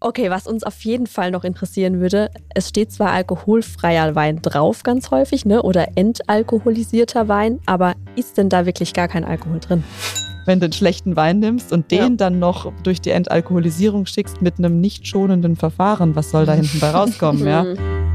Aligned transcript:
Okay, 0.00 0.30
was 0.30 0.46
uns 0.46 0.62
auf 0.62 0.80
jeden 0.82 1.08
Fall 1.08 1.32
noch 1.32 1.42
interessieren 1.42 2.00
würde, 2.00 2.30
es 2.54 2.68
steht 2.68 2.92
zwar 2.92 3.10
alkoholfreier 3.10 4.14
Wein 4.14 4.40
drauf 4.42 4.84
ganz 4.84 5.10
häufig, 5.10 5.44
ne? 5.44 5.62
Oder 5.62 5.96
entalkoholisierter 5.96 7.26
Wein, 7.26 7.58
aber 7.66 7.94
ist 8.14 8.38
denn 8.38 8.48
da 8.48 8.64
wirklich 8.64 8.94
gar 8.94 9.08
kein 9.08 9.24
Alkohol 9.24 9.58
drin? 9.58 9.82
Wenn 10.46 10.60
du 10.60 10.66
einen 10.66 10.72
schlechten 10.72 11.16
Wein 11.16 11.40
nimmst 11.40 11.72
und 11.72 11.90
den 11.90 11.98
ja. 11.98 12.08
dann 12.10 12.38
noch 12.38 12.72
durch 12.84 13.00
die 13.00 13.10
Entalkoholisierung 13.10 14.06
schickst 14.06 14.40
mit 14.40 14.58
einem 14.58 14.80
nicht 14.80 15.08
schonenden 15.08 15.56
Verfahren, 15.56 16.14
was 16.14 16.30
soll 16.30 16.46
da 16.46 16.52
hinten 16.52 16.78
bei 16.78 16.90
rauskommen, 16.90 17.44
ja? 17.44 17.66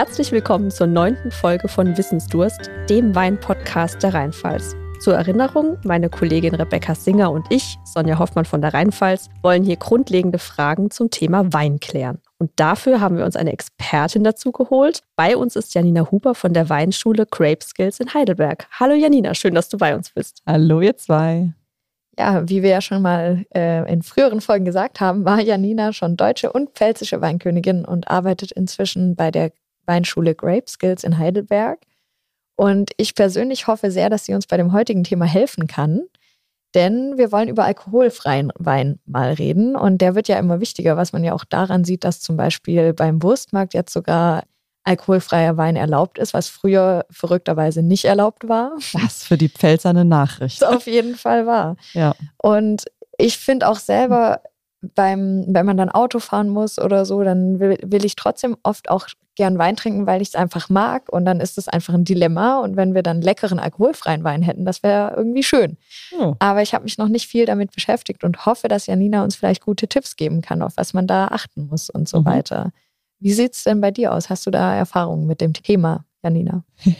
Herzlich 0.00 0.32
willkommen 0.32 0.70
zur 0.70 0.86
neunten 0.86 1.30
Folge 1.30 1.68
von 1.68 1.94
Wissensdurst, 1.94 2.70
dem 2.88 3.14
Wein-Podcast 3.14 4.02
der 4.02 4.14
Rheinpfalz. 4.14 4.74
Zur 4.98 5.12
Erinnerung, 5.12 5.76
meine 5.84 6.08
Kollegin 6.08 6.54
Rebecca 6.54 6.94
Singer 6.94 7.30
und 7.30 7.44
ich, 7.50 7.76
Sonja 7.84 8.18
Hoffmann 8.18 8.46
von 8.46 8.62
der 8.62 8.72
Rheinpfalz, 8.72 9.28
wollen 9.42 9.62
hier 9.62 9.76
grundlegende 9.76 10.38
Fragen 10.38 10.90
zum 10.90 11.10
Thema 11.10 11.52
Wein 11.52 11.80
klären. 11.80 12.18
Und 12.38 12.50
dafür 12.56 13.02
haben 13.02 13.18
wir 13.18 13.26
uns 13.26 13.36
eine 13.36 13.52
Expertin 13.52 14.24
dazu 14.24 14.52
geholt. 14.52 15.02
Bei 15.16 15.36
uns 15.36 15.54
ist 15.54 15.74
Janina 15.74 16.10
Huber 16.10 16.34
von 16.34 16.54
der 16.54 16.70
Weinschule 16.70 17.26
Grape 17.26 17.62
Skills 17.62 18.00
in 18.00 18.14
Heidelberg. 18.14 18.68
Hallo 18.70 18.94
Janina, 18.94 19.34
schön, 19.34 19.54
dass 19.54 19.68
du 19.68 19.76
bei 19.76 19.94
uns 19.94 20.08
bist. 20.12 20.40
Hallo 20.46 20.80
ihr 20.80 20.96
zwei. 20.96 21.52
Ja, 22.18 22.48
wie 22.48 22.62
wir 22.62 22.70
ja 22.70 22.80
schon 22.80 23.02
mal 23.02 23.44
äh, 23.54 23.92
in 23.92 24.00
früheren 24.00 24.40
Folgen 24.40 24.64
gesagt 24.64 24.98
haben, 25.00 25.26
war 25.26 25.42
Janina 25.42 25.92
schon 25.92 26.16
deutsche 26.16 26.50
und 26.50 26.70
pfälzische 26.70 27.20
Weinkönigin 27.20 27.84
und 27.84 28.08
arbeitet 28.08 28.50
inzwischen 28.52 29.14
bei 29.14 29.30
der 29.30 29.52
Weinschule 29.90 30.36
Grape 30.36 30.68
Skills 30.68 31.02
in 31.02 31.18
Heidelberg. 31.18 31.80
Und 32.56 32.92
ich 32.96 33.14
persönlich 33.16 33.66
hoffe 33.66 33.90
sehr, 33.90 34.08
dass 34.08 34.24
sie 34.24 34.34
uns 34.34 34.46
bei 34.46 34.56
dem 34.56 34.72
heutigen 34.72 35.02
Thema 35.02 35.24
helfen 35.24 35.66
kann. 35.66 36.02
Denn 36.76 37.18
wir 37.18 37.32
wollen 37.32 37.48
über 37.48 37.64
alkoholfreien 37.64 38.52
Wein 38.56 39.00
mal 39.04 39.32
reden. 39.32 39.74
Und 39.74 39.98
der 39.98 40.14
wird 40.14 40.28
ja 40.28 40.38
immer 40.38 40.60
wichtiger, 40.60 40.96
was 40.96 41.12
man 41.12 41.24
ja 41.24 41.32
auch 41.32 41.44
daran 41.44 41.82
sieht, 41.82 42.04
dass 42.04 42.20
zum 42.20 42.36
Beispiel 42.36 42.92
beim 42.92 43.20
Wurstmarkt 43.22 43.74
jetzt 43.74 43.92
sogar 43.92 44.44
alkoholfreier 44.84 45.56
Wein 45.56 45.74
erlaubt 45.74 46.18
ist, 46.18 46.32
was 46.32 46.48
früher 46.48 47.04
verrückterweise 47.10 47.82
nicht 47.82 48.04
erlaubt 48.04 48.48
war. 48.48 48.72
Was 48.92 49.24
für 49.24 49.36
die 49.36 49.48
Pfälzer 49.48 49.90
eine 49.90 50.04
Nachricht. 50.04 50.62
Das 50.62 50.68
auf 50.68 50.86
jeden 50.86 51.16
Fall 51.16 51.46
war. 51.46 51.76
Ja. 51.92 52.14
Und 52.38 52.84
ich 53.18 53.38
finde 53.38 53.68
auch 53.68 53.78
selber, 53.78 54.40
beim, 54.94 55.44
wenn 55.48 55.66
man 55.66 55.76
dann 55.76 55.90
Auto 55.90 56.20
fahren 56.20 56.48
muss 56.48 56.78
oder 56.78 57.04
so, 57.04 57.22
dann 57.22 57.60
will, 57.60 57.78
will 57.84 58.04
ich 58.04 58.16
trotzdem 58.16 58.56
oft 58.62 58.88
auch 58.88 59.08
gern 59.40 59.56
Wein 59.56 59.74
trinken, 59.74 60.06
weil 60.06 60.20
ich 60.20 60.28
es 60.28 60.34
einfach 60.34 60.68
mag. 60.68 61.08
Und 61.10 61.24
dann 61.24 61.40
ist 61.40 61.56
es 61.56 61.66
einfach 61.66 61.94
ein 61.94 62.04
Dilemma. 62.04 62.60
Und 62.60 62.76
wenn 62.76 62.94
wir 62.94 63.02
dann 63.02 63.22
leckeren 63.22 63.58
alkoholfreien 63.58 64.22
Wein 64.22 64.42
hätten, 64.42 64.66
das 64.66 64.82
wäre 64.82 65.14
irgendwie 65.16 65.42
schön. 65.42 65.78
Oh. 66.18 66.34
Aber 66.40 66.60
ich 66.60 66.74
habe 66.74 66.84
mich 66.84 66.98
noch 66.98 67.08
nicht 67.08 67.26
viel 67.26 67.46
damit 67.46 67.72
beschäftigt 67.72 68.22
und 68.22 68.44
hoffe, 68.44 68.68
dass 68.68 68.86
Janina 68.86 69.24
uns 69.24 69.36
vielleicht 69.36 69.64
gute 69.64 69.88
Tipps 69.88 70.16
geben 70.16 70.42
kann, 70.42 70.60
auf 70.60 70.76
was 70.76 70.92
man 70.92 71.06
da 71.06 71.28
achten 71.28 71.68
muss 71.68 71.88
und 71.88 72.06
so 72.06 72.20
mhm. 72.20 72.26
weiter. 72.26 72.72
Wie 73.18 73.32
sieht 73.32 73.54
es 73.54 73.64
denn 73.64 73.80
bei 73.80 73.90
dir 73.90 74.12
aus? 74.12 74.28
Hast 74.28 74.44
du 74.46 74.50
da 74.50 74.74
Erfahrungen 74.74 75.26
mit 75.26 75.40
dem 75.40 75.54
Thema? 75.54 76.04
Janina? 76.22 76.64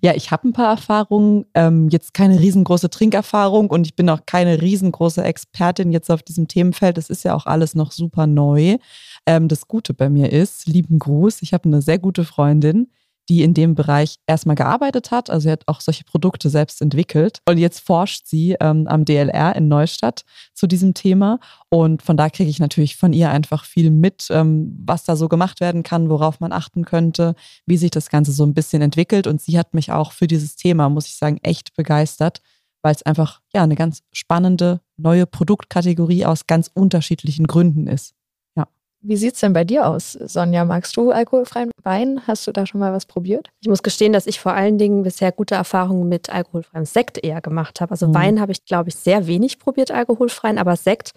ja, 0.00 0.14
ich 0.14 0.32
habe 0.32 0.48
ein 0.48 0.52
paar 0.52 0.70
Erfahrungen, 0.70 1.46
ähm, 1.54 1.88
jetzt 1.90 2.12
keine 2.12 2.40
riesengroße 2.40 2.90
Trinkerfahrung 2.90 3.70
und 3.70 3.86
ich 3.86 3.94
bin 3.94 4.10
auch 4.10 4.26
keine 4.26 4.60
riesengroße 4.60 5.22
Expertin 5.22 5.92
jetzt 5.92 6.10
auf 6.10 6.24
diesem 6.24 6.48
Themenfeld. 6.48 6.96
Das 6.96 7.08
ist 7.08 7.22
ja 7.22 7.34
auch 7.34 7.46
alles 7.46 7.76
noch 7.76 7.92
super 7.92 8.26
neu. 8.26 8.78
Ähm, 9.26 9.48
das 9.48 9.68
Gute 9.68 9.94
bei 9.94 10.08
mir 10.08 10.32
ist, 10.32 10.66
lieben 10.66 10.98
Gruß, 10.98 11.42
ich 11.42 11.52
habe 11.52 11.64
eine 11.64 11.82
sehr 11.82 11.98
gute 11.98 12.24
Freundin, 12.24 12.88
die 13.28 13.42
in 13.42 13.54
dem 13.54 13.74
Bereich 13.74 14.16
erstmal 14.26 14.56
gearbeitet 14.56 15.10
hat. 15.10 15.30
Also 15.30 15.44
sie 15.44 15.52
hat 15.52 15.66
auch 15.66 15.80
solche 15.80 16.04
Produkte 16.04 16.50
selbst 16.50 16.82
entwickelt. 16.82 17.38
Und 17.48 17.58
jetzt 17.58 17.80
forscht 17.80 18.26
sie 18.26 18.56
ähm, 18.60 18.86
am 18.86 19.04
DLR 19.04 19.56
in 19.56 19.68
Neustadt 19.68 20.24
zu 20.52 20.66
diesem 20.66 20.94
Thema. 20.94 21.40
Und 21.70 22.02
von 22.02 22.16
da 22.16 22.28
kriege 22.28 22.50
ich 22.50 22.58
natürlich 22.58 22.96
von 22.96 23.12
ihr 23.12 23.30
einfach 23.30 23.64
viel 23.64 23.90
mit, 23.90 24.26
ähm, 24.30 24.76
was 24.84 25.04
da 25.04 25.16
so 25.16 25.28
gemacht 25.28 25.60
werden 25.60 25.82
kann, 25.82 26.10
worauf 26.10 26.40
man 26.40 26.52
achten 26.52 26.84
könnte, 26.84 27.34
wie 27.66 27.78
sich 27.78 27.90
das 27.90 28.10
Ganze 28.10 28.32
so 28.32 28.44
ein 28.44 28.54
bisschen 28.54 28.82
entwickelt. 28.82 29.26
Und 29.26 29.40
sie 29.40 29.58
hat 29.58 29.72
mich 29.72 29.90
auch 29.90 30.12
für 30.12 30.26
dieses 30.26 30.56
Thema, 30.56 30.88
muss 30.90 31.06
ich 31.06 31.16
sagen, 31.16 31.38
echt 31.42 31.74
begeistert, 31.76 32.42
weil 32.82 32.94
es 32.94 33.02
einfach 33.02 33.40
ja 33.54 33.62
eine 33.62 33.74
ganz 33.76 34.02
spannende 34.12 34.80
neue 34.98 35.26
Produktkategorie 35.26 36.26
aus 36.26 36.46
ganz 36.46 36.70
unterschiedlichen 36.74 37.46
Gründen 37.46 37.86
ist. 37.86 38.14
Wie 39.06 39.16
sieht 39.16 39.34
es 39.34 39.40
denn 39.40 39.52
bei 39.52 39.64
dir 39.64 39.86
aus, 39.86 40.12
Sonja? 40.12 40.64
Magst 40.64 40.96
du 40.96 41.10
alkoholfreien 41.10 41.70
Wein? 41.82 42.22
Hast 42.26 42.46
du 42.46 42.52
da 42.52 42.64
schon 42.64 42.80
mal 42.80 42.94
was 42.94 43.04
probiert? 43.04 43.50
Ich 43.60 43.68
muss 43.68 43.82
gestehen, 43.82 44.14
dass 44.14 44.26
ich 44.26 44.40
vor 44.40 44.54
allen 44.54 44.78
Dingen 44.78 45.02
bisher 45.02 45.30
gute 45.30 45.56
Erfahrungen 45.56 46.08
mit 46.08 46.30
alkoholfreiem 46.30 46.86
Sekt 46.86 47.22
eher 47.22 47.42
gemacht 47.42 47.82
habe. 47.82 47.90
Also 47.90 48.08
mhm. 48.08 48.14
Wein 48.14 48.40
habe 48.40 48.52
ich, 48.52 48.64
glaube 48.64 48.88
ich, 48.88 48.96
sehr 48.96 49.26
wenig 49.26 49.58
probiert, 49.58 49.90
alkoholfreien, 49.90 50.56
aber 50.56 50.76
Sekt 50.76 51.12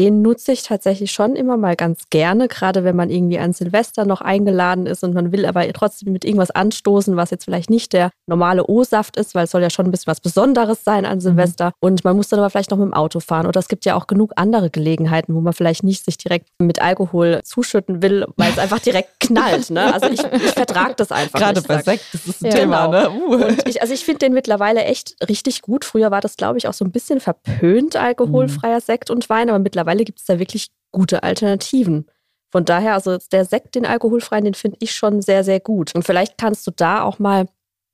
den 0.00 0.22
nutze 0.22 0.52
ich 0.52 0.62
tatsächlich 0.62 1.12
schon 1.12 1.36
immer 1.36 1.58
mal 1.58 1.76
ganz 1.76 2.08
gerne, 2.08 2.48
gerade 2.48 2.84
wenn 2.84 2.96
man 2.96 3.10
irgendwie 3.10 3.38
an 3.38 3.52
Silvester 3.52 4.06
noch 4.06 4.22
eingeladen 4.22 4.86
ist 4.86 5.04
und 5.04 5.12
man 5.12 5.30
will 5.30 5.44
aber 5.44 5.70
trotzdem 5.74 6.14
mit 6.14 6.24
irgendwas 6.24 6.50
anstoßen, 6.50 7.16
was 7.16 7.30
jetzt 7.30 7.44
vielleicht 7.44 7.68
nicht 7.68 7.92
der 7.92 8.10
normale 8.26 8.66
O-Saft 8.66 9.18
ist, 9.18 9.34
weil 9.34 9.44
es 9.44 9.50
soll 9.50 9.60
ja 9.60 9.68
schon 9.68 9.84
ein 9.84 9.90
bisschen 9.90 10.06
was 10.06 10.20
Besonderes 10.20 10.84
sein 10.84 11.04
an 11.04 11.18
mhm. 11.18 11.20
Silvester. 11.20 11.66
Mhm. 11.66 11.72
Und 11.80 12.04
man 12.04 12.16
muss 12.16 12.28
dann 12.28 12.38
aber 12.38 12.48
vielleicht 12.48 12.70
noch 12.70 12.78
mit 12.78 12.86
dem 12.86 12.94
Auto 12.94 13.20
fahren. 13.20 13.46
Oder 13.46 13.60
es 13.60 13.68
gibt 13.68 13.84
ja 13.84 13.94
auch 13.94 14.06
genug 14.06 14.32
andere 14.36 14.70
Gelegenheiten, 14.70 15.34
wo 15.34 15.42
man 15.42 15.52
vielleicht 15.52 15.84
nicht 15.84 16.02
sich 16.02 16.16
direkt 16.16 16.48
mit 16.58 16.80
Alkohol 16.80 17.42
zuschütten 17.44 18.02
will, 18.02 18.26
weil 18.38 18.52
es 18.52 18.58
einfach 18.58 18.78
direkt 18.78 19.20
knallt. 19.20 19.68
Ne? 19.68 19.92
Also 19.92 20.08
ich, 20.08 20.20
ich 20.20 20.52
vertrage 20.52 20.94
das 20.96 21.12
einfach. 21.12 21.38
Gerade 21.38 21.60
bei 21.60 21.82
Sekt, 21.82 22.06
das 22.14 22.26
ist 22.26 22.42
ein 22.42 22.46
ja, 22.46 22.56
Thema. 22.56 22.86
Genau. 22.86 23.00
Ne? 23.02 23.10
Uh. 23.10 23.44
Und 23.48 23.68
ich, 23.68 23.82
also 23.82 23.92
ich 23.92 24.02
finde 24.02 24.20
den 24.20 24.32
mittlerweile 24.32 24.82
echt 24.84 25.16
richtig 25.28 25.60
gut. 25.60 25.84
Früher 25.84 26.10
war 26.10 26.22
das, 26.22 26.36
glaube 26.36 26.56
ich, 26.56 26.68
auch 26.68 26.72
so 26.72 26.86
ein 26.86 26.90
bisschen 26.90 27.20
verpönt, 27.20 27.96
alkoholfreier 27.96 28.76
mhm. 28.76 28.80
Sekt 28.80 29.10
und 29.10 29.28
Wein, 29.28 29.50
aber 29.50 29.58
mittlerweile 29.58 29.89
mittlerweile 29.90 30.04
gibt 30.04 30.20
es 30.20 30.26
da 30.26 30.38
wirklich 30.38 30.68
gute 30.92 31.22
Alternativen. 31.22 32.06
Von 32.52 32.64
daher, 32.64 32.94
also 32.94 33.18
der 33.32 33.44
Sekt, 33.44 33.74
den 33.74 33.86
alkoholfreien, 33.86 34.44
den 34.44 34.54
finde 34.54 34.76
ich 34.80 34.92
schon 34.92 35.22
sehr, 35.22 35.44
sehr 35.44 35.60
gut. 35.60 35.94
Und 35.94 36.04
vielleicht 36.04 36.36
kannst 36.36 36.66
du 36.66 36.72
da 36.74 37.02
auch 37.02 37.18
mal 37.18 37.46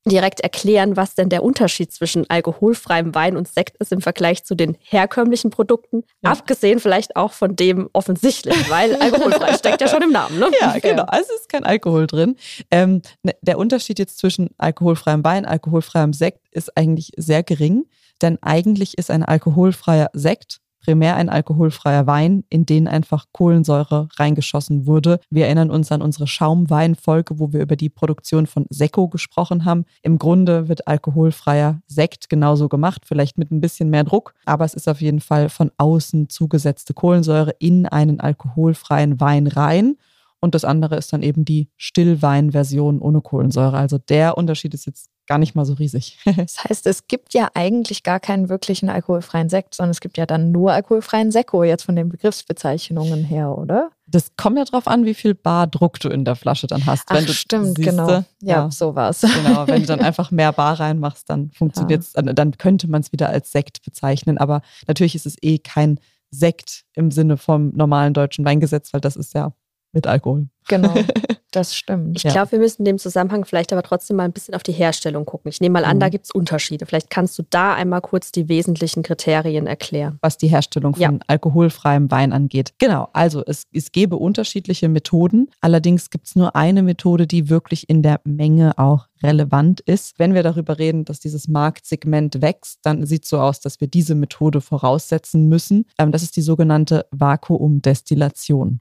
direkt 0.09 0.41
erklären, 0.41 0.97
was 0.97 1.17
denn 1.17 1.29
der 1.29 1.43
Unterschied 1.43 1.93
zwischen 1.93 2.31
alkoholfreiem 2.31 3.15
Wein 3.15 3.37
und 3.37 3.49
Sekt 3.49 3.77
ist 3.79 3.91
im 3.93 4.01
Vergleich 4.01 4.45
zu 4.45 4.55
den 4.55 4.77
herkömmlichen 4.81 5.51
Produkten. 5.51 6.05
Ja. 6.23 6.31
Abgesehen 6.31 6.79
vielleicht 6.79 7.17
auch 7.17 7.33
von 7.33 7.57
dem 7.57 7.91
offensichtlich, 7.93 8.71
weil 8.71 8.95
alkoholfrei 9.01 9.55
steckt 9.55 9.81
ja 9.81 9.89
schon 9.89 10.03
im 10.03 10.13
Namen. 10.13 10.39
Ne? 10.39 10.49
Ja, 10.61 10.79
genau. 10.79 11.05
Also 11.09 11.27
es 11.35 11.41
ist 11.41 11.49
kein 11.49 11.65
Alkohol 11.65 12.07
drin. 12.07 12.37
Ähm, 12.71 13.03
ne, 13.25 13.35
der 13.43 13.59
Unterschied 13.59 13.99
jetzt 13.99 14.19
zwischen 14.19 14.51
alkoholfreiem 14.59 15.25
Wein, 15.25 15.45
alkoholfreiem 15.45 16.13
Sekt 16.13 16.47
ist 16.53 16.77
eigentlich 16.77 17.11
sehr 17.17 17.43
gering, 17.43 17.85
denn 18.23 18.39
eigentlich 18.43 18.97
ist 18.97 19.11
ein 19.11 19.25
alkoholfreier 19.25 20.09
Sekt 20.13 20.61
primär 20.87 21.17
ein 21.17 21.29
alkoholfreier 21.29 22.07
Wein, 22.07 22.45
in 22.49 22.65
den 22.65 22.87
einfach 22.87 23.27
Kohlensäure 23.33 24.09
reingeschossen 24.15 24.87
wurde. 24.87 25.19
Wir 25.31 25.47
erinnern 25.47 25.73
uns 25.73 25.91
an 25.91 26.01
unsere 26.01 26.29
Schaumwein-Folge, 26.29 27.41
wo 27.41 27.53
wir 27.53 27.61
über 27.61 27.75
die 27.75 27.89
Produktion 27.89 28.47
von 28.47 28.67
Sekko 28.71 29.09
gesprochen 29.09 29.65
haben. 29.65 29.85
Im 30.03 30.17
Grunde 30.17 30.69
wird 30.69 30.87
alkoholfreier 30.87 31.81
Sekt 31.89 32.29
genauso 32.29 32.69
gemacht, 32.69 33.03
vielleicht 33.05 33.37
mit 33.37 33.51
ein 33.51 33.61
bisschen 33.61 33.91
mehr 33.91 34.05
Druck, 34.05 34.33
aber 34.45 34.65
es 34.65 34.75
ist 34.75 34.89
auf 34.89 35.01
jeden 35.01 35.19
Fall 35.19 35.49
von 35.49 35.73
außen 35.77 36.29
zugesetzte 36.29 36.95
Kohlensäure 36.95 37.57
in 37.59 37.87
einen 37.87 38.21
alkoholfreien 38.21 39.21
Wein 39.21 39.49
rein. 39.49 39.97
Und 40.39 40.55
das 40.55 40.65
andere 40.65 40.95
ist 40.95 41.13
dann 41.13 41.25
eben 41.25 41.45
die 41.45 41.69
Stillwein-Version 41.79 43.01
ohne 43.01 43.23
Kohlensäure. 43.23 43.77
Also 43.77 43.99
der 43.99 44.39
Unterschied 44.39 44.73
ist 44.75 44.87
jetzt 44.87 45.11
gar 45.27 45.39
nicht 45.39 45.55
mal 45.55 45.65
so 45.65 45.75
riesig. 45.75 46.19
das 46.37 46.65
heißt, 46.65 46.87
es 46.87 47.07
gibt 47.09 47.35
ja 47.35 47.49
eigentlich 47.55 48.03
gar 48.03 48.21
keinen 48.21 48.49
wirklichen 48.49 48.89
alkoholfreien 48.89 49.49
Sekt, 49.49 49.75
sondern 49.75 49.91
es 49.91 50.01
gibt 50.01 50.19
ja 50.19 50.27
dann 50.27 50.53
nur 50.53 50.73
alkoholfreien 50.73 51.31
Sekko, 51.31 51.65
jetzt 51.65 51.85
von 51.85 51.97
den 51.97 52.09
Begriffsbezeichnungen 52.09 53.25
her, 53.25 53.57
oder? 53.57 53.91
Das 54.07 54.37
kommt 54.37 54.57
ja 54.57 54.65
darauf 54.65 54.87
an, 54.87 55.05
wie 55.05 55.15
viel 55.15 55.35
Bardruck 55.35 55.99
du 55.99 56.09
in 56.09 56.25
der 56.25 56.37
Flasche 56.37 56.67
dann 56.69 56.87
hast. 56.87 57.05
Ach, 57.09 57.27
stimmt, 57.29 57.77
siehste, 57.77 57.83
genau. 57.83 58.09
Ja, 58.09 58.25
ja, 58.41 58.71
so 58.71 58.95
war's. 58.95 59.23
Genau, 59.23 59.67
wenn 59.67 59.81
du 59.81 59.87
dann 59.87 60.01
einfach 60.01 60.31
mehr 60.31 60.53
Bar 60.53 60.79
reinmachst, 60.79 61.29
dann 61.29 61.51
funktioniert 61.51 62.03
es, 62.03 62.13
ja. 62.15 62.23
dann 62.23 62.57
könnte 62.57 62.89
man 62.89 63.01
es 63.01 63.13
wieder 63.13 63.29
als 63.29 63.51
Sekt 63.51 63.83
bezeichnen. 63.85 64.39
Aber 64.39 64.63
natürlich 64.87 65.15
ist 65.15 65.27
es 65.27 65.37
eh 65.43 65.59
kein 65.59 65.99
Sekt 66.31 66.85
im 66.95 67.11
Sinne 67.11 67.37
vom 67.37 67.71
normalen 67.75 68.15
deutschen 68.15 68.45
Weingesetz, 68.45 68.93
weil 68.93 69.01
das 69.01 69.17
ist 69.17 69.35
ja 69.35 69.53
mit 69.93 70.07
Alkohol. 70.07 70.49
Genau. 70.69 70.95
Das 71.57 71.75
stimmt. 71.75 72.19
Ich 72.19 72.23
ja. 72.23 72.33
glaube, 72.33 72.53
wir 72.53 72.59
müssen 72.59 72.83
in 72.83 72.85
dem 72.85 72.99
Zusammenhang 72.99 73.47
vielleicht 73.47 73.73
aber 73.73 73.83
trotzdem 73.83 74.19
mal 74.19 74.25
ein 74.25 74.33
bisschen 74.33 74.55
auf 74.55 74.63
die 74.63 74.73
Herstellung 74.73 75.25
gucken. 75.25 75.49
Ich 75.49 75.59
nehme 75.63 75.73
mal 75.73 75.87
an, 75.87 75.97
mhm. 75.97 76.01
da 76.01 76.11
gibt 76.11 76.27
es 76.27 76.31
Unterschiede. 76.31 76.85
Vielleicht 76.85 77.09
kannst 77.09 77.39
du 77.39 77.45
da 77.49 77.73
einmal 77.73 78.03
kurz 78.03 78.31
die 78.31 78.51
wesentlichen 78.51 79.03
Kriterien 79.03 79.67
erklären. 79.67 80.19
Was 80.21 80.37
die 80.37 80.49
Herstellung 80.49 80.93
von 80.93 81.01
ja. 81.01 81.19
alkoholfreiem 81.27 82.11
Wein 82.11 82.35
angeht. 82.35 82.75
Genau, 82.77 83.09
also 83.15 83.43
es, 83.47 83.65
es 83.73 83.91
gäbe 83.91 84.17
unterschiedliche 84.17 84.91
Methoden. 84.91 85.49
Allerdings 85.63 86.11
gibt 86.11 86.27
es 86.27 86.37
nur 86.37 86.55
eine 86.55 86.83
Methode, 86.83 87.27
die 87.27 87.49
wirklich 87.49 87.89
in 87.89 88.03
der 88.03 88.21
Menge 88.25 88.77
auch 88.77 89.07
relevant 89.23 89.81
ist. 89.81 90.19
Wenn 90.19 90.35
wir 90.35 90.43
darüber 90.43 90.79
reden, 90.79 91.07
dass 91.07 91.21
dieses 91.21 91.49
Marktsegment 91.49 92.43
wächst, 92.43 92.81
dann 92.83 93.07
sieht 93.07 93.25
es 93.25 93.31
so 93.31 93.41
aus, 93.41 93.61
dass 93.61 93.81
wir 93.81 93.89
diese 93.89 94.15
Methode 94.15 94.61
voraussetzen 94.61 95.49
müssen. 95.49 95.87
Ähm, 95.99 96.13
das 96.13 96.23
ist 96.23 96.37
die 96.37 96.43
sogenannte 96.43 97.07
Vakuumdestillation. 97.13 98.81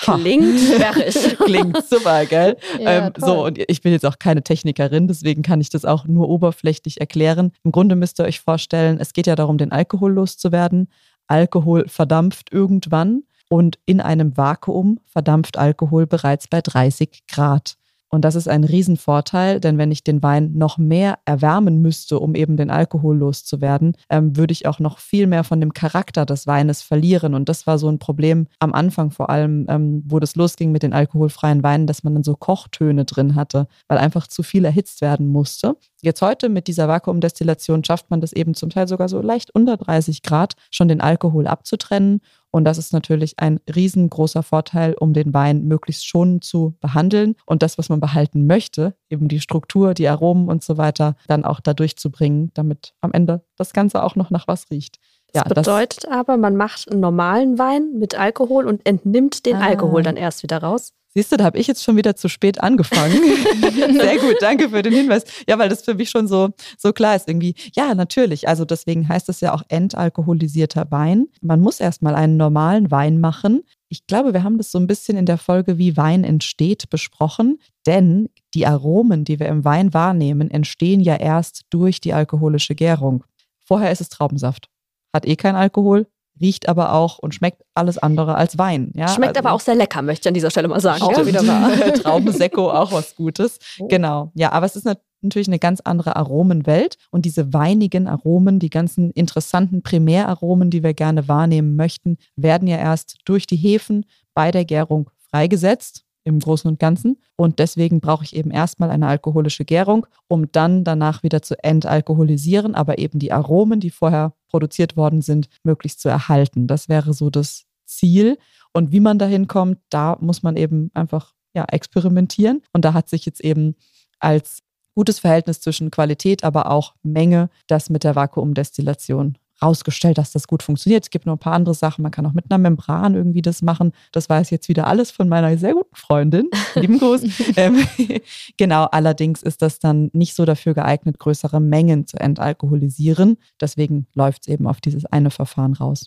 Klingt 0.00 0.58
sperrig. 0.58 1.38
Klingt 1.44 1.84
super, 1.86 2.24
gell? 2.26 2.56
Ja, 2.80 3.06
ähm, 3.06 3.12
so, 3.18 3.44
und 3.44 3.58
ich 3.68 3.82
bin 3.82 3.92
jetzt 3.92 4.06
auch 4.06 4.18
keine 4.18 4.42
Technikerin, 4.42 5.06
deswegen 5.06 5.42
kann 5.42 5.60
ich 5.60 5.68
das 5.68 5.84
auch 5.84 6.06
nur 6.06 6.28
oberflächlich 6.28 7.00
erklären. 7.00 7.52
Im 7.62 7.72
Grunde 7.72 7.96
müsst 7.96 8.18
ihr 8.18 8.24
euch 8.24 8.40
vorstellen, 8.40 8.98
es 9.00 9.12
geht 9.12 9.26
ja 9.26 9.36
darum, 9.36 9.58
den 9.58 9.72
Alkohol 9.72 10.12
loszuwerden. 10.12 10.88
Alkohol 11.26 11.86
verdampft 11.88 12.52
irgendwann 12.52 13.22
und 13.48 13.78
in 13.84 14.00
einem 14.00 14.36
Vakuum 14.36 14.98
verdampft 15.06 15.58
Alkohol 15.58 16.06
bereits 16.06 16.48
bei 16.48 16.60
30 16.60 17.24
Grad. 17.28 17.76
Und 18.14 18.26
das 18.26 18.34
ist 18.34 18.46
ein 18.46 18.64
Riesenvorteil, 18.64 19.58
denn 19.58 19.78
wenn 19.78 19.90
ich 19.90 20.04
den 20.04 20.22
Wein 20.22 20.52
noch 20.54 20.76
mehr 20.76 21.18
erwärmen 21.24 21.80
müsste, 21.80 22.18
um 22.18 22.34
eben 22.34 22.58
den 22.58 22.70
Alkohol 22.70 23.16
loszuwerden, 23.16 23.96
ähm, 24.10 24.36
würde 24.36 24.52
ich 24.52 24.66
auch 24.66 24.78
noch 24.80 24.98
viel 24.98 25.26
mehr 25.26 25.44
von 25.44 25.62
dem 25.62 25.72
Charakter 25.72 26.26
des 26.26 26.46
Weines 26.46 26.82
verlieren. 26.82 27.34
Und 27.34 27.48
das 27.48 27.66
war 27.66 27.78
so 27.78 27.88
ein 27.88 27.98
Problem 27.98 28.48
am 28.58 28.74
Anfang 28.74 29.12
vor 29.12 29.30
allem, 29.30 29.64
ähm, 29.70 30.02
wo 30.06 30.20
das 30.20 30.36
losging 30.36 30.72
mit 30.72 30.82
den 30.82 30.92
alkoholfreien 30.92 31.62
Weinen, 31.62 31.86
dass 31.86 32.04
man 32.04 32.12
dann 32.12 32.22
so 32.22 32.36
Kochtöne 32.36 33.06
drin 33.06 33.34
hatte, 33.34 33.66
weil 33.88 33.96
einfach 33.96 34.26
zu 34.26 34.42
viel 34.42 34.66
erhitzt 34.66 35.00
werden 35.00 35.26
musste. 35.26 35.78
Jetzt 36.02 36.20
heute 36.20 36.50
mit 36.50 36.66
dieser 36.66 36.88
Vakuumdestillation 36.88 37.82
schafft 37.82 38.10
man 38.10 38.20
das 38.20 38.34
eben 38.34 38.52
zum 38.52 38.68
Teil 38.68 38.88
sogar 38.88 39.08
so 39.08 39.22
leicht 39.22 39.54
unter 39.54 39.78
30 39.78 40.22
Grad, 40.22 40.52
schon 40.70 40.88
den 40.88 41.00
Alkohol 41.00 41.46
abzutrennen 41.46 42.20
und 42.52 42.64
das 42.64 42.78
ist 42.78 42.92
natürlich 42.92 43.38
ein 43.38 43.60
riesengroßer 43.74 44.42
Vorteil, 44.42 44.94
um 44.94 45.14
den 45.14 45.34
Wein 45.34 45.64
möglichst 45.64 46.06
schon 46.06 46.42
zu 46.42 46.76
behandeln 46.80 47.34
und 47.46 47.62
das, 47.62 47.78
was 47.78 47.88
man 47.88 47.98
behalten 47.98 48.46
möchte, 48.46 48.94
eben 49.08 49.26
die 49.26 49.40
Struktur, 49.40 49.94
die 49.94 50.06
Aromen 50.06 50.48
und 50.48 50.62
so 50.62 50.76
weiter, 50.76 51.16
dann 51.26 51.44
auch 51.44 51.60
dadurch 51.60 51.96
zu 51.96 52.10
bringen, 52.10 52.50
damit 52.54 52.94
am 53.00 53.12
Ende 53.12 53.44
das 53.56 53.72
Ganze 53.72 54.02
auch 54.04 54.16
noch 54.16 54.30
nach 54.30 54.46
was 54.46 54.70
riecht. 54.70 55.00
Das 55.32 55.44
ja, 55.44 55.48
bedeutet 55.48 56.04
das, 56.04 56.10
aber, 56.12 56.36
man 56.36 56.56
macht 56.56 56.90
einen 56.90 57.00
normalen 57.00 57.58
Wein 57.58 57.94
mit 57.98 58.14
Alkohol 58.14 58.66
und 58.66 58.86
entnimmt 58.86 59.46
den 59.46 59.56
ah. 59.56 59.66
Alkohol 59.66 60.02
dann 60.02 60.16
erst 60.16 60.42
wieder 60.42 60.58
raus. 60.58 60.92
Siehst 61.14 61.30
du, 61.30 61.36
da 61.36 61.44
habe 61.44 61.58
ich 61.58 61.66
jetzt 61.66 61.84
schon 61.84 61.96
wieder 61.96 62.16
zu 62.16 62.28
spät 62.28 62.62
angefangen. 62.62 63.12
Sehr 63.60 64.18
gut, 64.18 64.36
danke 64.40 64.70
für 64.70 64.82
den 64.82 64.94
Hinweis. 64.94 65.24
Ja, 65.46 65.58
weil 65.58 65.68
das 65.68 65.82
für 65.82 65.94
mich 65.94 66.08
schon 66.08 66.26
so, 66.26 66.50
so 66.78 66.92
klar 66.92 67.16
ist 67.16 67.28
irgendwie. 67.28 67.54
Ja, 67.74 67.94
natürlich. 67.94 68.48
Also 68.48 68.64
deswegen 68.64 69.08
heißt 69.08 69.28
es 69.28 69.40
ja 69.40 69.54
auch 69.54 69.62
entalkoholisierter 69.68 70.90
Wein. 70.90 71.28
Man 71.42 71.60
muss 71.60 71.80
erstmal 71.80 72.14
einen 72.14 72.38
normalen 72.38 72.90
Wein 72.90 73.20
machen. 73.20 73.62
Ich 73.90 74.06
glaube, 74.06 74.32
wir 74.32 74.42
haben 74.42 74.56
das 74.56 74.72
so 74.72 74.78
ein 74.78 74.86
bisschen 74.86 75.18
in 75.18 75.26
der 75.26 75.36
Folge, 75.36 75.76
wie 75.76 75.98
Wein 75.98 76.24
entsteht, 76.24 76.88
besprochen. 76.88 77.58
Denn 77.86 78.30
die 78.54 78.66
Aromen, 78.66 79.24
die 79.24 79.38
wir 79.38 79.48
im 79.48 79.66
Wein 79.66 79.92
wahrnehmen, 79.92 80.50
entstehen 80.50 81.00
ja 81.00 81.16
erst 81.16 81.64
durch 81.68 82.00
die 82.00 82.14
alkoholische 82.14 82.74
Gärung. 82.74 83.24
Vorher 83.60 83.92
ist 83.92 84.00
es 84.00 84.08
Traubensaft. 84.08 84.71
Hat 85.12 85.26
eh 85.26 85.36
kein 85.36 85.54
Alkohol, 85.54 86.06
riecht 86.40 86.68
aber 86.68 86.92
auch 86.92 87.18
und 87.18 87.34
schmeckt 87.34 87.62
alles 87.74 87.98
andere 87.98 88.34
als 88.34 88.58
Wein. 88.58 88.92
Ja? 88.94 89.08
Schmeckt 89.08 89.36
also, 89.36 89.48
aber 89.48 89.54
auch 89.54 89.60
sehr 89.60 89.74
lecker, 89.74 90.02
möchte 90.02 90.26
ich 90.26 90.28
an 90.28 90.34
dieser 90.34 90.50
Stelle 90.50 90.68
mal 90.68 90.80
sagen. 90.80 91.02
Auch 91.02 91.18
ja? 91.18 91.26
wieder 91.26 91.46
wahr. 91.46 91.70
Traubensekko, 91.94 92.70
auch 92.70 92.92
was 92.92 93.16
Gutes. 93.16 93.58
Oh. 93.78 93.88
Genau. 93.88 94.32
Ja, 94.34 94.52
aber 94.52 94.66
es 94.66 94.76
ist 94.76 94.86
natürlich 95.20 95.48
eine 95.48 95.58
ganz 95.58 95.80
andere 95.80 96.16
Aromenwelt 96.16 96.96
und 97.10 97.24
diese 97.24 97.52
weinigen 97.52 98.08
Aromen, 98.08 98.58
die 98.58 98.70
ganzen 98.70 99.10
interessanten 99.10 99.82
Primäraromen, 99.82 100.70
die 100.70 100.82
wir 100.82 100.94
gerne 100.94 101.28
wahrnehmen 101.28 101.76
möchten, 101.76 102.16
werden 102.36 102.66
ja 102.66 102.78
erst 102.78 103.18
durch 103.24 103.46
die 103.46 103.56
Hefen 103.56 104.04
bei 104.34 104.50
der 104.50 104.64
Gärung 104.64 105.10
freigesetzt 105.30 106.04
im 106.24 106.38
Großen 106.38 106.68
und 106.68 106.78
Ganzen. 106.78 107.18
Und 107.36 107.58
deswegen 107.58 108.00
brauche 108.00 108.24
ich 108.24 108.36
eben 108.36 108.50
erstmal 108.50 108.90
eine 108.90 109.06
alkoholische 109.06 109.64
Gärung, 109.64 110.06
um 110.28 110.50
dann 110.52 110.84
danach 110.84 111.22
wieder 111.22 111.42
zu 111.42 111.62
entalkoholisieren, 111.62 112.74
aber 112.74 112.98
eben 112.98 113.18
die 113.18 113.32
Aromen, 113.32 113.80
die 113.80 113.90
vorher 113.90 114.34
produziert 114.48 114.96
worden 114.96 115.22
sind, 115.22 115.48
möglichst 115.64 116.00
zu 116.00 116.08
erhalten. 116.08 116.66
Das 116.66 116.88
wäre 116.88 117.14
so 117.14 117.30
das 117.30 117.64
Ziel. 117.84 118.38
Und 118.72 118.92
wie 118.92 119.00
man 119.00 119.18
dahin 119.18 119.48
kommt, 119.48 119.78
da 119.90 120.16
muss 120.20 120.42
man 120.42 120.56
eben 120.56 120.90
einfach 120.94 121.34
ja, 121.54 121.64
experimentieren. 121.64 122.62
Und 122.72 122.84
da 122.84 122.94
hat 122.94 123.08
sich 123.08 123.26
jetzt 123.26 123.40
eben 123.40 123.74
als 124.18 124.62
gutes 124.94 125.18
Verhältnis 125.18 125.60
zwischen 125.60 125.90
Qualität, 125.90 126.44
aber 126.44 126.70
auch 126.70 126.94
Menge 127.02 127.50
das 127.66 127.90
mit 127.90 128.04
der 128.04 128.14
Vakuumdestillation 128.14 129.36
rausgestellt, 129.62 130.18
dass 130.18 130.32
das 130.32 130.46
gut 130.46 130.62
funktioniert. 130.62 131.04
Es 131.04 131.10
gibt 131.10 131.26
noch 131.26 131.34
ein 131.34 131.38
paar 131.38 131.52
andere 131.54 131.74
Sachen. 131.74 132.02
Man 132.02 132.10
kann 132.10 132.26
auch 132.26 132.32
mit 132.32 132.50
einer 132.50 132.58
Membran 132.58 133.14
irgendwie 133.14 133.42
das 133.42 133.62
machen. 133.62 133.92
Das 134.12 134.28
weiß 134.28 134.50
jetzt 134.50 134.68
wieder 134.68 134.86
alles 134.86 135.10
von 135.10 135.28
meiner 135.28 135.56
sehr 135.58 135.74
guten 135.74 135.94
Freundin. 135.94 136.48
Lieben 136.74 136.98
Gruß. 136.98 137.22
ähm, 137.56 137.86
genau, 138.56 138.84
allerdings 138.84 139.42
ist 139.42 139.62
das 139.62 139.78
dann 139.78 140.10
nicht 140.12 140.34
so 140.34 140.44
dafür 140.44 140.74
geeignet, 140.74 141.18
größere 141.18 141.60
Mengen 141.60 142.06
zu 142.06 142.18
entalkoholisieren. 142.18 143.38
Deswegen 143.60 144.06
läuft 144.14 144.42
es 144.42 144.48
eben 144.48 144.66
auf 144.66 144.80
dieses 144.80 145.06
eine 145.06 145.30
Verfahren 145.30 145.74
raus. 145.74 146.06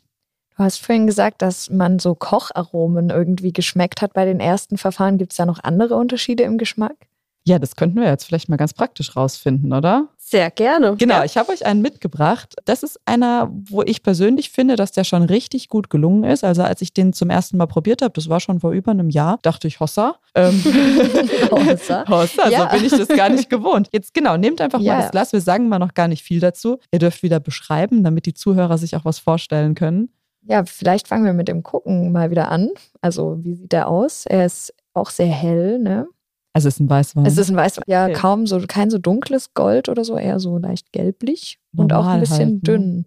Du 0.57 0.63
hast 0.63 0.78
vorhin 0.78 1.06
gesagt, 1.06 1.42
dass 1.42 1.69
man 1.69 2.00
so 2.00 2.16
Kocharomen 2.16 3.10
irgendwie 3.10 3.52
geschmeckt 3.52 4.02
hat 4.02 4.13
bei 4.13 4.24
den 4.24 4.40
ersten 4.40 4.78
Verfahren. 4.78 5.18
Gibt 5.18 5.34
es 5.34 5.38
da 5.38 5.46
noch 5.46 5.60
andere 5.62 5.96
Unterschiede 5.96 6.44
im 6.44 6.57
Geschmack? 6.57 6.96
Ja, 7.48 7.60
das 7.60 7.75
könnten 7.75 8.00
wir 8.00 8.07
jetzt 8.07 8.24
vielleicht 8.24 8.50
mal 8.50 8.57
ganz 8.57 8.74
praktisch 8.74 9.16
rausfinden, 9.16 9.72
oder? 9.72 10.07
Sehr 10.36 10.52
gerne. 10.52 10.98
Genau, 10.98 11.20
ja. 11.20 11.24
ich 11.24 11.38
habe 11.38 11.50
euch 11.54 11.66
einen 11.66 11.82
mitgebracht. 11.82 12.56
Das 12.66 12.84
ist 12.84 13.00
einer, 13.06 13.50
wo 13.70 13.84
ich 13.84 14.04
persönlich 14.04 14.50
finde, 14.50 14.76
dass 14.76 14.92
der 14.92 15.06
schon 15.06 15.24
richtig 15.24 15.70
gut 15.70 15.90
gelungen 15.90 16.26
ist. 16.26 16.44
Also 16.44 16.64
als 16.64 16.82
ich 16.82 16.94
den 16.94 17.14
zum 17.14 17.30
ersten 17.30 17.56
Mal 17.56 17.68
probiert 17.68 18.02
habe, 18.02 18.12
das 18.12 18.28
war 18.28 18.42
schon 18.42 18.60
vor 18.60 18.72
über 18.72 18.92
einem 18.92 19.10
Jahr, 19.10 19.40
dachte 19.44 19.70
ich, 19.70 19.80
Hossa. 19.80 20.16
Ähm, 20.36 20.62
Hossa. 21.52 22.04
Hossa, 22.10 22.50
ja. 22.50 22.64
so 22.70 22.76
bin 22.76 22.86
ich 22.86 22.92
das 22.92 23.08
gar 23.08 23.30
nicht 23.30 23.50
gewohnt. 23.50 23.88
Jetzt 23.94 24.14
genau, 24.14 24.36
nehmt 24.36 24.60
einfach 24.60 24.82
ja. 24.82 24.96
mal 24.96 25.02
das 25.04 25.12
Glas. 25.12 25.32
Wir 25.32 25.40
sagen 25.40 25.70
mal 25.70 25.80
noch 25.80 25.94
gar 25.94 26.10
nicht 26.10 26.22
viel 26.22 26.42
dazu. 26.42 26.80
Ihr 26.92 27.00
dürft 27.00 27.24
wieder 27.24 27.40
beschreiben, 27.40 28.04
damit 28.04 28.26
die 28.26 28.34
Zuhörer 28.34 28.78
sich 28.78 28.98
auch 28.98 29.06
was 29.06 29.20
vorstellen 29.20 29.74
können. 29.74 30.10
Ja, 30.42 30.66
vielleicht 30.66 31.08
fangen 31.08 31.24
wir 31.24 31.31
mit 31.31 31.48
dem 31.48 31.64
Gucken 31.64 32.12
mal 32.12 32.30
wieder 32.30 32.52
an. 32.52 32.72
Also 33.00 33.38
wie 33.42 33.54
sieht 33.54 33.72
der 33.72 33.88
aus? 33.88 34.26
Er 34.26 34.46
ist 34.46 34.74
auch 34.94 35.12
sehr 35.12 35.28
hell, 35.28 35.80
ne? 35.80 36.08
Also 36.56 36.69
es 36.69 36.75
ist 36.75 36.80
ein 36.80 36.90
Weißwein. 36.90 37.25
Es 37.25 37.38
ist 37.38 37.50
ein 37.50 37.57
Weißwein. 37.57 37.84
Ja, 37.86 38.06
okay. 38.06 38.13
kaum 38.13 38.48
so, 38.48 38.62
kein 38.66 38.90
so 38.90 38.98
dunkles 38.98 39.54
Gold 39.54 39.90
oder 39.90 40.06
so, 40.06 40.18
eher 40.18 40.40
so 40.40 40.57
leicht 40.57 40.94
gelblich 40.94 41.60
Normal 41.74 41.84
und 41.84 41.94
auch 41.94 42.07
ein 42.07 42.19
bisschen 42.22 42.38
halt, 42.38 42.54
ne? 42.54 42.60
dünn. 42.60 43.06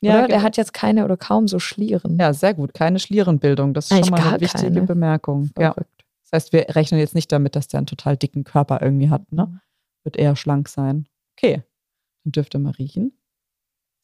Ja, 0.00 0.10
oder? 0.10 0.18
Genau. 0.22 0.28
Der 0.30 0.42
hat 0.42 0.56
jetzt 0.56 0.74
keine 0.74 1.04
oder 1.04 1.16
kaum 1.16 1.46
so 1.46 1.60
Schlieren. 1.60 2.18
Ja, 2.18 2.32
sehr 2.32 2.54
gut. 2.54 2.74
Keine 2.74 2.98
Schlierenbildung. 2.98 3.72
Das 3.72 3.86
ist 3.86 3.92
Eigentlich 3.92 4.06
schon 4.06 4.18
mal 4.18 4.28
eine 4.28 4.40
wichtige 4.40 4.72
keine. 4.72 4.82
Bemerkung. 4.82 5.50
Ja. 5.56 5.74
Das 5.76 6.32
heißt, 6.32 6.52
wir 6.52 6.66
rechnen 6.74 6.98
jetzt 6.98 7.14
nicht 7.14 7.30
damit, 7.30 7.54
dass 7.54 7.68
der 7.68 7.78
einen 7.78 7.86
total 7.86 8.16
dicken 8.16 8.42
Körper 8.42 8.82
irgendwie 8.82 9.10
hat. 9.10 9.30
Ne? 9.30 9.46
Mhm. 9.46 9.60
Wird 10.02 10.16
eher 10.16 10.34
schlank 10.34 10.68
sein. 10.68 11.06
Okay, 11.36 11.62
dann 12.24 12.32
dürft 12.32 12.56
ihr 12.56 12.58
mal 12.58 12.72
riechen. 12.72 13.12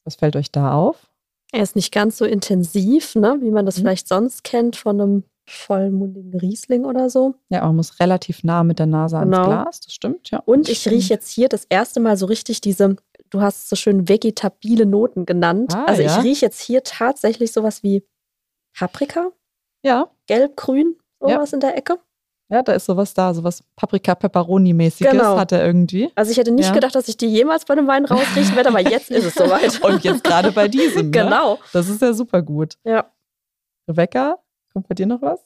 Was 0.05 0.15
fällt 0.15 0.37
euch 0.37 0.53
da 0.53 0.71
auf? 0.71 1.11
Er 1.51 1.63
ist 1.63 1.75
nicht 1.75 1.91
ganz 1.93 2.17
so 2.17 2.23
intensiv, 2.23 3.15
ne, 3.15 3.39
wie 3.41 3.51
man 3.51 3.65
das 3.65 3.77
mhm. 3.77 3.81
vielleicht 3.81 4.07
sonst 4.07 4.45
kennt 4.45 4.77
von 4.77 5.01
einem 5.01 5.23
vollmundigen 5.47 6.39
Riesling 6.39 6.85
oder 6.85 7.09
so. 7.09 7.35
Ja, 7.49 7.65
man 7.65 7.75
muss 7.75 7.99
relativ 7.99 8.43
nah 8.43 8.63
mit 8.63 8.79
der 8.79 8.87
Nase 8.87 9.19
genau. 9.19 9.37
ans 9.37 9.47
Glas, 9.47 9.79
das 9.81 9.93
stimmt, 9.93 10.31
ja. 10.31 10.39
Und 10.45 10.69
ich 10.69 10.87
rieche 10.87 11.13
jetzt 11.13 11.29
hier 11.29 11.49
das 11.49 11.65
erste 11.69 11.99
Mal 11.99 12.17
so 12.17 12.25
richtig 12.25 12.61
diese, 12.61 12.95
du 13.29 13.41
hast 13.41 13.69
so 13.69 13.75
schön 13.75 14.09
vegetabile 14.09 14.85
Noten 14.85 15.25
genannt. 15.25 15.73
Ah, 15.75 15.85
also 15.85 16.01
ja. 16.01 16.17
ich 16.17 16.23
rieche 16.23 16.45
jetzt 16.45 16.61
hier 16.61 16.83
tatsächlich 16.83 17.51
sowas 17.51 17.83
wie 17.83 18.03
Paprika. 18.77 19.29
Ja. 19.83 20.09
Gelb-grün, 20.27 20.95
sowas 21.19 21.51
ja. 21.51 21.55
in 21.55 21.59
der 21.59 21.77
Ecke. 21.77 21.99
Ja, 22.49 22.61
da 22.61 22.73
ist 22.73 22.85
sowas 22.85 23.13
da, 23.13 23.33
sowas 23.33 23.63
Paprika-Pepperoni-mäßiges 23.75 25.11
genau. 25.11 25.37
hat 25.37 25.51
er 25.51 25.65
irgendwie. 25.65 26.11
Also 26.13 26.31
ich 26.31 26.37
hätte 26.37 26.51
nicht 26.51 26.67
ja. 26.67 26.73
gedacht, 26.73 26.93
dass 26.93 27.07
ich 27.07 27.17
die 27.17 27.25
jemals 27.25 27.65
bei 27.65 27.73
einem 27.73 27.87
Wein 27.87 28.05
rausriechen 28.05 28.55
werde, 28.55 28.69
aber 28.69 28.81
jetzt 28.81 29.09
ist 29.09 29.25
es 29.25 29.33
soweit. 29.33 29.81
Und 29.83 30.03
jetzt 30.03 30.23
gerade 30.23 30.51
bei 30.51 30.67
diesem. 30.67 31.09
Ne? 31.09 31.11
Genau. 31.25 31.53
Ne? 31.55 31.59
Das 31.73 31.89
ist 31.89 32.01
ja 32.01 32.13
super 32.13 32.41
gut. 32.43 32.75
Ja. 32.83 33.11
Rebecca, 33.87 34.37
Kommt 34.75 34.89
bei 34.89 34.95
dir 34.95 35.05
noch 35.05 35.21
was? 35.21 35.39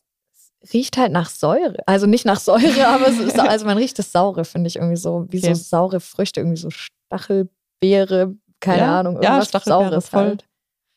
Es 0.60 0.74
riecht 0.74 0.98
halt 0.98 1.12
nach 1.12 1.30
Säure. 1.30 1.78
Also 1.86 2.08
nicht 2.08 2.26
nach 2.26 2.40
Säure, 2.40 2.88
aber 2.88 3.08
es 3.08 3.20
ist, 3.20 3.40
also 3.40 3.68
man 3.68 3.78
riecht 3.78 4.00
das 4.00 4.12
Saure, 4.12 4.44
finde 4.44 4.68
ich 4.68 4.78
irgendwie 4.78 4.96
so, 4.96 5.28
wie 5.30 5.38
okay. 5.38 5.54
so 5.54 5.62
saure 5.62 6.00
Früchte, 6.00 6.40
irgendwie 6.40 6.58
so 6.58 6.70
Stachelbeere, 6.72 8.36
keine 8.60 8.82
ja, 8.82 9.00
Ahnung, 9.00 9.22
irgendwas 9.22 9.52
ja, 9.52 9.60
Saures 9.60 10.10
voll. 10.10 10.22
halt. 10.22 10.46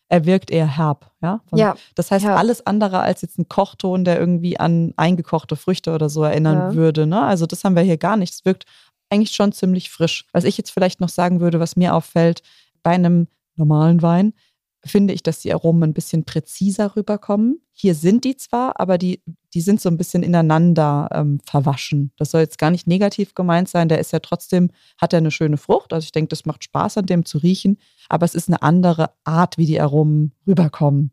Er 0.09 0.25
wirkt 0.25 0.51
eher 0.51 0.67
herb, 0.67 1.11
ja? 1.23 1.43
Von, 1.45 1.59
ja. 1.59 1.75
Das 1.95 2.11
heißt, 2.11 2.25
herb. 2.25 2.39
alles 2.39 2.67
andere 2.67 3.01
als 3.01 3.21
jetzt 3.21 3.39
ein 3.39 3.51
Kochton, 3.51 4.05
der 4.05 4.19
irgendwie 4.19 4.59
an 4.59 4.95
eingekochte 4.97 5.57
Früchte 5.57 5.93
oder 5.93 6.09
so 6.09 6.23
erinnern 6.23 6.57
ja. 6.57 6.75
würde. 6.75 7.07
Ne? 7.07 7.23
Also 7.23 7.45
das 7.45 7.65
haben 7.65 7.77
wir 7.77 7.83
hier 7.83 7.99
gar 7.99 8.17
nicht. 8.17 8.33
Es 8.33 8.47
wirkt 8.47 8.65
eigentlich 9.11 9.33
schon 9.33 9.53
ziemlich 9.53 9.91
frisch. 9.91 10.25
Was 10.33 10.45
ich 10.45 10.57
jetzt 10.57 10.71
vielleicht 10.71 11.01
noch 11.01 11.11
sagen 11.11 11.41
würde, 11.41 11.61
was 11.61 11.77
mir 11.77 11.95
auffällt, 11.95 12.43
bei 12.83 12.93
einem 12.93 13.29
normalen 13.57 14.01
Wein 14.01 14.33
finde 14.85 15.15
ich, 15.15 15.23
dass 15.23 15.41
die 15.41 15.53
Aromen 15.53 15.85
ein 15.85 15.95
bisschen 15.95 16.25
präziser 16.25 16.97
rüberkommen. 16.97 17.61
Hier 17.73 17.95
sind 17.95 18.25
die 18.25 18.37
zwar, 18.37 18.81
aber 18.81 18.99
die, 18.99 19.23
die 19.55 19.61
sind 19.61 19.81
so 19.81 19.89
ein 19.89 19.97
bisschen 19.97 20.23
ineinander 20.23 21.09
ähm, 21.13 21.41
verwaschen. 21.45 22.13
Das 22.17 22.33
soll 22.33 22.41
jetzt 22.41 22.59
gar 22.59 22.71
nicht 22.71 22.87
negativ 22.87 23.35
gemeint 23.35 23.69
sein. 23.69 23.89
Der 23.89 23.99
ist 23.99 24.13
ja 24.13 24.19
trotzdem, 24.19 24.71
hat 25.01 25.13
er 25.13 25.19
eine 25.19 25.31
schöne 25.31 25.57
Frucht. 25.57 25.93
Also 25.93 26.05
ich 26.05 26.13
denke, 26.13 26.29
das 26.29 26.47
macht 26.47 26.65
Spaß 26.65 26.99
an 26.99 27.07
dem 27.07 27.25
zu 27.25 27.39
riechen. 27.39 27.79
Aber 28.09 28.25
es 28.25 28.35
ist 28.35 28.49
eine 28.49 28.63
andere 28.63 29.11
Art, 29.25 29.57
wie 29.57 29.67
die 29.67 29.81
Aromen 29.81 30.33
rüberkommen. 30.47 31.13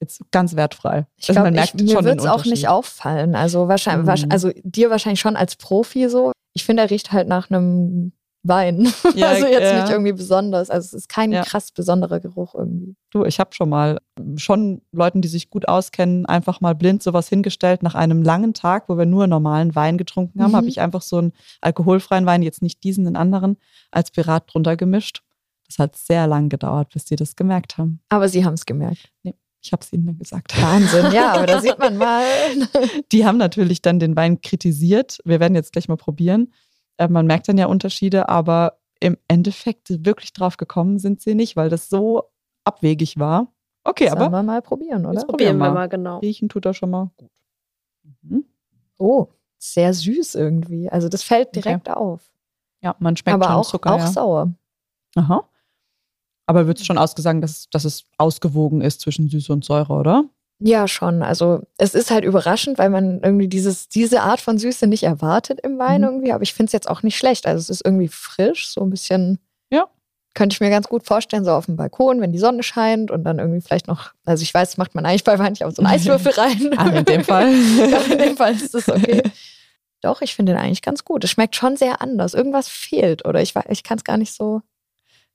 Jetzt 0.00 0.22
ganz 0.32 0.56
wertfrei. 0.56 1.06
Ich 1.16 1.28
also 1.28 1.42
glaube, 1.42 1.50
mir 1.52 2.04
wird 2.04 2.20
es 2.20 2.26
auch 2.26 2.44
nicht 2.44 2.66
auffallen. 2.66 3.36
Also 3.36 3.68
wahrscheinlich, 3.68 4.24
mhm. 4.24 4.32
also 4.32 4.50
dir 4.64 4.90
wahrscheinlich 4.90 5.20
schon 5.20 5.36
als 5.36 5.56
Profi 5.56 6.08
so. 6.08 6.32
Ich 6.54 6.64
finde, 6.64 6.82
er 6.82 6.90
riecht 6.90 7.12
halt 7.12 7.28
nach 7.28 7.50
einem 7.50 8.12
Wein. 8.44 8.92
Ja, 9.14 9.28
also 9.28 9.46
jetzt 9.46 9.62
ja. 9.72 9.82
nicht 9.82 9.90
irgendwie 9.92 10.12
besonders. 10.12 10.68
Also 10.70 10.86
es 10.86 10.92
ist 10.94 11.08
kein 11.08 11.32
Ja. 11.32 11.42
krass 11.42 11.70
besonderer 11.70 12.18
Geruch 12.20 12.54
irgendwie. 12.54 12.96
Du, 13.10 13.24
ich 13.24 13.38
habe 13.38 13.54
schon 13.54 13.68
mal 13.68 13.98
schon 14.36 14.82
Leuten, 14.92 15.20
die 15.20 15.28
sich 15.28 15.50
gut 15.50 15.68
auskennen, 15.68 16.26
einfach 16.26 16.60
mal 16.60 16.74
blind 16.74 17.02
sowas 17.02 17.28
hingestellt. 17.28 17.82
Nach 17.82 17.94
einem 17.94 18.22
langen 18.22 18.54
Tag, 18.54 18.88
wo 18.88 18.96
wir 18.98 19.06
nur 19.06 19.26
normalen 19.26 19.74
Wein 19.74 19.98
getrunken 19.98 20.42
haben, 20.42 20.52
Mhm. 20.52 20.56
habe 20.56 20.66
ich 20.68 20.80
einfach 20.80 21.02
so 21.02 21.18
einen 21.18 21.32
alkoholfreien 21.60 22.26
Wein, 22.26 22.42
jetzt 22.42 22.62
nicht 22.62 22.82
diesen, 22.84 23.04
den 23.04 23.16
anderen, 23.16 23.56
als 23.90 24.10
Pirat 24.10 24.52
drunter 24.52 24.76
gemischt. 24.76 25.22
Das 25.68 25.78
hat 25.78 25.96
sehr 25.96 26.26
lang 26.26 26.48
gedauert, 26.48 26.88
bis 26.92 27.04
die 27.04 27.16
das 27.16 27.36
gemerkt 27.36 27.78
haben. 27.78 28.00
Aber 28.08 28.28
sie 28.28 28.44
haben 28.44 28.54
es 28.54 28.66
gemerkt. 28.66 29.10
Ich 29.64 29.72
habe 29.72 29.82
es 29.84 29.92
ihnen 29.92 30.06
dann 30.06 30.18
gesagt. 30.18 30.60
Wahnsinn, 30.60 31.12
ja, 31.12 31.32
aber 31.34 31.46
da 31.46 31.60
sieht 31.62 31.78
man 31.78 31.96
mal. 31.96 32.24
Die 33.12 33.24
haben 33.24 33.38
natürlich 33.38 33.80
dann 33.80 33.98
den 34.00 34.16
Wein 34.16 34.40
kritisiert. 34.40 35.18
Wir 35.24 35.38
werden 35.40 35.54
jetzt 35.54 35.72
gleich 35.72 35.88
mal 35.88 35.96
probieren. 35.96 36.52
Äh, 37.02 37.08
Man 37.08 37.26
merkt 37.26 37.48
dann 37.48 37.58
ja 37.58 37.66
Unterschiede, 37.66 38.28
aber 38.28 38.78
im 39.00 39.16
Endeffekt 39.28 40.04
wirklich 40.04 40.32
drauf 40.32 40.56
gekommen 40.56 40.98
sind 40.98 41.20
sie 41.20 41.34
nicht, 41.34 41.56
weil 41.56 41.68
das 41.68 41.88
so 41.88 42.30
abwegig 42.64 43.18
war. 43.18 43.52
Okay, 43.84 44.08
Sollen 44.08 44.22
aber 44.22 44.30
wir 44.30 44.42
mal 44.42 44.62
probieren, 44.62 45.06
oder? 45.06 45.14
Jetzt 45.14 45.26
Probieren 45.26 45.58
wir 45.58 45.66
mal. 45.66 45.74
mal, 45.74 45.88
genau. 45.88 46.18
riechen 46.18 46.48
tut 46.48 46.64
er 46.66 46.74
schon 46.74 46.90
mal 46.90 47.10
gut. 47.16 47.30
Mhm. 48.22 48.44
Oh, 48.98 49.26
sehr 49.58 49.92
süß 49.92 50.36
irgendwie. 50.36 50.88
Also 50.88 51.08
das 51.08 51.24
fällt 51.24 51.56
direkt 51.56 51.90
auf. 51.90 52.32
Ja, 52.80 52.94
man 53.00 53.16
schmeckt 53.16 53.34
aber 53.34 53.46
schon 53.46 53.54
auch, 53.54 53.68
Zucker. 53.68 53.94
auch 53.94 53.98
ja. 53.98 54.06
sauer. 54.06 54.54
Aha. 55.16 55.48
Aber 56.46 56.66
wird 56.66 56.78
es 56.78 56.86
schon 56.86 56.98
ausgesagt, 56.98 57.42
dass, 57.42 57.68
dass 57.70 57.84
es 57.84 58.04
ausgewogen 58.18 58.80
ist 58.80 59.00
zwischen 59.00 59.28
Süße 59.28 59.52
und 59.52 59.64
Säure, 59.64 59.94
oder? 59.94 60.24
Ja, 60.64 60.86
schon. 60.86 61.22
Also 61.22 61.60
es 61.78 61.94
ist 61.94 62.10
halt 62.10 62.24
überraschend, 62.24 62.78
weil 62.78 62.90
man 62.90 63.20
irgendwie 63.22 63.48
dieses, 63.48 63.88
diese 63.88 64.22
Art 64.22 64.40
von 64.40 64.58
Süße 64.58 64.86
nicht 64.86 65.02
erwartet 65.02 65.60
im 65.62 65.78
Wein 65.78 66.02
Mhm. 66.02 66.06
irgendwie. 66.08 66.32
Aber 66.32 66.42
ich 66.42 66.54
finde 66.54 66.68
es 66.68 66.72
jetzt 66.72 66.88
auch 66.88 67.02
nicht 67.02 67.16
schlecht. 67.16 67.46
Also 67.46 67.58
es 67.60 67.70
ist 67.70 67.84
irgendwie 67.84 68.08
frisch, 68.08 68.68
so 68.68 68.82
ein 68.82 68.90
bisschen. 68.90 69.38
Ja. 69.70 69.86
Könnte 70.34 70.54
ich 70.54 70.60
mir 70.60 70.70
ganz 70.70 70.88
gut 70.88 71.04
vorstellen, 71.04 71.44
so 71.44 71.50
auf 71.50 71.66
dem 71.66 71.76
Balkon, 71.76 72.20
wenn 72.20 72.32
die 72.32 72.38
Sonne 72.38 72.62
scheint 72.62 73.10
und 73.10 73.24
dann 73.24 73.38
irgendwie 73.38 73.60
vielleicht 73.60 73.86
noch, 73.88 74.12
also 74.24 74.42
ich 74.42 74.54
weiß, 74.54 74.70
das 74.70 74.76
macht 74.78 74.94
man 74.94 75.04
eigentlich 75.04 75.24
bei 75.24 75.38
Wein 75.38 75.52
nicht, 75.52 75.62
aber 75.62 75.72
so 75.72 75.82
einen 75.82 75.92
Eiswürfel 75.94 76.32
rein. 76.32 76.70
Ah, 76.76 76.88
in 76.90 77.04
dem 77.04 77.24
Fall. 77.24 77.52
in 78.12 78.18
dem 78.18 78.36
Fall 78.36 78.54
ist 78.54 78.72
das 78.74 78.88
okay. 78.88 79.22
Doch, 80.00 80.20
ich 80.22 80.34
finde 80.34 80.52
den 80.52 80.60
eigentlich 80.60 80.82
ganz 80.82 81.04
gut. 81.04 81.22
Es 81.24 81.30
schmeckt 81.30 81.54
schon 81.54 81.76
sehr 81.76 82.00
anders. 82.02 82.34
Irgendwas 82.34 82.68
fehlt 82.68 83.24
oder 83.26 83.40
ich, 83.42 83.54
ich 83.68 83.82
kann 83.84 83.98
es 83.98 84.04
gar 84.04 84.16
nicht 84.16 84.32
so. 84.34 84.62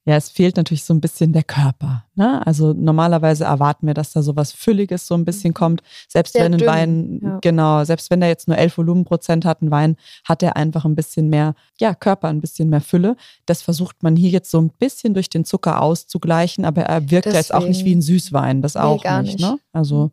Ja, 0.08 0.16
es 0.16 0.30
fehlt 0.30 0.56
natürlich 0.56 0.86
so 0.86 0.94
ein 0.94 1.02
bisschen 1.02 1.34
der 1.34 1.44
Körper. 1.44 2.06
Ne? 2.16 2.42
Also 2.48 2.72
normalerweise 2.72 3.44
erwarten 3.44 3.88
wir, 3.88 3.94
dass 3.94 4.14
da 4.14 4.22
so 4.22 4.38
was 4.38 4.54
Fülliges 4.54 5.06
so 5.06 5.16
ein 5.16 5.26
bisschen 5.26 5.54
kommt. 5.54 5.84
Selbst 6.08 6.32
Sehr 6.32 6.46
wenn 6.46 6.54
ein 6.54 6.60
dünn, 6.60 6.68
Wein, 6.68 7.20
ja. 7.22 7.40
genau, 7.42 7.84
selbst 7.84 8.10
wenn 8.10 8.22
der 8.22 8.30
jetzt 8.30 8.48
nur 8.48 8.58
11 8.58 8.78
Volumenprozent 8.78 9.44
hat, 9.44 9.62
ein 9.62 9.70
Wein, 9.70 9.98
hat 10.24 10.42
er 10.44 10.56
einfach 10.56 10.86
ein 10.86 10.96
bisschen 10.96 11.28
mehr, 11.28 11.56
ja, 11.78 11.94
Körper, 11.94 12.30
ein 12.30 12.40
bisschen 12.40 12.70
mehr 12.70 12.80
Fülle. 12.80 13.18
Das 13.46 13.62
versucht 13.62 14.02
man 14.02 14.16
hier 14.16 14.30
jetzt 14.30 14.50
so 14.50 14.62
ein 14.62 14.70
bisschen 14.80 15.14
durch 15.14 15.30
den 15.30 15.44
Zucker 15.44 15.82
auszugleichen, 15.82 16.64
aber 16.64 16.84
er 16.84 17.12
wirkt 17.12 17.26
ja 17.26 17.34
jetzt 17.34 17.54
auch 17.54 17.68
nicht 17.68 17.84
wie 17.84 17.94
ein 17.94 18.02
Süßwein. 18.02 18.62
Das 18.62 18.76
Nee, 18.76 18.80
auch 18.80 19.04
gar 19.04 19.22
nicht. 19.22 19.40
nicht. 19.40 19.46
Mhm. 19.46 19.56
Ne? 19.56 19.60
Also, 19.74 20.04
ja. 20.04 20.12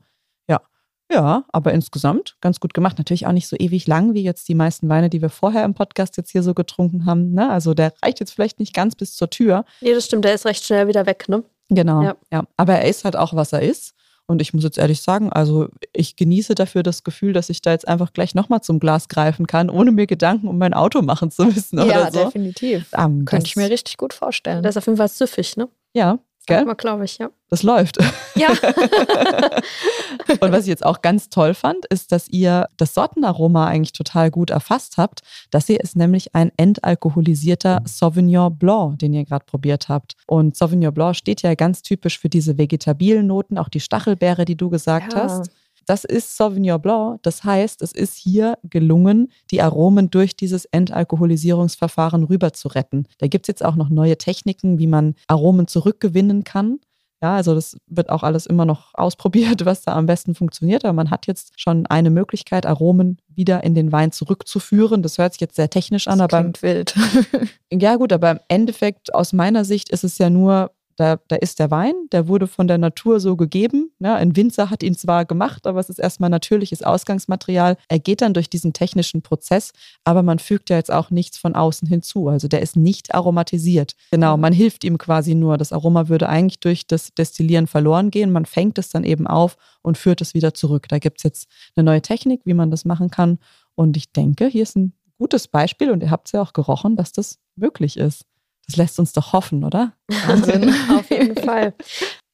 Ja, 1.14 1.44
aber 1.52 1.72
insgesamt 1.72 2.36
ganz 2.40 2.60
gut 2.60 2.74
gemacht. 2.74 2.98
Natürlich 2.98 3.26
auch 3.26 3.32
nicht 3.32 3.48
so 3.48 3.56
ewig 3.58 3.86
lang 3.86 4.14
wie 4.14 4.22
jetzt 4.22 4.48
die 4.48 4.54
meisten 4.54 4.88
Weine, 4.88 5.08
die 5.10 5.22
wir 5.22 5.30
vorher 5.30 5.64
im 5.64 5.74
Podcast 5.74 6.16
jetzt 6.16 6.30
hier 6.30 6.42
so 6.42 6.54
getrunken 6.54 7.06
haben. 7.06 7.32
Ne? 7.32 7.48
Also 7.50 7.72
der 7.74 7.92
reicht 8.02 8.20
jetzt 8.20 8.32
vielleicht 8.32 8.58
nicht 8.60 8.74
ganz 8.74 8.94
bis 8.96 9.14
zur 9.16 9.30
Tür. 9.30 9.64
Nee, 9.80 9.94
das 9.94 10.04
stimmt, 10.06 10.24
der 10.24 10.34
ist 10.34 10.44
recht 10.46 10.64
schnell 10.64 10.88
wieder 10.88 11.06
weg, 11.06 11.28
ne? 11.28 11.44
Genau, 11.70 12.02
Ja. 12.02 12.16
ja. 12.32 12.44
Aber 12.56 12.74
er 12.74 12.88
ist 12.88 13.04
halt 13.04 13.16
auch, 13.16 13.34
was 13.34 13.52
er 13.52 13.62
ist. 13.62 13.94
Und 14.26 14.40
ich 14.40 14.54
muss 14.54 14.64
jetzt 14.64 14.78
ehrlich 14.78 15.02
sagen, 15.02 15.30
also 15.30 15.68
ich 15.92 16.16
genieße 16.16 16.54
dafür 16.54 16.82
das 16.82 17.04
Gefühl, 17.04 17.34
dass 17.34 17.50
ich 17.50 17.60
da 17.60 17.72
jetzt 17.72 17.86
einfach 17.86 18.12
gleich 18.14 18.34
nochmal 18.34 18.62
zum 18.62 18.80
Glas 18.80 19.08
greifen 19.08 19.46
kann, 19.46 19.68
ohne 19.68 19.92
mir 19.92 20.06
Gedanken 20.06 20.48
um 20.48 20.56
mein 20.56 20.72
Auto 20.72 21.02
machen 21.02 21.30
zu 21.30 21.44
müssen 21.44 21.78
ja, 21.78 21.84
oder 21.84 22.10
so. 22.10 22.24
definitiv. 22.24 22.86
Ähm, 22.96 23.26
Könnte 23.26 23.42
das- 23.44 23.50
ich 23.50 23.56
mir 23.56 23.68
richtig 23.68 23.98
gut 23.98 24.14
vorstellen. 24.14 24.62
Der 24.62 24.70
ist 24.70 24.78
auf 24.78 24.86
jeden 24.86 24.96
Fall 24.96 25.08
süffig, 25.08 25.56
ne? 25.58 25.68
Ja, 25.92 26.18
gell? 26.46 26.64
glaube 26.76 27.04
ich, 27.04 27.18
ja. 27.18 27.30
Das 27.50 27.62
läuft. 27.62 27.98
Ja. 28.34 28.48
Und 30.40 30.52
was 30.52 30.62
ich 30.62 30.66
jetzt 30.68 30.84
auch 30.84 31.02
ganz 31.02 31.28
toll 31.28 31.54
fand, 31.54 31.84
ist, 31.86 32.10
dass 32.12 32.28
ihr 32.28 32.66
das 32.76 32.94
Sortenaroma 32.94 33.66
eigentlich 33.66 33.92
total 33.92 34.30
gut 34.30 34.50
erfasst 34.50 34.96
habt. 34.96 35.20
Das 35.50 35.66
hier 35.66 35.80
ist 35.80 35.96
nämlich 35.96 36.34
ein 36.34 36.50
entalkoholisierter 36.56 37.82
Sauvignon 37.84 38.56
Blanc, 38.58 38.98
den 38.98 39.12
ihr 39.14 39.24
gerade 39.24 39.44
probiert 39.44 39.88
habt. 39.88 40.14
Und 40.26 40.56
Sauvignon 40.56 40.92
Blanc 40.92 41.16
steht 41.16 41.42
ja 41.42 41.54
ganz 41.54 41.82
typisch 41.82 42.18
für 42.18 42.28
diese 42.28 42.58
vegetabilen 42.58 43.26
Noten, 43.26 43.58
auch 43.58 43.68
die 43.68 43.80
Stachelbeere, 43.80 44.44
die 44.44 44.56
du 44.56 44.70
gesagt 44.70 45.12
Ja. 45.12 45.24
hast. 45.24 45.50
Das 45.86 46.04
ist 46.04 46.36
Sauvignon 46.36 46.80
Blanc. 46.80 47.22
Das 47.22 47.44
heißt, 47.44 47.82
es 47.82 47.92
ist 47.92 48.16
hier 48.16 48.58
gelungen, 48.64 49.30
die 49.50 49.62
Aromen 49.62 50.10
durch 50.10 50.36
dieses 50.36 50.64
Entalkoholisierungsverfahren 50.66 52.24
rüber 52.24 52.52
zu 52.52 52.68
retten. 52.68 53.06
Da 53.18 53.26
gibt 53.26 53.46
es 53.46 53.48
jetzt 53.48 53.64
auch 53.64 53.76
noch 53.76 53.88
neue 53.88 54.18
Techniken, 54.18 54.78
wie 54.78 54.86
man 54.86 55.14
Aromen 55.28 55.66
zurückgewinnen 55.66 56.44
kann. 56.44 56.80
Ja, 57.24 57.36
also 57.36 57.54
das 57.54 57.78
wird 57.86 58.10
auch 58.10 58.22
alles 58.22 58.44
immer 58.44 58.66
noch 58.66 58.90
ausprobiert, 58.92 59.64
was 59.64 59.80
da 59.80 59.94
am 59.94 60.04
besten 60.04 60.34
funktioniert. 60.34 60.84
Aber 60.84 60.92
man 60.92 61.10
hat 61.10 61.26
jetzt 61.26 61.58
schon 61.58 61.86
eine 61.86 62.10
Möglichkeit, 62.10 62.66
Aromen 62.66 63.16
wieder 63.28 63.64
in 63.64 63.74
den 63.74 63.92
Wein 63.92 64.12
zurückzuführen. 64.12 65.02
Das 65.02 65.16
hört 65.16 65.32
sich 65.32 65.40
jetzt 65.40 65.56
sehr 65.56 65.70
technisch 65.70 66.06
an, 66.06 66.18
das 66.18 66.24
aber 66.24 66.40
klingt 66.42 66.62
wild. 66.62 66.94
ja, 67.72 67.96
gut, 67.96 68.12
aber 68.12 68.32
im 68.32 68.40
Endeffekt, 68.48 69.14
aus 69.14 69.32
meiner 69.32 69.64
Sicht, 69.64 69.88
ist 69.88 70.04
es 70.04 70.18
ja 70.18 70.28
nur, 70.28 70.72
da, 70.96 71.18
da 71.28 71.36
ist 71.36 71.58
der 71.58 71.70
Wein, 71.70 71.94
der 72.12 72.28
wurde 72.28 72.46
von 72.46 72.68
der 72.68 72.78
Natur 72.78 73.20
so 73.20 73.36
gegeben. 73.36 73.90
Ja, 73.98 74.14
ein 74.14 74.36
Winzer 74.36 74.70
hat 74.70 74.82
ihn 74.82 74.94
zwar 74.94 75.24
gemacht, 75.24 75.66
aber 75.66 75.80
es 75.80 75.88
ist 75.88 75.98
erstmal 75.98 76.30
natürliches 76.30 76.82
Ausgangsmaterial. 76.82 77.76
Er 77.88 77.98
geht 77.98 78.22
dann 78.22 78.34
durch 78.34 78.48
diesen 78.48 78.72
technischen 78.72 79.22
Prozess, 79.22 79.72
aber 80.04 80.22
man 80.22 80.38
fügt 80.38 80.70
ja 80.70 80.76
jetzt 80.76 80.92
auch 80.92 81.10
nichts 81.10 81.38
von 81.38 81.54
außen 81.54 81.88
hinzu. 81.88 82.28
Also 82.28 82.48
der 82.48 82.62
ist 82.62 82.76
nicht 82.76 83.14
aromatisiert. 83.14 83.94
Genau, 84.10 84.36
man 84.36 84.52
hilft 84.52 84.84
ihm 84.84 84.98
quasi 84.98 85.34
nur. 85.34 85.58
Das 85.58 85.72
Aroma 85.72 86.08
würde 86.08 86.28
eigentlich 86.28 86.60
durch 86.60 86.86
das 86.86 87.14
Destillieren 87.14 87.66
verloren 87.66 88.10
gehen. 88.10 88.32
Man 88.32 88.46
fängt 88.46 88.78
es 88.78 88.90
dann 88.90 89.04
eben 89.04 89.26
auf 89.26 89.56
und 89.82 89.98
führt 89.98 90.20
es 90.20 90.34
wieder 90.34 90.54
zurück. 90.54 90.88
Da 90.88 90.98
gibt 90.98 91.18
es 91.18 91.22
jetzt 91.24 91.48
eine 91.76 91.84
neue 91.84 92.02
Technik, 92.02 92.42
wie 92.44 92.54
man 92.54 92.70
das 92.70 92.84
machen 92.84 93.10
kann. 93.10 93.38
Und 93.74 93.96
ich 93.96 94.12
denke, 94.12 94.46
hier 94.46 94.62
ist 94.62 94.76
ein 94.76 94.92
gutes 95.18 95.48
Beispiel 95.48 95.90
und 95.90 96.02
ihr 96.02 96.10
habt 96.10 96.28
es 96.28 96.32
ja 96.32 96.42
auch 96.42 96.52
gerochen, 96.52 96.96
dass 96.96 97.12
das 97.12 97.38
möglich 97.56 97.96
ist. 97.96 98.26
Das 98.66 98.76
lässt 98.76 98.98
uns 98.98 99.12
doch 99.12 99.32
hoffen, 99.32 99.64
oder? 99.64 99.92
Wahnsinn. 100.26 100.72
Auf 100.90 101.10
jeden 101.10 101.36
Fall. 101.36 101.74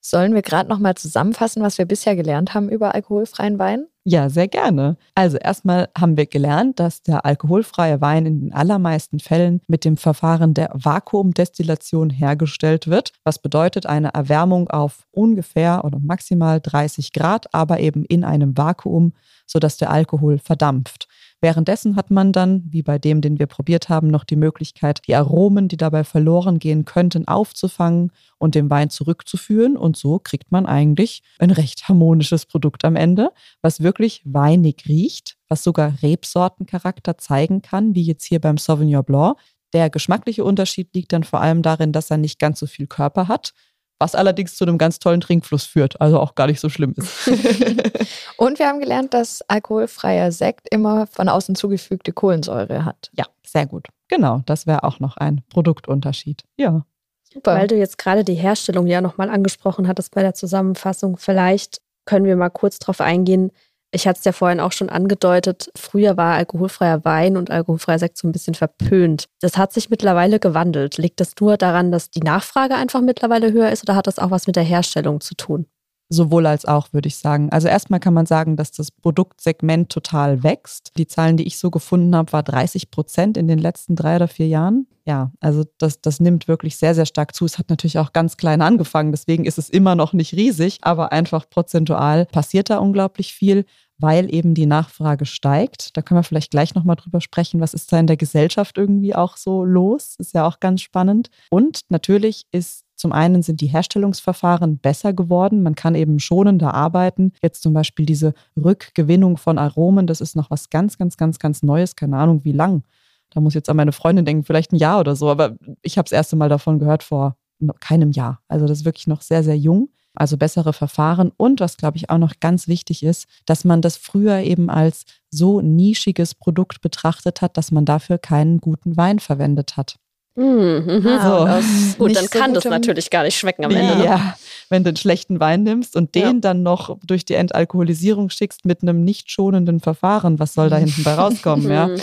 Sollen 0.02 0.34
wir 0.34 0.42
gerade 0.42 0.68
nochmal 0.68 0.94
zusammenfassen, 0.94 1.62
was 1.62 1.76
wir 1.76 1.84
bisher 1.84 2.16
gelernt 2.16 2.54
haben 2.54 2.70
über 2.70 2.94
alkoholfreien 2.94 3.58
Wein? 3.58 3.86
Ja, 4.04 4.30
sehr 4.30 4.48
gerne. 4.48 4.96
Also 5.14 5.36
erstmal 5.36 5.90
haben 5.96 6.16
wir 6.16 6.24
gelernt, 6.24 6.80
dass 6.80 7.02
der 7.02 7.26
alkoholfreie 7.26 8.00
Wein 8.00 8.24
in 8.24 8.40
den 8.40 8.52
allermeisten 8.54 9.20
Fällen 9.20 9.60
mit 9.68 9.84
dem 9.84 9.98
Verfahren 9.98 10.54
der 10.54 10.70
Vakuumdestillation 10.72 12.08
hergestellt 12.08 12.88
wird, 12.88 13.12
was 13.24 13.40
bedeutet 13.40 13.84
eine 13.84 14.14
Erwärmung 14.14 14.70
auf 14.70 15.06
ungefähr 15.10 15.84
oder 15.84 15.98
maximal 15.98 16.60
30 16.62 17.12
Grad, 17.12 17.52
aber 17.52 17.80
eben 17.80 18.06
in 18.06 18.24
einem 18.24 18.56
Vakuum, 18.56 19.12
sodass 19.46 19.76
der 19.76 19.90
Alkohol 19.90 20.38
verdampft. 20.38 21.08
Währenddessen 21.42 21.96
hat 21.96 22.10
man 22.10 22.32
dann, 22.32 22.64
wie 22.68 22.82
bei 22.82 22.98
dem, 22.98 23.22
den 23.22 23.38
wir 23.38 23.46
probiert 23.46 23.88
haben, 23.88 24.08
noch 24.08 24.24
die 24.24 24.36
Möglichkeit, 24.36 25.00
die 25.06 25.14
Aromen, 25.14 25.68
die 25.68 25.78
dabei 25.78 26.04
verloren 26.04 26.58
gehen 26.58 26.84
könnten, 26.84 27.26
aufzufangen 27.26 28.12
und 28.36 28.54
dem 28.54 28.68
Wein 28.68 28.90
zurückzuführen. 28.90 29.78
Und 29.78 29.96
so 29.96 30.18
kriegt 30.18 30.52
man 30.52 30.66
eigentlich 30.66 31.22
ein 31.38 31.50
recht 31.50 31.88
harmonisches 31.88 32.44
Produkt 32.44 32.84
am 32.84 32.94
Ende, 32.94 33.30
was 33.62 33.80
wirklich 33.80 34.20
weinig 34.24 34.84
riecht, 34.86 35.38
was 35.48 35.64
sogar 35.64 35.94
Rebsortencharakter 36.02 37.16
zeigen 37.16 37.62
kann, 37.62 37.94
wie 37.94 38.02
jetzt 38.02 38.24
hier 38.24 38.40
beim 38.40 38.58
Sauvignon 38.58 39.04
Blanc. 39.04 39.38
Der 39.72 39.88
geschmackliche 39.88 40.44
Unterschied 40.44 40.94
liegt 40.94 41.12
dann 41.12 41.24
vor 41.24 41.40
allem 41.40 41.62
darin, 41.62 41.92
dass 41.92 42.10
er 42.10 42.18
nicht 42.18 42.38
ganz 42.38 42.58
so 42.58 42.66
viel 42.66 42.86
Körper 42.86 43.28
hat, 43.28 43.54
was 44.00 44.14
allerdings 44.14 44.56
zu 44.56 44.64
einem 44.64 44.78
ganz 44.78 44.98
tollen 44.98 45.20
Trinkfluss 45.20 45.64
führt, 45.64 46.00
also 46.00 46.18
auch 46.18 46.34
gar 46.34 46.46
nicht 46.46 46.58
so 46.58 46.68
schlimm 46.68 46.94
ist. 46.96 47.28
Und 48.36 48.58
wir 48.58 48.66
haben 48.66 48.80
gelernt, 48.80 49.14
dass 49.14 49.42
alkoholfreier 49.42 50.32
Sekt 50.32 50.66
immer 50.72 51.06
von 51.06 51.28
außen 51.28 51.54
zugefügte 51.54 52.12
Kohlensäure 52.12 52.84
hat. 52.84 53.10
ja, 53.12 53.26
sehr 53.46 53.66
gut. 53.66 53.88
Genau, 54.08 54.42
das 54.46 54.66
wäre 54.66 54.82
auch 54.82 54.98
noch 54.98 55.16
ein 55.18 55.42
Produktunterschied. 55.50 56.42
Ja. 56.56 56.84
Super. 57.32 57.54
Weil 57.54 57.68
du 57.68 57.76
jetzt 57.76 57.98
gerade 57.98 58.24
die 58.24 58.34
Herstellung 58.34 58.86
ja 58.88 59.00
nochmal 59.00 59.30
angesprochen 59.30 59.86
hattest 59.86 60.12
bei 60.14 60.22
der 60.22 60.34
Zusammenfassung, 60.34 61.16
vielleicht 61.16 61.80
können 62.06 62.24
wir 62.24 62.34
mal 62.34 62.50
kurz 62.50 62.78
drauf 62.78 63.00
eingehen. 63.00 63.52
Ich 63.92 64.06
hatte 64.06 64.18
es 64.18 64.24
ja 64.24 64.32
vorhin 64.32 64.60
auch 64.60 64.70
schon 64.70 64.88
angedeutet, 64.88 65.70
früher 65.76 66.16
war 66.16 66.34
alkoholfreier 66.34 67.04
Wein 67.04 67.36
und 67.36 67.50
alkoholfreier 67.50 67.98
Sekt 67.98 68.18
so 68.18 68.28
ein 68.28 68.32
bisschen 68.32 68.54
verpönt. 68.54 69.26
Das 69.40 69.56
hat 69.56 69.72
sich 69.72 69.90
mittlerweile 69.90 70.38
gewandelt. 70.38 70.96
Liegt 70.96 71.18
das 71.18 71.32
nur 71.40 71.56
daran, 71.56 71.90
dass 71.90 72.10
die 72.10 72.20
Nachfrage 72.20 72.76
einfach 72.76 73.00
mittlerweile 73.00 73.52
höher 73.52 73.70
ist 73.70 73.82
oder 73.82 73.96
hat 73.96 74.06
das 74.06 74.20
auch 74.20 74.30
was 74.30 74.46
mit 74.46 74.54
der 74.54 74.62
Herstellung 74.62 75.20
zu 75.20 75.34
tun? 75.34 75.66
Sowohl 76.12 76.46
als 76.46 76.64
auch, 76.64 76.92
würde 76.92 77.06
ich 77.06 77.16
sagen. 77.16 77.50
Also 77.50 77.68
erstmal 77.68 78.00
kann 78.00 78.12
man 78.14 78.26
sagen, 78.26 78.56
dass 78.56 78.72
das 78.72 78.90
Produktsegment 78.90 79.90
total 79.90 80.42
wächst. 80.42 80.90
Die 80.98 81.06
Zahlen, 81.06 81.36
die 81.36 81.46
ich 81.46 81.56
so 81.56 81.70
gefunden 81.70 82.14
habe, 82.16 82.32
war 82.32 82.42
30 82.42 82.90
Prozent 82.90 83.36
in 83.36 83.46
den 83.46 83.60
letzten 83.60 83.94
drei 83.94 84.16
oder 84.16 84.26
vier 84.28 84.48
Jahren. 84.48 84.88
Ja, 85.06 85.32
also 85.40 85.64
das, 85.78 86.00
das 86.00 86.18
nimmt 86.20 86.48
wirklich 86.48 86.76
sehr, 86.76 86.94
sehr 86.94 87.06
stark 87.06 87.34
zu. 87.34 87.44
Es 87.44 87.58
hat 87.58 87.70
natürlich 87.70 87.98
auch 87.98 88.12
ganz 88.12 88.36
klein 88.36 88.60
angefangen, 88.60 89.12
deswegen 89.12 89.44
ist 89.44 89.56
es 89.58 89.70
immer 89.70 89.94
noch 89.94 90.12
nicht 90.12 90.34
riesig, 90.34 90.78
aber 90.82 91.12
einfach 91.12 91.48
prozentual 91.48 92.26
passiert 92.26 92.70
da 92.70 92.78
unglaublich 92.78 93.32
viel. 93.32 93.64
weil 94.02 94.32
eben 94.34 94.54
die 94.54 94.66
Nachfrage 94.66 95.26
steigt. 95.26 95.96
Da 95.96 96.02
können 96.02 96.18
wir 96.20 96.24
vielleicht 96.24 96.50
gleich 96.50 96.74
nochmal 96.74 96.96
drüber 96.96 97.20
sprechen, 97.20 97.60
was 97.60 97.74
ist 97.74 97.92
da 97.92 97.98
in 97.98 98.06
der 98.06 98.16
Gesellschaft 98.16 98.78
irgendwie 98.78 99.14
auch 99.14 99.36
so 99.36 99.64
los. 99.64 100.14
Ist 100.18 100.32
ja 100.34 100.46
auch 100.46 100.58
ganz 100.58 100.80
spannend. 100.80 101.28
Und 101.50 101.82
natürlich 101.90 102.46
ist 102.50 102.84
zum 103.00 103.12
einen 103.12 103.42
sind 103.42 103.62
die 103.62 103.68
Herstellungsverfahren 103.68 104.76
besser 104.76 105.14
geworden. 105.14 105.62
Man 105.62 105.74
kann 105.74 105.94
eben 105.94 106.20
schonender 106.20 106.74
arbeiten. 106.74 107.32
Jetzt 107.42 107.62
zum 107.62 107.72
Beispiel 107.72 108.04
diese 108.04 108.34
Rückgewinnung 108.62 109.38
von 109.38 109.56
Aromen, 109.56 110.06
das 110.06 110.20
ist 110.20 110.36
noch 110.36 110.50
was 110.50 110.68
ganz, 110.68 110.98
ganz, 110.98 111.16
ganz, 111.16 111.38
ganz 111.38 111.62
Neues. 111.62 111.96
Keine 111.96 112.18
Ahnung, 112.18 112.44
wie 112.44 112.52
lang. 112.52 112.82
Da 113.30 113.40
muss 113.40 113.54
jetzt 113.54 113.70
an 113.70 113.76
meine 113.76 113.92
Freundin 113.92 114.26
denken, 114.26 114.44
vielleicht 114.44 114.72
ein 114.72 114.76
Jahr 114.76 115.00
oder 115.00 115.16
so. 115.16 115.30
Aber 115.30 115.56
ich 115.80 115.96
habe 115.96 116.04
das 116.04 116.12
erste 116.12 116.36
Mal 116.36 116.50
davon 116.50 116.78
gehört 116.78 117.02
vor 117.02 117.36
keinem 117.80 118.10
Jahr. 118.10 118.42
Also 118.48 118.66
das 118.66 118.80
ist 118.80 118.84
wirklich 118.84 119.06
noch 119.06 119.22
sehr, 119.22 119.42
sehr 119.42 119.56
jung. 119.56 119.88
Also 120.14 120.36
bessere 120.36 120.74
Verfahren 120.74 121.32
und 121.38 121.60
was, 121.60 121.78
glaube 121.78 121.96
ich, 121.96 122.10
auch 122.10 122.18
noch 122.18 122.34
ganz 122.38 122.68
wichtig 122.68 123.02
ist, 123.02 123.28
dass 123.46 123.64
man 123.64 123.80
das 123.80 123.96
früher 123.96 124.40
eben 124.40 124.68
als 124.68 125.04
so 125.30 125.62
nischiges 125.62 126.34
Produkt 126.34 126.82
betrachtet 126.82 127.40
hat, 127.40 127.56
dass 127.56 127.70
man 127.70 127.86
dafür 127.86 128.18
keinen 128.18 128.60
guten 128.60 128.98
Wein 128.98 129.20
verwendet 129.20 129.78
hat. 129.78 129.96
Mhm. 130.36 131.06
Ah, 131.06 131.60
so. 131.60 131.98
Gut, 131.98 132.16
dann 132.16 132.30
kann 132.30 132.54
so 132.54 132.60
das 132.60 132.64
natürlich 132.70 133.10
gar 133.10 133.24
nicht 133.24 133.38
schmecken 133.38 133.64
am 133.64 133.70
Ende. 133.72 133.98
Ne? 133.98 134.04
Ja, 134.04 134.36
wenn 134.68 134.84
du 134.84 134.88
einen 134.88 134.96
schlechten 134.96 135.40
Wein 135.40 135.62
nimmst 135.62 135.96
und 135.96 136.14
den 136.14 136.22
ja. 136.22 136.32
dann 136.40 136.62
noch 136.62 136.98
durch 137.04 137.24
die 137.24 137.34
Entalkoholisierung 137.34 138.30
schickst 138.30 138.64
mit 138.64 138.82
einem 138.82 139.04
nicht 139.04 139.30
schonenden 139.30 139.80
Verfahren, 139.80 140.38
was 140.38 140.54
soll 140.54 140.70
da 140.70 140.76
hinten 140.76 141.02
bei 141.02 141.14
rauskommen, 141.14 141.70
ja? 141.70 141.90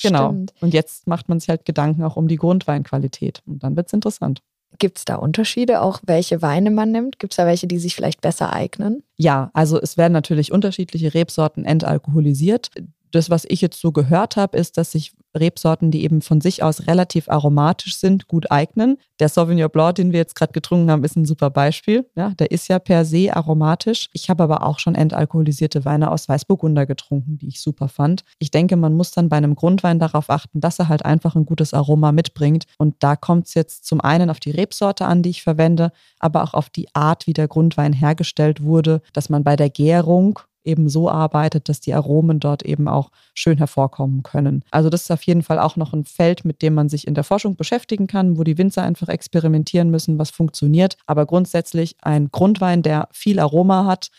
Genau. 0.00 0.28
Stimmt. 0.28 0.54
Und 0.60 0.74
jetzt 0.74 1.08
macht 1.08 1.28
man 1.28 1.40
sich 1.40 1.48
halt 1.48 1.64
Gedanken 1.64 2.04
auch 2.04 2.14
um 2.14 2.28
die 2.28 2.36
Grundweinqualität. 2.36 3.42
Und 3.46 3.64
dann 3.64 3.76
wird 3.76 3.88
es 3.88 3.92
interessant. 3.92 4.42
Gibt 4.78 4.98
es 4.98 5.04
da 5.04 5.16
Unterschiede, 5.16 5.80
auch 5.80 6.00
welche 6.04 6.40
Weine 6.40 6.70
man 6.70 6.92
nimmt? 6.92 7.18
Gibt 7.18 7.32
es 7.32 7.36
da 7.36 7.46
welche, 7.46 7.66
die 7.66 7.78
sich 7.78 7.96
vielleicht 7.96 8.20
besser 8.20 8.52
eignen? 8.52 9.02
Ja, 9.16 9.50
also 9.54 9.80
es 9.80 9.96
werden 9.96 10.12
natürlich 10.12 10.52
unterschiedliche 10.52 11.14
Rebsorten 11.14 11.64
entalkoholisiert 11.64 12.70
das, 13.10 13.30
was 13.30 13.44
ich 13.48 13.60
jetzt 13.60 13.80
so 13.80 13.92
gehört 13.92 14.36
habe, 14.36 14.56
ist, 14.56 14.76
dass 14.76 14.92
sich 14.92 15.12
Rebsorten, 15.36 15.90
die 15.90 16.04
eben 16.04 16.22
von 16.22 16.40
sich 16.40 16.62
aus 16.62 16.86
relativ 16.86 17.28
aromatisch 17.28 17.96
sind, 17.98 18.28
gut 18.28 18.50
eignen. 18.50 18.98
Der 19.20 19.28
Sauvignon 19.28 19.70
Blanc, 19.70 19.96
den 19.96 20.12
wir 20.12 20.18
jetzt 20.18 20.34
gerade 20.34 20.52
getrunken 20.52 20.90
haben, 20.90 21.04
ist 21.04 21.16
ein 21.16 21.24
super 21.24 21.50
Beispiel. 21.50 22.08
Ja, 22.16 22.30
der 22.30 22.50
ist 22.50 22.68
ja 22.68 22.78
per 22.78 23.04
se 23.04 23.34
aromatisch. 23.34 24.08
Ich 24.12 24.30
habe 24.30 24.42
aber 24.42 24.62
auch 24.62 24.78
schon 24.78 24.94
entalkoholisierte 24.94 25.84
Weine 25.84 26.10
aus 26.10 26.28
Weißburgunder 26.28 26.86
getrunken, 26.86 27.38
die 27.38 27.48
ich 27.48 27.60
super 27.60 27.88
fand. 27.88 28.24
Ich 28.38 28.50
denke, 28.50 28.76
man 28.76 28.94
muss 28.94 29.10
dann 29.10 29.28
bei 29.28 29.36
einem 29.36 29.54
Grundwein 29.54 29.98
darauf 29.98 30.30
achten, 30.30 30.60
dass 30.60 30.78
er 30.78 30.88
halt 30.88 31.04
einfach 31.04 31.34
ein 31.36 31.46
gutes 31.46 31.74
Aroma 31.74 32.12
mitbringt. 32.12 32.64
Und 32.78 32.96
da 33.00 33.16
kommt 33.16 33.48
es 33.48 33.54
jetzt 33.54 33.84
zum 33.84 34.00
einen 34.00 34.30
auf 34.30 34.40
die 34.40 34.50
Rebsorte 34.50 35.04
an, 35.06 35.22
die 35.22 35.30
ich 35.30 35.42
verwende, 35.42 35.92
aber 36.18 36.42
auch 36.42 36.54
auf 36.54 36.70
die 36.70 36.88
Art, 36.94 37.26
wie 37.26 37.32
der 37.32 37.48
Grundwein 37.48 37.92
hergestellt 37.92 38.62
wurde, 38.62 39.02
dass 39.12 39.28
man 39.28 39.44
bei 39.44 39.56
der 39.56 39.70
Gärung 39.70 40.40
eben 40.68 40.88
so 40.88 41.10
arbeitet, 41.10 41.68
dass 41.68 41.80
die 41.80 41.94
Aromen 41.94 42.38
dort 42.38 42.62
eben 42.62 42.86
auch 42.86 43.10
schön 43.34 43.58
hervorkommen 43.58 44.22
können. 44.22 44.62
Also 44.70 44.90
das 44.90 45.02
ist 45.02 45.10
auf 45.10 45.22
jeden 45.22 45.42
Fall 45.42 45.58
auch 45.58 45.76
noch 45.76 45.92
ein 45.92 46.04
Feld, 46.04 46.44
mit 46.44 46.62
dem 46.62 46.74
man 46.74 46.88
sich 46.88 47.06
in 47.06 47.14
der 47.14 47.24
Forschung 47.24 47.56
beschäftigen 47.56 48.06
kann, 48.06 48.38
wo 48.38 48.44
die 48.44 48.58
Winzer 48.58 48.82
einfach 48.82 49.08
experimentieren 49.08 49.90
müssen, 49.90 50.18
was 50.18 50.30
funktioniert. 50.30 50.96
Aber 51.06 51.26
grundsätzlich 51.26 51.96
ein 52.02 52.28
Grundwein, 52.30 52.82
der 52.82 53.08
viel 53.12 53.40
Aroma 53.40 53.86
hat, 53.86 54.10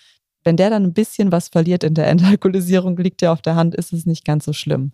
wenn 0.43 0.57
der 0.57 0.69
dann 0.69 0.83
ein 0.83 0.93
bisschen 0.93 1.31
was 1.31 1.49
verliert 1.49 1.83
in 1.83 1.93
der 1.93 2.07
Entalkoholisierung, 2.07 2.97
liegt 2.97 3.21
ja 3.21 3.31
auf 3.31 3.41
der 3.41 3.55
Hand, 3.55 3.75
ist 3.75 3.93
es 3.93 4.05
nicht 4.05 4.25
ganz 4.25 4.45
so 4.45 4.53
schlimm. 4.53 4.91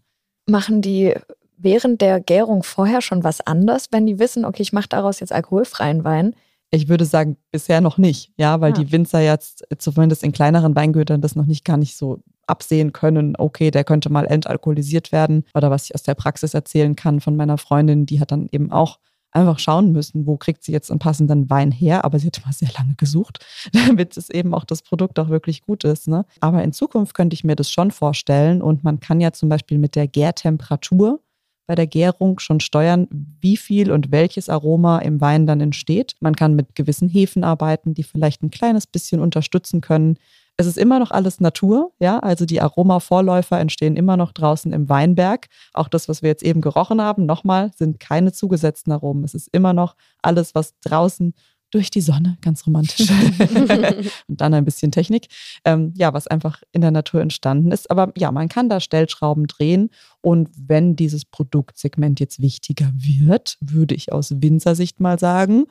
Machen 0.48 0.82
die 0.82 1.14
während 1.58 2.02
der 2.02 2.20
Gärung 2.20 2.64
vorher 2.64 3.02
schon 3.02 3.24
was 3.24 3.42
anders, 3.42 3.88
wenn 3.92 4.06
die 4.06 4.20
wissen, 4.20 4.46
okay, 4.46 4.62
ich 4.62 4.74
mache 4.74 4.90
daraus 4.90 5.20
jetzt 5.20 5.32
alkoholfreien 5.32 6.04
Wein? 6.04 6.36
Ich 6.76 6.90
würde 6.90 7.06
sagen, 7.06 7.38
bisher 7.52 7.82
noch 7.82 7.98
nicht, 7.98 8.32
ja, 8.38 8.62
weil 8.62 8.74
ja. 8.74 8.84
die 8.84 8.92
Winzer 8.92 9.22
jetzt 9.22 9.66
zumindest 9.78 10.24
in 10.24 10.32
kleineren 10.32 10.76
Weingütern 10.76 11.22
das 11.22 11.36
noch 11.36 11.46
nicht 11.46 11.66
gar 11.66 11.78
nicht 11.78 11.98
so 11.98 12.22
absehen 12.48 12.94
können, 12.94 13.36
okay, 13.38 13.72
der 13.72 13.84
könnte 13.84 14.12
mal 14.12 14.26
entalkoholisiert 14.26 15.12
werden. 15.12 15.46
Oder 15.54 15.72
was 15.72 15.86
ich 15.86 15.96
aus 15.96 16.04
der 16.04 16.16
Praxis 16.16 16.54
erzählen 16.54 16.96
kann 16.96 17.22
von 17.22 17.36
meiner 17.36 17.58
Freundin, 17.58 18.06
die 18.06 18.20
hat 18.20 18.32
dann 18.32 18.48
eben 18.52 18.72
auch 18.72 19.00
einfach 19.36 19.60
schauen 19.60 19.92
müssen, 19.92 20.26
wo 20.26 20.38
kriegt 20.38 20.64
sie 20.64 20.72
jetzt 20.72 20.90
einen 20.90 21.00
passenden 21.00 21.50
Wein 21.50 21.72
her. 21.72 22.06
Aber 22.06 22.20
sie 22.20 22.28
hat 22.28 22.42
mal 22.46 22.54
sehr 22.54 22.70
lange 22.78 22.96
gesucht, 22.96 23.46
damit 23.74 24.18
es 24.18 24.30
eben 24.30 24.54
auch 24.54 24.64
das 24.64 24.82
Produkt 24.82 25.20
auch 25.20 25.30
wirklich 25.30 25.62
gut 25.62 25.84
ist. 25.84 26.08
Ne? 26.08 26.26
Aber 26.40 26.64
in 26.64 26.72
Zukunft 26.72 27.14
könnte 27.14 27.34
ich 27.34 27.44
mir 27.44 27.56
das 27.56 27.70
schon 27.70 27.92
vorstellen. 27.92 28.62
Und 28.62 28.84
man 28.84 29.00
kann 29.00 29.20
ja 29.20 29.34
zum 29.34 29.50
Beispiel 29.50 29.78
mit 29.78 29.96
der 29.96 30.08
Gärtemperatur 30.08 31.20
bei 31.68 31.76
der 31.76 31.88
Gärung 31.88 32.40
schon 32.40 32.60
steuern, 32.60 33.08
wie 33.42 33.58
viel 33.58 33.92
und 33.92 34.12
welches 34.12 34.50
Aroma 34.50 35.00
im 35.00 35.22
Wein 35.22 35.48
dann 35.48 35.62
entsteht. 35.62 36.16
Man 36.20 36.36
kann 36.36 36.56
mit 36.56 36.76
gewissen 36.76 37.10
Hefen 37.10 37.44
arbeiten, 37.44 37.94
die 37.94 38.04
vielleicht 38.04 38.44
ein 38.44 38.52
kleines 38.52 38.88
bisschen 38.88 39.20
unterstützen 39.20 39.82
können. 39.82 40.18
Es 40.58 40.68
ist 40.68 40.78
immer 40.78 41.00
noch 41.00 41.12
alles 41.12 41.42
Natur, 41.42 41.92
ja, 42.00 42.20
also 42.20 42.46
die 42.46 42.62
Aromavorläufer 42.62 43.60
entstehen 43.60 43.98
immer 43.98 44.16
noch 44.16 44.32
draußen 44.32 44.72
im 44.72 44.88
Weinberg. 44.88 45.48
Auch 45.74 45.90
das, 45.90 46.08
was 46.08 46.22
wir 46.22 46.30
jetzt 46.30 46.44
eben 46.44 46.62
gerochen 46.62 47.02
haben, 47.02 47.26
nochmal, 47.26 47.72
sind 47.76 48.00
keine 48.00 48.32
zugesetzten 48.32 48.94
Aromen. 48.94 49.26
Es 49.26 49.34
ist 49.34 49.50
immer 49.52 49.74
noch 49.74 49.96
alles, 50.22 50.56
was 50.56 50.74
draußen 50.80 51.34
durch 51.72 51.92
die 51.92 52.02
Sonne, 52.02 52.38
ganz 52.42 52.66
romantisch. 52.66 53.10
und 54.28 54.42
dann 54.42 54.54
ein 54.54 54.66
bisschen 54.66 54.92
Technik. 54.92 55.28
Ähm, 55.66 55.94
ja, 55.96 56.14
was 56.14 56.28
einfach 56.28 56.62
in 56.72 56.82
der 56.82 56.92
Natur 56.92 57.22
entstanden 57.22 57.72
ist. 57.72 57.92
Aber 57.92 58.12
ja, 58.18 58.32
man 58.32 58.50
kann 58.50 58.70
da 58.70 58.80
Stellschrauben 58.80 59.48
drehen. 59.48 59.90
Und 60.22 60.50
wenn 60.58 60.96
dieses 60.96 61.26
Produktsegment 61.26 62.20
jetzt 62.20 62.42
wichtiger 62.42 62.92
wird, 62.96 63.58
würde 63.60 63.96
ich 63.96 64.12
aus 64.12 64.42
Winzersicht 64.42 65.00
mal 65.00 65.20
sagen, 65.20 65.66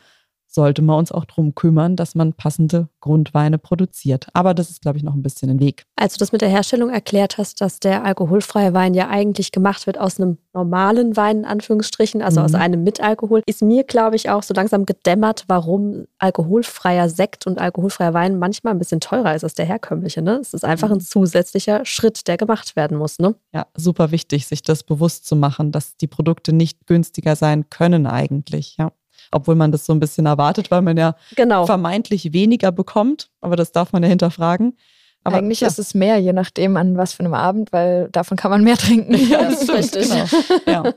sollte 0.54 0.82
man 0.82 0.98
uns 0.98 1.12
auch 1.12 1.24
darum 1.24 1.54
kümmern, 1.54 1.96
dass 1.96 2.14
man 2.14 2.32
passende 2.32 2.88
Grundweine 3.00 3.58
produziert. 3.58 4.28
Aber 4.32 4.54
das 4.54 4.70
ist, 4.70 4.80
glaube 4.80 4.96
ich, 4.96 5.04
noch 5.04 5.14
ein 5.14 5.22
bisschen 5.22 5.50
ein 5.50 5.60
Weg. 5.60 5.84
Als 5.96 6.14
du 6.14 6.18
das 6.18 6.32
mit 6.32 6.40
der 6.40 6.48
Herstellung 6.48 6.90
erklärt 6.90 7.38
hast, 7.38 7.60
dass 7.60 7.80
der 7.80 8.04
alkoholfreie 8.04 8.72
Wein 8.72 8.94
ja 8.94 9.08
eigentlich 9.08 9.52
gemacht 9.52 9.86
wird 9.86 9.98
aus 9.98 10.18
einem 10.18 10.38
normalen 10.52 11.16
Wein, 11.16 11.38
in 11.38 11.44
Anführungsstrichen, 11.44 12.22
also 12.22 12.40
mhm. 12.40 12.46
aus 12.46 12.54
einem 12.54 12.84
mit 12.84 13.00
Alkohol, 13.00 13.42
ist 13.46 13.62
mir, 13.62 13.84
glaube 13.84 14.16
ich, 14.16 14.30
auch 14.30 14.42
so 14.42 14.54
langsam 14.54 14.86
gedämmert, 14.86 15.44
warum 15.48 16.06
alkoholfreier 16.18 17.08
Sekt 17.08 17.46
und 17.46 17.58
alkoholfreier 17.58 18.14
Wein 18.14 18.38
manchmal 18.38 18.72
ein 18.72 18.78
bisschen 18.78 19.00
teurer 19.00 19.34
ist 19.34 19.44
als 19.44 19.54
der 19.54 19.66
herkömmliche. 19.66 20.22
Ne? 20.22 20.38
Es 20.40 20.54
ist 20.54 20.64
einfach 20.64 20.90
ein 20.90 20.98
mhm. 20.98 21.00
zusätzlicher 21.00 21.84
Schritt, 21.84 22.28
der 22.28 22.36
gemacht 22.36 22.76
werden 22.76 22.96
muss. 22.96 23.18
Ne? 23.18 23.34
Ja, 23.52 23.66
super 23.76 24.12
wichtig, 24.12 24.46
sich 24.46 24.62
das 24.62 24.84
bewusst 24.84 25.26
zu 25.26 25.36
machen, 25.36 25.72
dass 25.72 25.96
die 25.96 26.06
Produkte 26.06 26.52
nicht 26.52 26.86
günstiger 26.86 27.36
sein 27.36 27.68
können 27.68 28.06
eigentlich. 28.06 28.76
Ja 28.78 28.92
obwohl 29.34 29.54
man 29.54 29.72
das 29.72 29.84
so 29.84 29.92
ein 29.92 30.00
bisschen 30.00 30.26
erwartet, 30.26 30.70
weil 30.70 30.82
man 30.82 30.96
ja 30.96 31.16
genau. 31.36 31.66
vermeintlich 31.66 32.32
weniger 32.32 32.72
bekommt. 32.72 33.30
Aber 33.40 33.56
das 33.56 33.72
darf 33.72 33.92
man 33.92 34.02
ja 34.02 34.08
hinterfragen. 34.08 34.76
Aber, 35.24 35.38
Eigentlich 35.38 35.60
ja. 35.60 35.68
ist 35.68 35.78
es 35.78 35.94
mehr, 35.94 36.18
je 36.18 36.34
nachdem 36.34 36.76
an 36.76 36.96
was 36.98 37.14
für 37.14 37.20
einem 37.20 37.34
Abend, 37.34 37.72
weil 37.72 38.08
davon 38.12 38.36
kann 38.36 38.50
man 38.50 38.62
mehr 38.62 38.76
trinken. 38.76 39.14
Ja, 39.14 39.42
das 39.42 39.62
ist 39.62 39.72
richtig. 39.72 40.10
Genau. 40.10 40.26
Ja. 40.66 40.94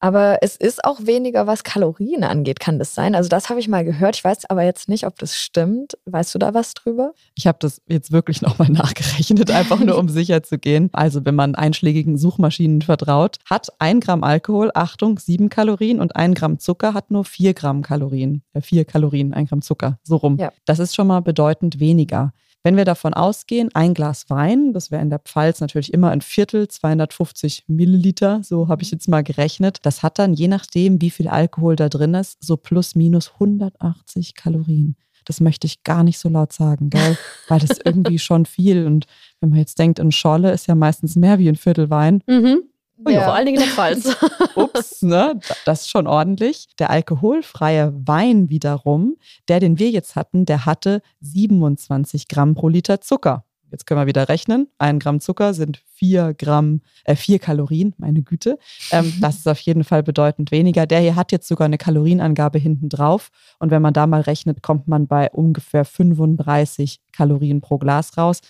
Aber 0.00 0.38
es 0.42 0.56
ist 0.56 0.84
auch 0.84 1.06
weniger, 1.06 1.46
was 1.46 1.64
Kalorien 1.64 2.22
angeht, 2.22 2.60
kann 2.60 2.78
das 2.78 2.94
sein? 2.94 3.14
Also 3.14 3.28
das 3.28 3.50
habe 3.50 3.60
ich 3.60 3.68
mal 3.68 3.84
gehört. 3.84 4.16
Ich 4.16 4.24
weiß 4.24 4.48
aber 4.48 4.62
jetzt 4.62 4.88
nicht, 4.88 5.06
ob 5.06 5.18
das 5.18 5.36
stimmt. 5.36 5.98
Weißt 6.06 6.34
du 6.34 6.38
da 6.38 6.54
was 6.54 6.74
drüber? 6.74 7.14
Ich 7.34 7.46
habe 7.46 7.58
das 7.60 7.82
jetzt 7.88 8.12
wirklich 8.12 8.40
nochmal 8.42 8.70
nachgerechnet, 8.70 9.50
einfach 9.50 9.80
nur 9.80 9.98
um 9.98 10.08
sicher 10.08 10.42
zu 10.42 10.58
gehen. 10.58 10.90
Also 10.92 11.24
wenn 11.24 11.34
man 11.34 11.54
einschlägigen 11.54 12.16
Suchmaschinen 12.16 12.82
vertraut, 12.82 13.38
hat 13.44 13.68
ein 13.78 14.00
Gramm 14.00 14.22
Alkohol, 14.22 14.70
Achtung, 14.74 15.18
sieben 15.18 15.48
Kalorien 15.48 16.00
und 16.00 16.14
ein 16.16 16.34
Gramm 16.34 16.58
Zucker 16.58 16.94
hat 16.94 17.10
nur 17.10 17.24
vier 17.24 17.54
Gramm 17.54 17.82
Kalorien. 17.82 18.42
Äh, 18.52 18.60
vier 18.60 18.84
Kalorien, 18.84 19.34
ein 19.34 19.46
Gramm 19.46 19.62
Zucker, 19.62 19.98
so 20.04 20.16
rum. 20.16 20.36
Ja. 20.38 20.52
Das 20.64 20.78
ist 20.78 20.94
schon 20.94 21.08
mal 21.08 21.20
bedeutend 21.20 21.80
weniger. 21.80 22.32
Wenn 22.68 22.76
wir 22.76 22.84
davon 22.84 23.14
ausgehen, 23.14 23.70
ein 23.72 23.94
Glas 23.94 24.28
Wein, 24.28 24.74
das 24.74 24.90
wäre 24.90 25.00
in 25.00 25.08
der 25.08 25.20
Pfalz 25.20 25.62
natürlich 25.62 25.94
immer 25.94 26.10
ein 26.10 26.20
Viertel, 26.20 26.68
250 26.68 27.64
Milliliter, 27.66 28.42
so 28.44 28.68
habe 28.68 28.82
ich 28.82 28.90
jetzt 28.90 29.08
mal 29.08 29.22
gerechnet. 29.22 29.78
Das 29.84 30.02
hat 30.02 30.18
dann, 30.18 30.34
je 30.34 30.48
nachdem, 30.48 31.00
wie 31.00 31.08
viel 31.08 31.28
Alkohol 31.28 31.76
da 31.76 31.88
drin 31.88 32.12
ist, 32.12 32.36
so 32.44 32.58
plus 32.58 32.94
minus 32.94 33.32
180 33.32 34.34
Kalorien. 34.34 34.96
Das 35.24 35.40
möchte 35.40 35.66
ich 35.66 35.82
gar 35.82 36.04
nicht 36.04 36.18
so 36.18 36.28
laut 36.28 36.52
sagen, 36.52 36.90
gell? 36.90 37.16
weil 37.48 37.60
das 37.60 37.78
irgendwie 37.82 38.18
schon 38.18 38.44
viel. 38.44 38.84
Und 38.84 39.06
wenn 39.40 39.48
man 39.48 39.60
jetzt 39.60 39.78
denkt, 39.78 39.98
ein 39.98 40.12
Scholle 40.12 40.52
ist 40.52 40.66
ja 40.66 40.74
meistens 40.74 41.16
mehr 41.16 41.38
wie 41.38 41.48
ein 41.48 41.56
Viertel 41.56 41.88
Wein. 41.88 42.22
Mhm. 42.26 42.64
Oh 43.04 43.10
ja. 43.10 43.24
Vor 43.24 43.34
allen 43.34 43.46
Dingen 43.46 43.60
in 43.60 43.66
der 43.66 43.74
Pfalz. 43.74 44.16
Ups, 44.56 45.02
ne? 45.02 45.38
Das 45.64 45.82
ist 45.82 45.90
schon 45.90 46.06
ordentlich. 46.06 46.66
Der 46.78 46.90
alkoholfreie 46.90 47.92
Wein 47.94 48.48
wiederum, 48.50 49.16
der, 49.48 49.60
den 49.60 49.78
wir 49.78 49.90
jetzt 49.90 50.16
hatten, 50.16 50.46
der 50.46 50.66
hatte 50.66 51.00
27 51.20 52.28
Gramm 52.28 52.54
pro 52.54 52.68
Liter 52.68 53.00
Zucker. 53.00 53.44
Jetzt 53.70 53.86
können 53.86 54.00
wir 54.00 54.06
wieder 54.06 54.28
rechnen. 54.28 54.68
Ein 54.78 54.98
Gramm 54.98 55.20
Zucker 55.20 55.52
sind 55.52 55.82
vier 55.92 56.34
Gramm, 56.34 56.80
äh, 57.04 57.14
vier 57.14 57.38
Kalorien, 57.38 57.94
meine 57.98 58.22
Güte. 58.22 58.58
Ähm, 58.90 59.12
das 59.20 59.36
ist 59.36 59.48
auf 59.48 59.58
jeden 59.60 59.84
Fall 59.84 60.02
bedeutend 60.02 60.50
weniger. 60.50 60.86
Der 60.86 61.00
hier 61.00 61.16
hat 61.16 61.32
jetzt 61.32 61.48
sogar 61.48 61.66
eine 61.66 61.78
Kalorienangabe 61.78 62.58
hinten 62.58 62.88
drauf. 62.88 63.30
Und 63.58 63.70
wenn 63.70 63.82
man 63.82 63.92
da 63.92 64.06
mal 64.06 64.22
rechnet, 64.22 64.62
kommt 64.62 64.88
man 64.88 65.06
bei 65.06 65.30
ungefähr 65.30 65.84
35 65.84 67.00
Kalorien 67.12 67.60
pro 67.60 67.78
Glas 67.78 68.16
raus. 68.16 68.40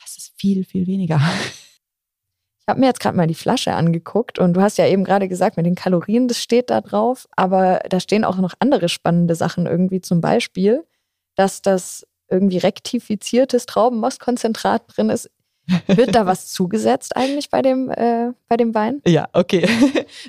Das 0.00 0.16
ist 0.16 0.32
viel, 0.36 0.64
viel 0.64 0.86
weniger. 0.86 1.20
Ich 2.68 2.70
habe 2.70 2.80
mir 2.80 2.88
jetzt 2.88 3.00
gerade 3.00 3.16
mal 3.16 3.26
die 3.26 3.34
Flasche 3.34 3.72
angeguckt 3.72 4.38
und 4.38 4.52
du 4.52 4.60
hast 4.60 4.76
ja 4.76 4.86
eben 4.86 5.02
gerade 5.02 5.26
gesagt, 5.26 5.56
mit 5.56 5.64
den 5.64 5.74
Kalorien, 5.74 6.28
das 6.28 6.42
steht 6.42 6.68
da 6.68 6.82
drauf, 6.82 7.26
aber 7.34 7.80
da 7.88 7.98
stehen 7.98 8.26
auch 8.26 8.36
noch 8.36 8.52
andere 8.58 8.90
spannende 8.90 9.34
Sachen 9.34 9.64
irgendwie 9.64 10.02
zum 10.02 10.20
Beispiel, 10.20 10.84
dass 11.34 11.62
das 11.62 12.06
irgendwie 12.28 12.58
rektifiziertes 12.58 13.64
Traubenmostkonzentrat 13.64 14.82
drin 14.86 15.08
ist. 15.08 15.30
Wird 15.86 16.14
da 16.14 16.26
was 16.26 16.48
zugesetzt 16.48 17.16
eigentlich 17.16 17.50
bei 17.50 17.62
dem, 17.62 17.90
äh, 17.90 18.32
bei 18.48 18.56
dem 18.56 18.74
Wein? 18.74 19.00
Ja, 19.06 19.28
okay. 19.32 19.68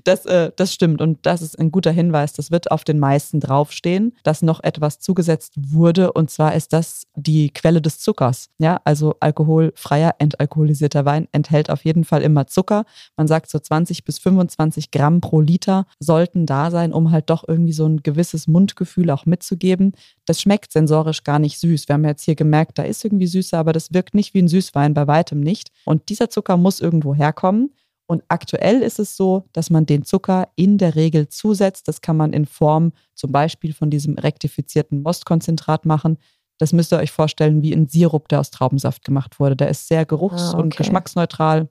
Das, 0.03 0.25
äh, 0.25 0.51
das 0.55 0.73
stimmt. 0.73 1.01
Und 1.01 1.19
das 1.25 1.41
ist 1.41 1.57
ein 1.57 1.71
guter 1.71 1.91
Hinweis. 1.91 2.33
Das 2.33 2.51
wird 2.51 2.71
auf 2.71 2.83
den 2.83 2.99
meisten 2.99 3.39
draufstehen, 3.39 4.13
dass 4.23 4.41
noch 4.41 4.61
etwas 4.63 4.99
zugesetzt 4.99 5.53
wurde. 5.57 6.11
Und 6.11 6.29
zwar 6.29 6.53
ist 6.55 6.73
das 6.73 7.03
die 7.15 7.49
Quelle 7.49 7.81
des 7.81 7.99
Zuckers. 7.99 8.49
Ja, 8.59 8.81
also 8.83 9.15
alkoholfreier, 9.19 10.15
entalkoholisierter 10.19 11.05
Wein 11.05 11.27
enthält 11.31 11.69
auf 11.69 11.85
jeden 11.85 12.03
Fall 12.03 12.21
immer 12.21 12.47
Zucker. 12.47 12.85
Man 13.17 13.27
sagt 13.27 13.49
so 13.49 13.59
20 13.59 14.03
bis 14.03 14.19
25 14.19 14.91
Gramm 14.91 15.21
pro 15.21 15.41
Liter 15.41 15.85
sollten 15.99 16.45
da 16.45 16.71
sein, 16.71 16.93
um 16.93 17.11
halt 17.11 17.29
doch 17.29 17.45
irgendwie 17.47 17.73
so 17.73 17.85
ein 17.85 18.03
gewisses 18.03 18.47
Mundgefühl 18.47 19.09
auch 19.11 19.25
mitzugeben. 19.25 19.93
Das 20.25 20.41
schmeckt 20.41 20.71
sensorisch 20.71 21.23
gar 21.23 21.39
nicht 21.39 21.59
süß. 21.59 21.87
Wir 21.87 21.93
haben 21.93 22.05
jetzt 22.05 22.23
hier 22.23 22.35
gemerkt, 22.35 22.77
da 22.77 22.83
ist 22.83 23.03
irgendwie 23.03 23.27
Süße, 23.27 23.57
aber 23.57 23.73
das 23.73 23.93
wirkt 23.93 24.13
nicht 24.13 24.33
wie 24.33 24.41
ein 24.41 24.47
Süßwein 24.47 24.93
bei 24.93 25.07
weitem 25.07 25.28
weitem 25.29 25.41
nicht. 25.41 25.71
Und 25.85 26.09
dieser 26.09 26.29
Zucker 26.29 26.57
muss 26.57 26.81
irgendwo 26.81 27.13
herkommen. 27.13 27.73
Und 28.07 28.23
aktuell 28.27 28.81
ist 28.81 28.97
es 28.97 29.15
so, 29.15 29.45
dass 29.53 29.69
man 29.69 29.85
den 29.85 30.03
Zucker 30.03 30.47
in 30.55 30.79
der 30.79 30.95
Regel 30.95 31.29
zusetzt. 31.29 31.87
Das 31.87 32.01
kann 32.01 32.17
man 32.17 32.33
in 32.33 32.47
Form 32.47 32.91
zum 33.13 33.31
Beispiel 33.31 33.71
von 33.71 33.91
diesem 33.91 34.17
rektifizierten 34.17 35.03
Mostkonzentrat 35.03 35.85
machen. 35.85 36.17
Das 36.57 36.73
müsst 36.73 36.91
ihr 36.91 36.97
euch 36.97 37.11
vorstellen 37.11 37.61
wie 37.61 37.71
ein 37.71 37.87
Sirup, 37.87 38.27
der 38.27 38.39
aus 38.39 38.49
Traubensaft 38.49 39.05
gemacht 39.05 39.39
wurde. 39.39 39.55
Der 39.55 39.69
ist 39.69 39.87
sehr 39.87 40.05
geruchs- 40.05 40.41
ah, 40.41 40.53
okay. 40.53 40.61
und 40.61 40.77
geschmacksneutral. 40.77 41.69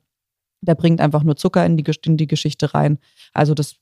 Der 0.61 0.77
bringt 0.77 1.01
einfach 1.01 1.25
nur 1.25 1.37
Zucker 1.37 1.67
in 1.67 1.77
die, 1.77 1.85
in 2.05 2.17
die 2.17 2.27
Geschichte 2.29 2.73
rein. 2.73 2.99
Also 3.33 3.55
das 3.55 3.75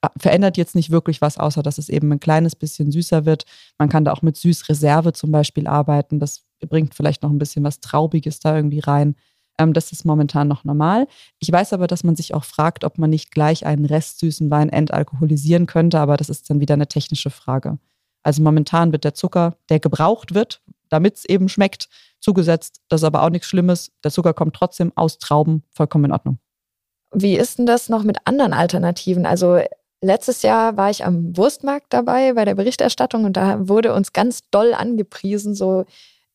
äh, 0.00 0.08
verändert 0.16 0.56
jetzt 0.56 0.76
nicht 0.76 0.90
wirklich 0.90 1.20
was, 1.20 1.36
außer 1.36 1.64
dass 1.64 1.78
es 1.78 1.88
eben 1.88 2.12
ein 2.12 2.20
kleines 2.20 2.54
bisschen 2.54 2.92
süßer 2.92 3.24
wird. 3.24 3.44
Man 3.76 3.88
kann 3.88 4.04
da 4.04 4.12
auch 4.12 4.22
mit 4.22 4.36
Süßreserve 4.36 5.12
zum 5.12 5.32
Beispiel 5.32 5.66
arbeiten. 5.66 6.20
Das 6.20 6.44
bringt 6.66 6.94
vielleicht 6.94 7.22
noch 7.22 7.30
ein 7.30 7.38
bisschen 7.38 7.64
was 7.64 7.80
Traubiges 7.80 8.40
da 8.40 8.56
irgendwie 8.56 8.80
rein. 8.80 9.14
Ähm, 9.58 9.72
das 9.72 9.92
ist 9.92 10.04
momentan 10.04 10.48
noch 10.48 10.64
normal. 10.64 11.06
Ich 11.38 11.50
weiß 11.50 11.72
aber, 11.72 11.86
dass 11.86 12.04
man 12.04 12.16
sich 12.16 12.34
auch 12.34 12.44
fragt, 12.44 12.84
ob 12.84 12.98
man 12.98 13.10
nicht 13.10 13.30
gleich 13.30 13.66
einen 13.66 13.84
restsüßen 13.84 14.50
Wein 14.50 14.68
entalkoholisieren 14.68 15.66
könnte, 15.66 15.98
aber 15.98 16.16
das 16.16 16.28
ist 16.28 16.48
dann 16.48 16.60
wieder 16.60 16.74
eine 16.74 16.88
technische 16.88 17.30
Frage. 17.30 17.78
Also 18.22 18.42
momentan 18.42 18.92
wird 18.92 19.04
der 19.04 19.14
Zucker, 19.14 19.56
der 19.68 19.80
gebraucht 19.80 20.34
wird, 20.34 20.62
damit 20.88 21.16
es 21.16 21.24
eben 21.24 21.48
schmeckt, 21.48 21.88
zugesetzt. 22.20 22.80
Das 22.88 23.02
ist 23.02 23.04
aber 23.04 23.22
auch 23.22 23.30
nichts 23.30 23.46
Schlimmes. 23.48 23.92
Der 24.04 24.10
Zucker 24.10 24.34
kommt 24.34 24.54
trotzdem 24.54 24.92
aus 24.96 25.18
Trauben, 25.18 25.62
vollkommen 25.70 26.06
in 26.06 26.12
Ordnung. 26.12 26.38
Wie 27.12 27.36
ist 27.36 27.58
denn 27.58 27.66
das 27.66 27.88
noch 27.88 28.02
mit 28.02 28.18
anderen 28.24 28.52
Alternativen? 28.52 29.24
Also 29.24 29.60
letztes 30.02 30.42
Jahr 30.42 30.76
war 30.76 30.90
ich 30.90 31.04
am 31.04 31.36
Wurstmarkt 31.36 31.92
dabei 31.92 32.34
bei 32.34 32.44
der 32.44 32.54
Berichterstattung 32.54 33.24
und 33.24 33.36
da 33.36 33.68
wurde 33.68 33.94
uns 33.94 34.12
ganz 34.12 34.42
doll 34.50 34.74
angepriesen, 34.74 35.54
so 35.54 35.84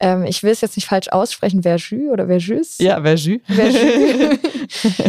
ähm, 0.03 0.25
ich 0.25 0.43
will 0.43 0.51
es 0.51 0.59
jetzt 0.59 0.75
nicht 0.75 0.85
falsch 0.85 1.07
aussprechen, 1.07 1.63
Verjus 1.63 2.11
oder 2.11 2.27
Verjus? 2.27 2.77
Ja, 2.79 3.01
Verjus. 3.01 3.39
Verjus. 3.45 4.37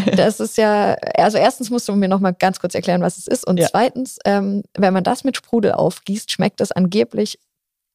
das 0.16 0.38
ist 0.38 0.56
ja, 0.56 0.94
also 1.16 1.36
erstens 1.36 1.68
musst 1.68 1.88
du 1.88 1.96
mir 1.96 2.08
noch 2.08 2.20
mal 2.20 2.30
ganz 2.30 2.60
kurz 2.60 2.76
erklären, 2.76 3.02
was 3.02 3.18
es 3.18 3.26
ist. 3.26 3.44
Und 3.44 3.58
ja. 3.58 3.66
zweitens, 3.68 4.18
ähm, 4.24 4.62
wenn 4.74 4.94
man 4.94 5.02
das 5.02 5.24
mit 5.24 5.36
Sprudel 5.36 5.72
aufgießt, 5.72 6.30
schmeckt 6.30 6.60
das 6.60 6.70
angeblich 6.70 7.40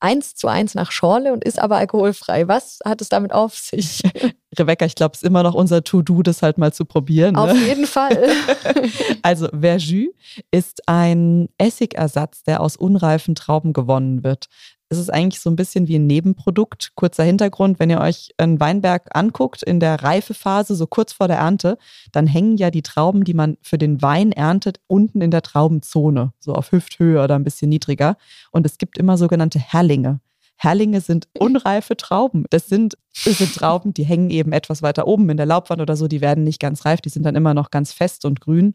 eins 0.01 0.35
zu 0.35 0.49
eins 0.49 0.75
nach 0.75 0.91
Schorle 0.91 1.31
und 1.31 1.45
ist 1.45 1.57
aber 1.57 1.77
alkoholfrei. 1.77 2.49
Was 2.49 2.79
hat 2.83 2.99
es 2.99 3.07
damit 3.07 3.31
auf 3.31 3.55
sich? 3.55 4.01
Rebecca, 4.59 4.85
ich 4.85 4.95
glaube, 4.95 5.13
es 5.13 5.21
ist 5.21 5.27
immer 5.27 5.43
noch 5.43 5.53
unser 5.53 5.85
To-Do, 5.85 6.21
das 6.21 6.41
halt 6.41 6.57
mal 6.57 6.73
zu 6.73 6.83
probieren. 6.83 7.38
Auf 7.38 7.53
ne? 7.53 7.59
jeden 7.59 7.85
Fall. 7.85 8.29
also 9.21 9.47
Verjus 9.57 10.09
ist 10.51 10.81
ein 10.88 11.47
Essigersatz, 11.57 12.43
der 12.43 12.59
aus 12.59 12.75
unreifen 12.75 13.35
Trauben 13.35 13.71
gewonnen 13.71 14.23
wird 14.25 14.47
es 14.89 14.97
ist 14.97 15.13
eigentlich 15.13 15.39
so 15.39 15.52
ein 15.52 15.56
bisschen 15.56 15.88
wie 15.88 15.97
ein 15.97 16.08
Nebenprodukt. 16.08 16.93
Kurzer 16.95 17.23
Hintergrund, 17.23 17.80
wenn 17.80 17.91
ihr 17.91 18.02
euch 18.02 18.32
einen 18.38 18.60
Weinberg 18.60 19.15
anguckt 19.15 19.62
in 19.62 19.80
der 19.80 20.04
Reifephase, 20.04 20.75
so 20.75 20.88
kurz 20.88 21.13
vor 21.13 21.28
der 21.28 21.38
Ernte, 21.38 21.78
dann 22.12 22.25
hängen 22.25 22.58
ja 22.58 22.71
die 22.71 22.82
Trauben, 22.82 23.23
die 23.23 23.36
man 23.36 23.58
für 23.62 23.78
den 23.78 24.02
Wein 24.02 24.32
erntet, 24.32 24.80
unten 24.88 25.21
in 25.21 25.30
der 25.30 25.43
Traubenzone, 25.43 26.34
so 26.39 26.54
auf 26.54 26.71
Hüfthöhe 26.71 27.23
oder 27.23 27.36
ein 27.36 27.43
bisschen 27.43 27.69
niedriger. 27.69 28.17
Und 28.52 28.65
es 28.65 28.80
gibt 28.80 28.97
immer 28.97 29.17
sogenannte 29.17 29.60
Herlinge. 29.60 30.21
Herlinge 30.58 31.02
sind 31.02 31.28
unreife 31.38 31.95
Trauben. 31.95 32.45
Das 32.49 32.67
sind, 32.67 32.97
das 33.23 33.38
sind 33.38 33.54
Trauben, 33.54 33.93
die 33.93 34.06
hängen 34.06 34.32
eben 34.32 34.52
etwas 34.54 34.82
weiter 34.82 35.08
oben 35.08 35.30
in 35.30 35.38
der 35.38 35.45
Laubwand 35.45 35.82
oder 35.82 35.95
so, 35.95 36.08
die 36.08 36.21
werden 36.21 36.43
nicht 36.43 36.60
ganz 36.60 36.84
reif, 36.84 36.99
die 37.02 37.10
sind 37.10 37.23
dann 37.23 37.36
immer 37.36 37.54
noch 37.54 37.69
ganz 37.69 37.93
fest 37.93 38.25
und 38.25 38.41
grün. 38.41 38.73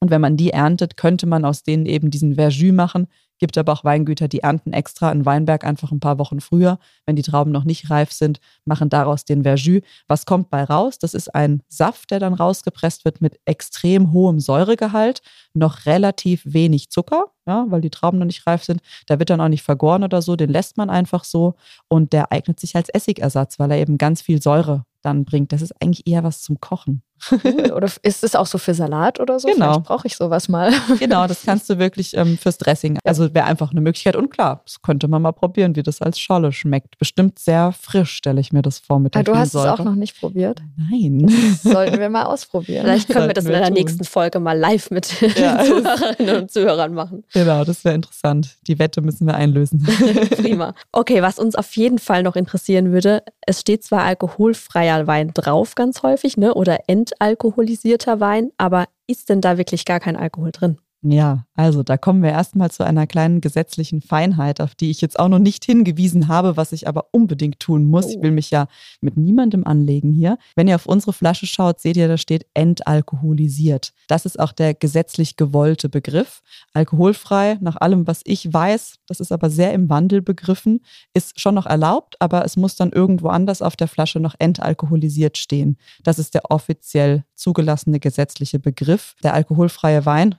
Und 0.00 0.10
wenn 0.10 0.20
man 0.20 0.36
die 0.36 0.50
erntet, 0.50 0.96
könnte 0.96 1.26
man 1.26 1.44
aus 1.44 1.62
denen 1.62 1.86
eben 1.86 2.10
diesen 2.10 2.34
Verjus 2.34 2.74
machen, 2.74 3.06
Gibt 3.38 3.58
aber 3.58 3.72
auch 3.72 3.84
Weingüter, 3.84 4.28
die 4.28 4.40
ernten 4.40 4.72
extra 4.72 5.12
in 5.12 5.26
Weinberg 5.26 5.64
einfach 5.64 5.92
ein 5.92 6.00
paar 6.00 6.18
Wochen 6.18 6.40
früher, 6.40 6.78
wenn 7.04 7.16
die 7.16 7.22
Trauben 7.22 7.52
noch 7.52 7.64
nicht 7.64 7.90
reif 7.90 8.12
sind, 8.12 8.40
machen 8.64 8.88
daraus 8.88 9.24
den 9.24 9.42
Verjus. 9.42 9.82
Was 10.08 10.26
kommt 10.26 10.50
bei 10.50 10.64
raus? 10.64 10.98
Das 10.98 11.14
ist 11.14 11.34
ein 11.34 11.62
Saft, 11.68 12.10
der 12.10 12.20
dann 12.20 12.34
rausgepresst 12.34 13.04
wird 13.04 13.20
mit 13.20 13.38
extrem 13.44 14.12
hohem 14.12 14.40
Säuregehalt, 14.40 15.22
noch 15.54 15.86
relativ 15.86 16.42
wenig 16.44 16.90
Zucker, 16.90 17.24
ja, 17.46 17.66
weil 17.68 17.80
die 17.80 17.90
Trauben 17.90 18.18
noch 18.18 18.26
nicht 18.26 18.46
reif 18.46 18.64
sind. 18.64 18.80
Der 19.08 19.18
wird 19.18 19.30
dann 19.30 19.40
auch 19.40 19.48
nicht 19.48 19.62
vergoren 19.62 20.04
oder 20.04 20.22
so, 20.22 20.36
den 20.36 20.50
lässt 20.50 20.76
man 20.76 20.90
einfach 20.90 21.24
so 21.24 21.54
und 21.88 22.12
der 22.12 22.32
eignet 22.32 22.60
sich 22.60 22.76
als 22.76 22.88
Essigersatz, 22.88 23.58
weil 23.58 23.70
er 23.70 23.78
eben 23.78 23.98
ganz 23.98 24.22
viel 24.22 24.40
Säure 24.40 24.84
dann 25.02 25.24
bringt. 25.24 25.52
Das 25.52 25.62
ist 25.62 25.72
eigentlich 25.82 26.06
eher 26.06 26.24
was 26.24 26.42
zum 26.42 26.60
Kochen. 26.60 27.02
Cool. 27.30 27.72
Oder 27.74 27.88
ist 28.02 28.24
es 28.24 28.34
auch 28.34 28.46
so 28.46 28.58
für 28.58 28.74
Salat 28.74 29.20
oder 29.20 29.38
so? 29.38 29.48
Genau. 29.48 29.72
Vielleicht 29.72 29.84
brauche 29.84 30.06
ich 30.06 30.16
sowas 30.16 30.48
mal. 30.48 30.72
Genau, 30.98 31.26
das 31.26 31.42
kannst 31.44 31.68
du 31.68 31.78
wirklich 31.78 32.16
ähm, 32.16 32.38
fürs 32.38 32.58
Dressing. 32.58 32.98
Also 33.04 33.32
wäre 33.34 33.44
einfach 33.44 33.70
eine 33.70 33.80
Möglichkeit. 33.80 34.16
Und 34.16 34.30
klar, 34.30 34.62
das 34.64 34.80
könnte 34.82 35.08
man 35.08 35.22
mal 35.22 35.32
probieren, 35.32 35.76
wie 35.76 35.82
das 35.82 36.00
als 36.00 36.18
Schorle 36.18 36.52
schmeckt. 36.52 36.98
Bestimmt 36.98 37.38
sehr 37.38 37.72
frisch, 37.72 38.12
stelle 38.12 38.40
ich 38.40 38.52
mir 38.52 38.62
das 38.62 38.78
vor 38.78 38.98
mit 38.98 39.14
der 39.14 39.20
ah, 39.20 39.24
Du 39.24 39.36
hast 39.36 39.52
Säure. 39.52 39.74
es 39.74 39.80
auch 39.80 39.84
noch 39.84 39.94
nicht 39.94 40.18
probiert? 40.18 40.62
Nein. 40.76 41.26
Das 41.26 41.62
sollten 41.72 41.98
wir 41.98 42.08
mal 42.08 42.24
ausprobieren. 42.24 42.84
Vielleicht 42.84 43.08
können 43.08 43.26
wir 43.26 43.34
das 43.34 43.44
in 43.44 43.52
der 43.52 43.70
nächsten 43.70 44.04
Folge 44.04 44.40
mal 44.40 44.58
live 44.58 44.90
mit 44.90 45.20
ja. 45.36 45.62
den 45.62 45.66
Zuhörerinnen 45.66 46.36
und 46.36 46.50
Zuhörern 46.50 46.94
machen. 46.94 47.24
Genau, 47.32 47.64
das 47.64 47.84
wäre 47.84 47.94
interessant. 47.94 48.56
Die 48.66 48.78
Wette 48.78 49.00
müssen 49.02 49.26
wir 49.26 49.34
einlösen. 49.34 49.86
Prima. 50.30 50.74
Okay, 50.92 51.22
was 51.22 51.38
uns 51.38 51.54
auf 51.56 51.76
jeden 51.76 51.98
Fall 51.98 52.22
noch 52.22 52.36
interessieren 52.36 52.92
würde, 52.92 53.22
es 53.42 53.60
steht 53.60 53.84
zwar 53.84 54.02
alkoholfreier 54.02 55.06
Wein 55.06 55.32
drauf 55.34 55.74
ganz 55.74 56.02
häufig, 56.02 56.36
ne? 56.36 56.54
Oder 56.54 56.88
entalkoholisierter 57.12 58.20
Wein, 58.20 58.50
aber 58.56 58.86
ist 59.06 59.28
denn 59.28 59.40
da 59.40 59.58
wirklich 59.58 59.84
gar 59.84 60.00
kein 60.00 60.16
Alkohol 60.16 60.52
drin? 60.52 60.78
Ja, 61.02 61.46
also 61.54 61.82
da 61.82 61.96
kommen 61.96 62.22
wir 62.22 62.30
erstmal 62.30 62.70
zu 62.70 62.82
einer 62.82 63.06
kleinen 63.06 63.40
gesetzlichen 63.40 64.00
Feinheit, 64.00 64.60
auf 64.60 64.74
die 64.74 64.90
ich 64.90 65.00
jetzt 65.00 65.18
auch 65.18 65.28
noch 65.28 65.38
nicht 65.38 65.64
hingewiesen 65.64 66.26
habe, 66.26 66.56
was 66.56 66.72
ich 66.72 66.88
aber 66.88 67.08
unbedingt 67.12 67.60
tun 67.60 67.84
muss. 67.84 68.10
Ich 68.10 68.22
will 68.22 68.30
mich 68.30 68.50
ja 68.50 68.66
mit 69.00 69.16
niemandem 69.16 69.66
anlegen 69.66 70.12
hier. 70.12 70.38
Wenn 70.56 70.68
ihr 70.68 70.74
auf 70.74 70.86
unsere 70.86 71.12
Flasche 71.12 71.46
schaut, 71.46 71.80
seht 71.80 71.96
ihr, 71.96 72.08
da 72.08 72.16
steht 72.16 72.46
entalkoholisiert. 72.54 73.92
Das 74.08 74.26
ist 74.26 74.40
auch 74.40 74.52
der 74.52 74.74
gesetzlich 74.74 75.36
gewollte 75.36 75.88
Begriff. 75.88 76.42
Alkoholfrei, 76.72 77.58
nach 77.60 77.76
allem, 77.76 78.06
was 78.06 78.22
ich 78.24 78.52
weiß, 78.52 78.96
das 79.06 79.20
ist 79.20 79.32
aber 79.32 79.50
sehr 79.50 79.72
im 79.74 79.88
Wandel 79.88 80.22
begriffen, 80.22 80.80
ist 81.14 81.38
schon 81.38 81.54
noch 81.54 81.66
erlaubt, 81.66 82.16
aber 82.20 82.44
es 82.44 82.56
muss 82.56 82.74
dann 82.74 82.90
irgendwo 82.90 83.28
anders 83.28 83.62
auf 83.62 83.76
der 83.76 83.88
Flasche 83.88 84.18
noch 84.18 84.34
entalkoholisiert 84.38 85.38
stehen. 85.38 85.76
Das 86.02 86.18
ist 86.18 86.34
der 86.34 86.50
offiziell 86.50 87.24
zugelassene 87.34 88.00
gesetzliche 88.00 88.58
Begriff. 88.58 89.14
Der 89.22 89.34
alkoholfreie 89.34 90.04
Wein, 90.06 90.34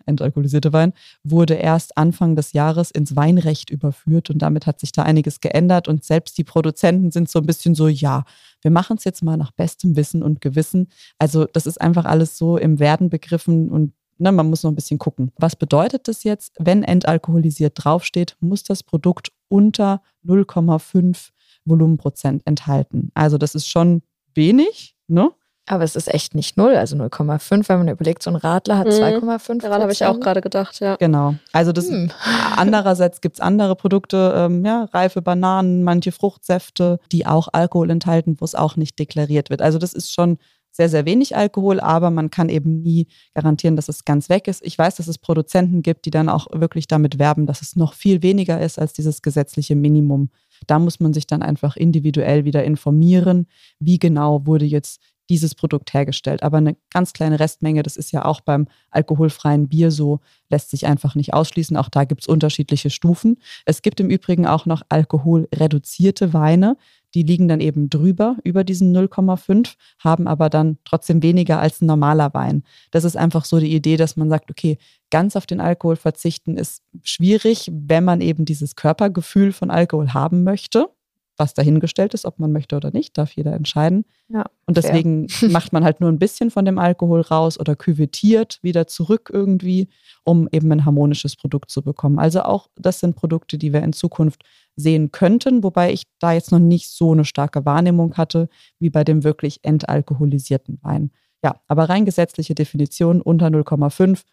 entalkoholisierte 0.47 0.73
Wein, 0.73 0.93
wurde 1.23 1.55
erst 1.55 1.97
Anfang 1.97 2.35
des 2.35 2.53
Jahres 2.53 2.91
ins 2.91 3.15
Weinrecht 3.15 3.69
überführt 3.69 4.29
und 4.29 4.39
damit 4.39 4.65
hat 4.65 4.79
sich 4.79 4.91
da 4.91 5.03
einiges 5.03 5.39
geändert 5.39 5.87
und 5.87 6.03
selbst 6.03 6.37
die 6.37 6.43
Produzenten 6.43 7.11
sind 7.11 7.29
so 7.29 7.39
ein 7.39 7.45
bisschen 7.45 7.75
so, 7.75 7.87
ja, 7.87 8.23
wir 8.61 8.71
machen 8.71 8.97
es 8.97 9.03
jetzt 9.03 9.23
mal 9.23 9.37
nach 9.37 9.51
bestem 9.51 9.95
Wissen 9.95 10.23
und 10.23 10.41
Gewissen. 10.41 10.87
Also 11.19 11.45
das 11.45 11.67
ist 11.67 11.79
einfach 11.79 12.05
alles 12.05 12.37
so 12.37 12.57
im 12.57 12.79
Werden 12.79 13.09
begriffen 13.09 13.69
und 13.69 13.93
Ne, 14.19 14.31
man 14.31 14.49
muss 14.49 14.63
noch 14.63 14.71
ein 14.71 14.75
bisschen 14.75 14.97
gucken. 14.97 15.31
Was 15.37 15.55
bedeutet 15.55 16.07
das 16.07 16.23
jetzt? 16.23 16.55
Wenn 16.57 16.81
entalkoholisiert 16.81 17.73
draufsteht, 17.75 18.35
muss 18.39 18.63
das 18.63 18.81
Produkt 18.81 19.31
unter 19.47 20.01
0,5 20.25 21.29
Volumenprozent 21.65 22.41
enthalten. 22.45 23.11
Also 23.13 23.37
das 23.37 23.53
ist 23.53 23.67
schon 23.67 24.01
wenig, 24.33 24.95
ne? 25.07 25.29
Aber 25.69 25.83
es 25.83 25.97
ist 25.97 26.11
echt 26.13 26.33
nicht 26.33 26.55
null, 26.55 26.75
also 26.75 26.95
0,5, 26.95 27.67
wenn 27.67 27.79
man 27.79 27.87
überlegt, 27.89 28.23
so 28.23 28.29
ein 28.29 28.37
Radler 28.37 28.77
hat 28.77 28.87
2,5. 28.87 29.53
Mhm. 29.53 29.59
Daran 29.59 29.81
habe 29.81 29.91
ich 29.91 30.05
auch 30.05 30.19
gerade 30.19 30.39
gedacht, 30.39 30.79
ja. 30.79 30.95
Genau. 30.95 31.35
Also 31.51 31.73
das 31.73 31.89
hm. 31.89 32.09
andererseits 32.55 33.19
gibt 33.19 33.35
es 33.35 33.41
andere 33.41 33.75
Produkte, 33.75 34.33
ähm, 34.35 34.65
ja, 34.65 34.85
reife 34.93 35.21
Bananen, 35.21 35.83
manche 35.83 36.13
Fruchtsäfte, 36.13 36.99
die 37.11 37.25
auch 37.25 37.49
Alkohol 37.51 37.89
enthalten, 37.89 38.37
wo 38.39 38.45
es 38.45 38.55
auch 38.55 38.77
nicht 38.77 38.97
deklariert 38.97 39.49
wird. 39.49 39.61
Also 39.61 39.77
das 39.77 39.91
ist 39.91 40.13
schon 40.13 40.37
sehr, 40.71 40.89
sehr 40.89 41.05
wenig 41.05 41.35
Alkohol, 41.35 41.79
aber 41.79 42.11
man 42.11 42.29
kann 42.29 42.49
eben 42.49 42.81
nie 42.81 43.07
garantieren, 43.33 43.75
dass 43.75 43.89
es 43.89 44.05
ganz 44.05 44.29
weg 44.29 44.47
ist. 44.47 44.63
Ich 44.63 44.77
weiß, 44.77 44.95
dass 44.95 45.07
es 45.07 45.17
Produzenten 45.17 45.81
gibt, 45.81 46.05
die 46.05 46.11
dann 46.11 46.29
auch 46.29 46.47
wirklich 46.53 46.87
damit 46.87 47.19
werben, 47.19 47.47
dass 47.47 47.61
es 47.61 47.75
noch 47.75 47.93
viel 47.93 48.21
weniger 48.21 48.61
ist 48.61 48.79
als 48.79 48.93
dieses 48.93 49.21
gesetzliche 49.21 49.75
Minimum. 49.75 50.29
Da 50.67 50.79
muss 50.79 50.99
man 50.99 51.13
sich 51.13 51.27
dann 51.27 51.41
einfach 51.41 51.75
individuell 51.75 52.45
wieder 52.45 52.63
informieren, 52.63 53.47
wie 53.79 53.97
genau 53.97 54.45
wurde 54.45 54.65
jetzt 54.65 55.01
dieses 55.29 55.55
Produkt 55.55 55.93
hergestellt. 55.93 56.43
Aber 56.43 56.57
eine 56.57 56.75
ganz 56.89 57.13
kleine 57.13 57.39
Restmenge, 57.39 57.83
das 57.83 57.97
ist 57.97 58.11
ja 58.11 58.25
auch 58.25 58.41
beim 58.41 58.67
alkoholfreien 58.91 59.67
Bier 59.67 59.91
so, 59.91 60.19
lässt 60.49 60.69
sich 60.69 60.85
einfach 60.85 61.15
nicht 61.15 61.33
ausschließen. 61.33 61.75
Auch 61.77 61.89
da 61.89 62.05
gibt 62.05 62.21
es 62.21 62.27
unterschiedliche 62.27 62.89
Stufen. 62.89 63.37
Es 63.65 63.81
gibt 63.81 63.99
im 63.99 64.09
Übrigen 64.09 64.47
auch 64.47 64.65
noch 64.65 64.81
alkoholreduzierte 64.89 66.33
Weine. 66.33 66.77
die 67.13 67.23
liegen 67.23 67.47
dann 67.47 67.61
eben 67.61 67.89
drüber, 67.89 68.35
über 68.43 68.65
diesen 68.65 68.95
0,5, 68.95 69.75
haben 69.97 70.27
aber 70.27 70.49
dann 70.49 70.77
trotzdem 70.83 71.23
weniger 71.23 71.59
als 71.59 71.81
ein 71.81 71.85
normaler 71.85 72.33
Wein. 72.33 72.63
Das 72.91 73.05
ist 73.05 73.15
einfach 73.15 73.45
so 73.45 73.59
die 73.59 73.73
Idee, 73.73 73.95
dass 73.95 74.17
man 74.17 74.29
sagt, 74.29 74.51
okay, 74.51 74.77
ganz 75.09 75.37
auf 75.37 75.45
den 75.45 75.61
Alkohol 75.61 75.95
verzichten 75.95 76.57
ist 76.57 76.83
schwierig, 77.03 77.71
wenn 77.73 78.03
man 78.03 78.19
eben 78.19 78.43
dieses 78.43 78.75
Körpergefühl 78.75 79.53
von 79.53 79.71
Alkohol 79.71 80.13
haben 80.13 80.43
möchte 80.43 80.89
was 81.37 81.53
dahingestellt 81.53 82.13
ist, 82.13 82.25
ob 82.25 82.39
man 82.39 82.51
möchte 82.51 82.75
oder 82.75 82.91
nicht, 82.91 83.17
darf 83.17 83.31
jeder 83.31 83.53
entscheiden. 83.53 84.05
Ja, 84.27 84.45
und 84.65 84.77
deswegen 84.77 85.29
fair. 85.29 85.49
macht 85.51 85.71
man 85.71 85.83
halt 85.83 86.01
nur 86.01 86.11
ein 86.11 86.19
bisschen 86.19 86.51
von 86.51 86.65
dem 86.65 86.79
Alkohol 86.79 87.21
raus 87.21 87.59
oder 87.59 87.75
küvettiert 87.75 88.59
wieder 88.63 88.87
zurück 88.87 89.29
irgendwie, 89.31 89.89
um 90.23 90.49
eben 90.51 90.71
ein 90.71 90.85
harmonisches 90.85 91.35
Produkt 91.35 91.69
zu 91.69 91.83
bekommen. 91.83 92.19
Also 92.19 92.41
auch 92.41 92.69
das 92.75 92.99
sind 92.99 93.15
Produkte, 93.15 93.57
die 93.57 93.71
wir 93.71 93.83
in 93.83 93.93
Zukunft 93.93 94.43
sehen 94.75 95.11
könnten, 95.11 95.63
wobei 95.63 95.93
ich 95.93 96.03
da 96.19 96.33
jetzt 96.33 96.51
noch 96.51 96.59
nicht 96.59 96.89
so 96.89 97.11
eine 97.11 97.25
starke 97.25 97.65
Wahrnehmung 97.65 98.15
hatte 98.15 98.49
wie 98.79 98.89
bei 98.89 99.03
dem 99.03 99.23
wirklich 99.23 99.59
entalkoholisierten 99.63 100.79
Wein. 100.81 101.11
Ja, 101.43 101.61
aber 101.67 101.89
rein 101.89 102.05
gesetzliche 102.05 102.55
Definition 102.55 103.21
unter 103.21 103.47
0,5. 103.47 104.23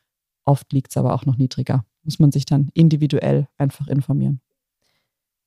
Oft 0.46 0.72
liegt 0.72 0.90
es 0.90 0.96
aber 0.96 1.14
auch 1.14 1.26
noch 1.26 1.36
niedriger. 1.36 1.84
Muss 2.02 2.18
man 2.18 2.32
sich 2.32 2.44
dann 2.44 2.70
individuell 2.74 3.48
einfach 3.56 3.88
informieren. 3.88 4.40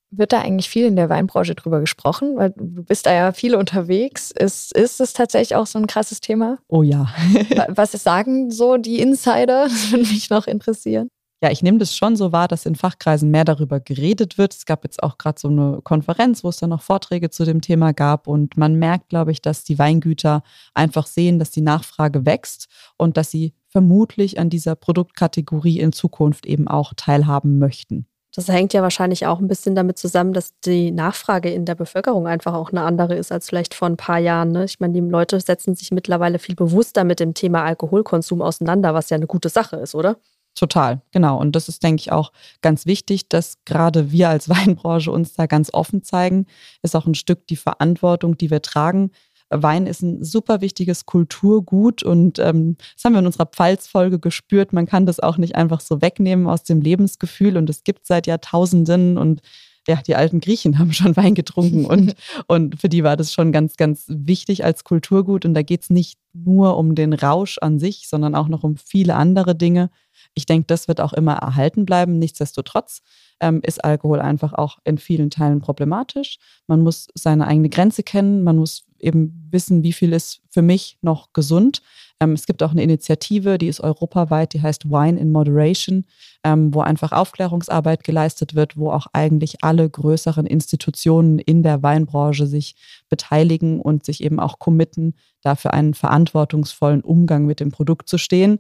Wird 0.09 0.31
da 0.31 0.39
eigentlich 0.39 0.69
viel 0.69 0.85
in 0.85 0.95
der 0.95 1.09
Weinbranche 1.09 1.53
drüber 1.53 1.79
gesprochen? 1.79 2.37
Weil 2.37 2.51
du 2.51 2.83
bist 2.83 3.05
da 3.05 3.13
ja 3.13 3.31
viel 3.33 3.55
unterwegs. 3.55 4.31
Ist, 4.31 4.73
ist 4.75 5.01
es 5.01 5.13
tatsächlich 5.13 5.55
auch 5.55 5.67
so 5.67 5.79
ein 5.79 5.87
krasses 5.87 6.21
Thema? 6.21 6.59
Oh 6.67 6.83
ja. 6.83 7.09
Was 7.67 7.91
sagen 7.91 8.51
so 8.51 8.77
die 8.77 8.99
Insider? 8.99 9.63
Das 9.63 9.91
würde 9.91 10.07
mich 10.07 10.29
noch 10.29 10.47
interessieren. 10.47 11.09
Ja, 11.43 11.51
ich 11.51 11.61
nehme 11.61 11.77
das 11.77 11.95
schon 11.95 12.15
so 12.15 12.31
wahr, 12.31 12.47
dass 12.47 12.65
in 12.65 12.75
Fachkreisen 12.75 13.29
mehr 13.29 13.45
darüber 13.45 13.79
geredet 13.79 14.39
wird. 14.39 14.55
Es 14.55 14.65
gab 14.65 14.83
jetzt 14.83 15.03
auch 15.03 15.19
gerade 15.19 15.39
so 15.39 15.49
eine 15.49 15.81
Konferenz, 15.83 16.43
wo 16.43 16.49
es 16.49 16.57
dann 16.57 16.71
noch 16.71 16.81
Vorträge 16.81 17.29
zu 17.29 17.45
dem 17.45 17.61
Thema 17.61 17.93
gab. 17.93 18.27
Und 18.27 18.57
man 18.57 18.73
merkt, 18.75 19.09
glaube 19.09 19.31
ich, 19.31 19.41
dass 19.43 19.63
die 19.63 19.77
Weingüter 19.77 20.41
einfach 20.73 21.05
sehen, 21.05 21.37
dass 21.37 21.51
die 21.51 21.61
Nachfrage 21.61 22.25
wächst 22.25 22.67
und 22.97 23.17
dass 23.17 23.29
sie 23.29 23.53
vermutlich 23.67 24.39
an 24.39 24.49
dieser 24.49 24.75
Produktkategorie 24.75 25.79
in 25.79 25.91
Zukunft 25.91 26.47
eben 26.47 26.67
auch 26.67 26.93
teilhaben 26.95 27.59
möchten. 27.59 28.07
Das 28.37 28.49
hängt 28.49 28.71
ja 28.71 28.83
wahrscheinlich 28.83 29.25
auch 29.25 29.39
ein 29.39 29.47
bisschen 29.47 29.73
damit 29.73 29.97
zusammen, 29.97 30.31
dass 30.31 30.53
die 30.59 30.91
Nachfrage 30.91 31.49
in 31.49 31.65
der 31.65 31.73
Bevölkerung 31.73 32.27
einfach 32.27 32.53
auch 32.53 32.71
eine 32.71 32.83
andere 32.83 33.15
ist 33.15 33.31
als 33.31 33.49
vielleicht 33.49 33.73
vor 33.73 33.87
ein 33.87 33.97
paar 33.97 34.19
Jahren. 34.19 34.51
Ne? 34.51 34.63
Ich 34.63 34.79
meine, 34.79 34.93
die 34.93 34.99
Leute 34.99 35.41
setzen 35.41 35.73
sich 35.73 35.89
mittlerweile 35.89 36.37
viel 36.37 36.53
bewusster 36.53 37.03
mit 37.03 37.19
dem 37.19 37.33
Thema 37.33 37.63
Alkoholkonsum 37.63 38.43
auseinander, 38.43 38.93
was 38.93 39.09
ja 39.09 39.15
eine 39.15 39.25
gute 39.25 39.49
Sache 39.49 39.77
ist, 39.77 39.95
oder? 39.95 40.17
Total, 40.53 41.01
genau. 41.09 41.39
Und 41.39 41.55
das 41.55 41.67
ist, 41.67 41.81
denke 41.81 42.01
ich, 42.01 42.11
auch 42.11 42.31
ganz 42.61 42.85
wichtig, 42.85 43.27
dass 43.27 43.57
gerade 43.65 44.11
wir 44.11 44.29
als 44.29 44.49
Weinbranche 44.49 45.11
uns 45.11 45.33
da 45.33 45.47
ganz 45.47 45.73
offen 45.73 46.03
zeigen. 46.03 46.45
Ist 46.83 46.95
auch 46.95 47.07
ein 47.07 47.15
Stück 47.15 47.47
die 47.47 47.55
Verantwortung, 47.55 48.37
die 48.37 48.51
wir 48.51 48.61
tragen, 48.61 49.09
Wein 49.49 49.87
ist 49.87 50.01
ein 50.01 50.23
super 50.23 50.61
wichtiges 50.61 51.05
Kulturgut 51.05 52.03
und 52.03 52.39
ähm, 52.39 52.77
das 52.95 53.05
haben 53.05 53.13
wir 53.13 53.19
in 53.19 53.25
unserer 53.25 53.45
Pfalz-Folge 53.45 54.19
gespürt. 54.19 54.73
Man 54.73 54.85
kann 54.85 55.05
das 55.05 55.19
auch 55.19 55.37
nicht 55.37 55.55
einfach 55.55 55.79
so 55.79 56.01
wegnehmen 56.01 56.47
aus 56.47 56.63
dem 56.63 56.81
Lebensgefühl 56.81 57.57
und 57.57 57.69
es 57.69 57.83
gibt 57.83 58.05
seit 58.05 58.27
Jahrtausenden 58.27 59.17
und 59.17 59.41
ja, 59.87 60.01
die 60.05 60.15
alten 60.15 60.41
Griechen 60.41 60.79
haben 60.79 60.93
schon 60.93 61.15
Wein 61.15 61.33
getrunken 61.33 61.85
und, 61.85 62.15
und 62.47 62.79
für 62.79 62.89
die 62.89 63.03
war 63.03 63.17
das 63.17 63.33
schon 63.33 63.51
ganz, 63.51 63.77
ganz 63.77 64.05
wichtig 64.07 64.63
als 64.65 64.83
Kulturgut. 64.83 65.45
Und 65.45 65.53
da 65.53 65.61
geht 65.61 65.83
es 65.83 65.89
nicht 65.89 66.19
nur 66.33 66.77
um 66.77 66.93
den 66.93 67.13
Rausch 67.13 67.57
an 67.59 67.79
sich, 67.79 68.07
sondern 68.07 68.35
auch 68.35 68.47
noch 68.47 68.63
um 68.63 68.77
viele 68.77 69.15
andere 69.15 69.55
Dinge. 69.55 69.89
Ich 70.37 70.45
denke, 70.45 70.67
das 70.67 70.87
wird 70.87 71.01
auch 71.01 71.13
immer 71.13 71.33
erhalten 71.33 71.85
bleiben. 71.85 72.19
Nichtsdestotrotz 72.19 73.01
ähm, 73.39 73.59
ist 73.63 73.83
Alkohol 73.83 74.19
einfach 74.19 74.53
auch 74.53 74.77
in 74.83 74.99
vielen 74.99 75.31
Teilen 75.31 75.61
problematisch. 75.61 76.37
Man 76.67 76.81
muss 76.81 77.07
seine 77.15 77.47
eigene 77.47 77.69
Grenze 77.69 78.03
kennen, 78.03 78.43
man 78.43 78.57
muss 78.57 78.85
eben 78.99 79.47
wissen, 79.51 79.81
wie 79.83 79.93
viel 79.93 80.13
ist 80.13 80.41
für 80.51 80.61
mich 80.61 80.99
noch 81.01 81.33
gesund. 81.33 81.81
Ähm, 82.19 82.33
es 82.33 82.45
gibt 82.45 82.61
auch 82.61 82.71
eine 82.71 82.83
Initiative, 82.83 83.57
die 83.57 83.67
ist 83.67 83.81
europaweit, 83.81 84.53
die 84.53 84.61
heißt 84.61 84.89
Wine 84.89 85.19
in 85.19 85.31
Moderation, 85.31 86.05
ähm, 86.43 86.71
wo 86.73 86.81
einfach 86.81 87.11
Aufklärungsarbeit 87.11 88.03
geleistet 88.03 88.53
wird, 88.53 88.77
wo 88.77 88.91
auch 88.91 89.07
eigentlich 89.13 89.63
alle 89.63 89.89
größeren 89.89 90.45
Institutionen 90.45 91.39
in 91.39 91.63
der 91.63 91.81
Weinbranche 91.81 92.45
sich 92.45 92.75
beteiligen 93.09 93.79
und 93.79 94.05
sich 94.05 94.23
eben 94.23 94.39
auch 94.39 94.59
committen, 94.59 95.15
dafür 95.41 95.73
einen 95.73 95.95
verantwortungsvollen 95.95 97.01
Umgang 97.01 97.45
mit 97.45 97.59
dem 97.59 97.71
Produkt 97.71 98.07
zu 98.07 98.19
stehen. 98.19 98.59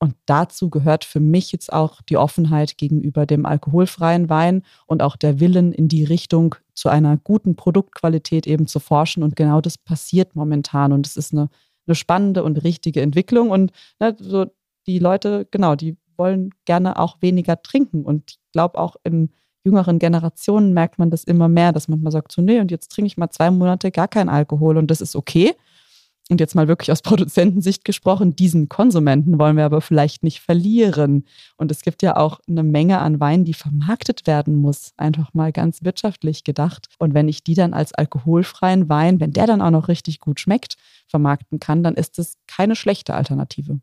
Und 0.00 0.14
dazu 0.26 0.70
gehört 0.70 1.04
für 1.04 1.18
mich 1.18 1.50
jetzt 1.50 1.72
auch 1.72 2.02
die 2.02 2.16
Offenheit 2.16 2.78
gegenüber 2.78 3.26
dem 3.26 3.44
alkoholfreien 3.44 4.28
Wein 4.28 4.62
und 4.86 5.02
auch 5.02 5.16
der 5.16 5.40
Willen 5.40 5.72
in 5.72 5.88
die 5.88 6.04
Richtung 6.04 6.54
zu 6.72 6.88
einer 6.88 7.16
guten 7.16 7.56
Produktqualität 7.56 8.46
eben 8.46 8.68
zu 8.68 8.78
forschen. 8.78 9.24
Und 9.24 9.34
genau 9.34 9.60
das 9.60 9.76
passiert 9.76 10.36
momentan. 10.36 10.92
Und 10.92 11.06
es 11.06 11.16
ist 11.16 11.32
eine, 11.32 11.48
eine 11.86 11.96
spannende 11.96 12.44
und 12.44 12.62
richtige 12.62 13.00
Entwicklung. 13.00 13.50
Und 13.50 13.72
ne, 13.98 14.14
so 14.20 14.46
die 14.86 15.00
Leute, 15.00 15.48
genau, 15.50 15.74
die 15.74 15.96
wollen 16.16 16.50
gerne 16.64 16.96
auch 16.98 17.16
weniger 17.20 17.60
trinken. 17.60 18.04
Und 18.04 18.32
ich 18.32 18.52
glaube 18.52 18.78
auch 18.78 18.94
in 19.02 19.30
jüngeren 19.64 19.98
Generationen 19.98 20.72
merkt 20.74 21.00
man 21.00 21.10
das 21.10 21.24
immer 21.24 21.48
mehr, 21.48 21.72
dass 21.72 21.88
man 21.88 22.00
mal 22.00 22.12
sagt, 22.12 22.30
so, 22.30 22.40
nee, 22.40 22.60
und 22.60 22.70
jetzt 22.70 22.92
trinke 22.92 23.08
ich 23.08 23.16
mal 23.16 23.30
zwei 23.30 23.50
Monate 23.50 23.90
gar 23.90 24.06
keinen 24.06 24.28
Alkohol 24.28 24.78
und 24.78 24.90
das 24.90 25.00
ist 25.00 25.16
okay 25.16 25.56
und 26.30 26.40
jetzt 26.40 26.54
mal 26.54 26.68
wirklich 26.68 26.92
aus 26.92 27.02
Produzentensicht 27.02 27.84
gesprochen, 27.84 28.36
diesen 28.36 28.68
Konsumenten 28.68 29.38
wollen 29.38 29.56
wir 29.56 29.64
aber 29.64 29.80
vielleicht 29.80 30.22
nicht 30.22 30.40
verlieren. 30.40 31.24
Und 31.56 31.70
es 31.70 31.82
gibt 31.82 32.02
ja 32.02 32.16
auch 32.16 32.40
eine 32.48 32.62
Menge 32.62 32.98
an 32.98 33.20
Wein, 33.20 33.44
die 33.44 33.54
vermarktet 33.54 34.26
werden 34.26 34.56
muss, 34.56 34.92
einfach 34.96 35.32
mal 35.34 35.52
ganz 35.52 35.82
wirtschaftlich 35.82 36.44
gedacht. 36.44 36.88
Und 36.98 37.14
wenn 37.14 37.28
ich 37.28 37.44
die 37.44 37.54
dann 37.54 37.74
als 37.74 37.94
alkoholfreien 37.94 38.88
Wein, 38.88 39.20
wenn 39.20 39.32
der 39.32 39.46
dann 39.46 39.62
auch 39.62 39.70
noch 39.70 39.88
richtig 39.88 40.20
gut 40.20 40.40
schmeckt, 40.40 40.76
vermarkten 41.08 41.60
kann, 41.60 41.82
dann 41.82 41.94
ist 41.94 42.18
es 42.18 42.36
keine 42.46 42.76
schlechte 42.76 43.14
Alternative. 43.14 43.80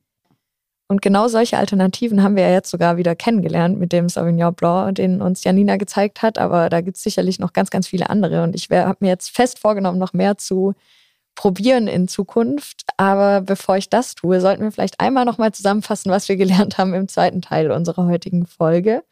Und 0.87 1.01
genau 1.01 1.27
solche 1.27 1.57
Alternativen 1.57 2.21
haben 2.21 2.35
wir 2.35 2.43
ja 2.43 2.51
jetzt 2.51 2.69
sogar 2.69 2.97
wieder 2.97 3.15
kennengelernt 3.15 3.79
mit 3.79 3.91
dem 3.91 4.07
Sauvignon 4.07 4.53
Blanc, 4.53 4.95
den 4.95 5.19
uns 5.19 5.43
Janina 5.43 5.77
gezeigt 5.77 6.21
hat. 6.21 6.37
Aber 6.37 6.69
da 6.69 6.81
gibt 6.81 6.97
es 6.97 7.03
sicherlich 7.03 7.39
noch 7.39 7.53
ganz, 7.53 7.71
ganz 7.71 7.87
viele 7.87 8.11
andere. 8.11 8.43
Und 8.43 8.53
ich 8.53 8.69
habe 8.69 8.97
mir 8.99 9.07
jetzt 9.07 9.31
fest 9.31 9.57
vorgenommen, 9.57 9.97
noch 9.97 10.13
mehr 10.13 10.37
zu 10.37 10.75
probieren 11.35 11.87
in 11.87 12.07
Zukunft. 12.07 12.83
Aber 12.97 13.41
bevor 13.41 13.77
ich 13.77 13.89
das 13.89 14.15
tue, 14.15 14.41
sollten 14.41 14.63
wir 14.63 14.71
vielleicht 14.71 14.99
einmal 14.99 15.25
nochmal 15.25 15.51
zusammenfassen, 15.51 16.11
was 16.11 16.27
wir 16.29 16.37
gelernt 16.37 16.77
haben 16.77 16.93
im 16.93 17.07
zweiten 17.07 17.41
Teil 17.41 17.71
unserer 17.71 18.07
heutigen 18.07 18.47
Folge. 18.47 19.03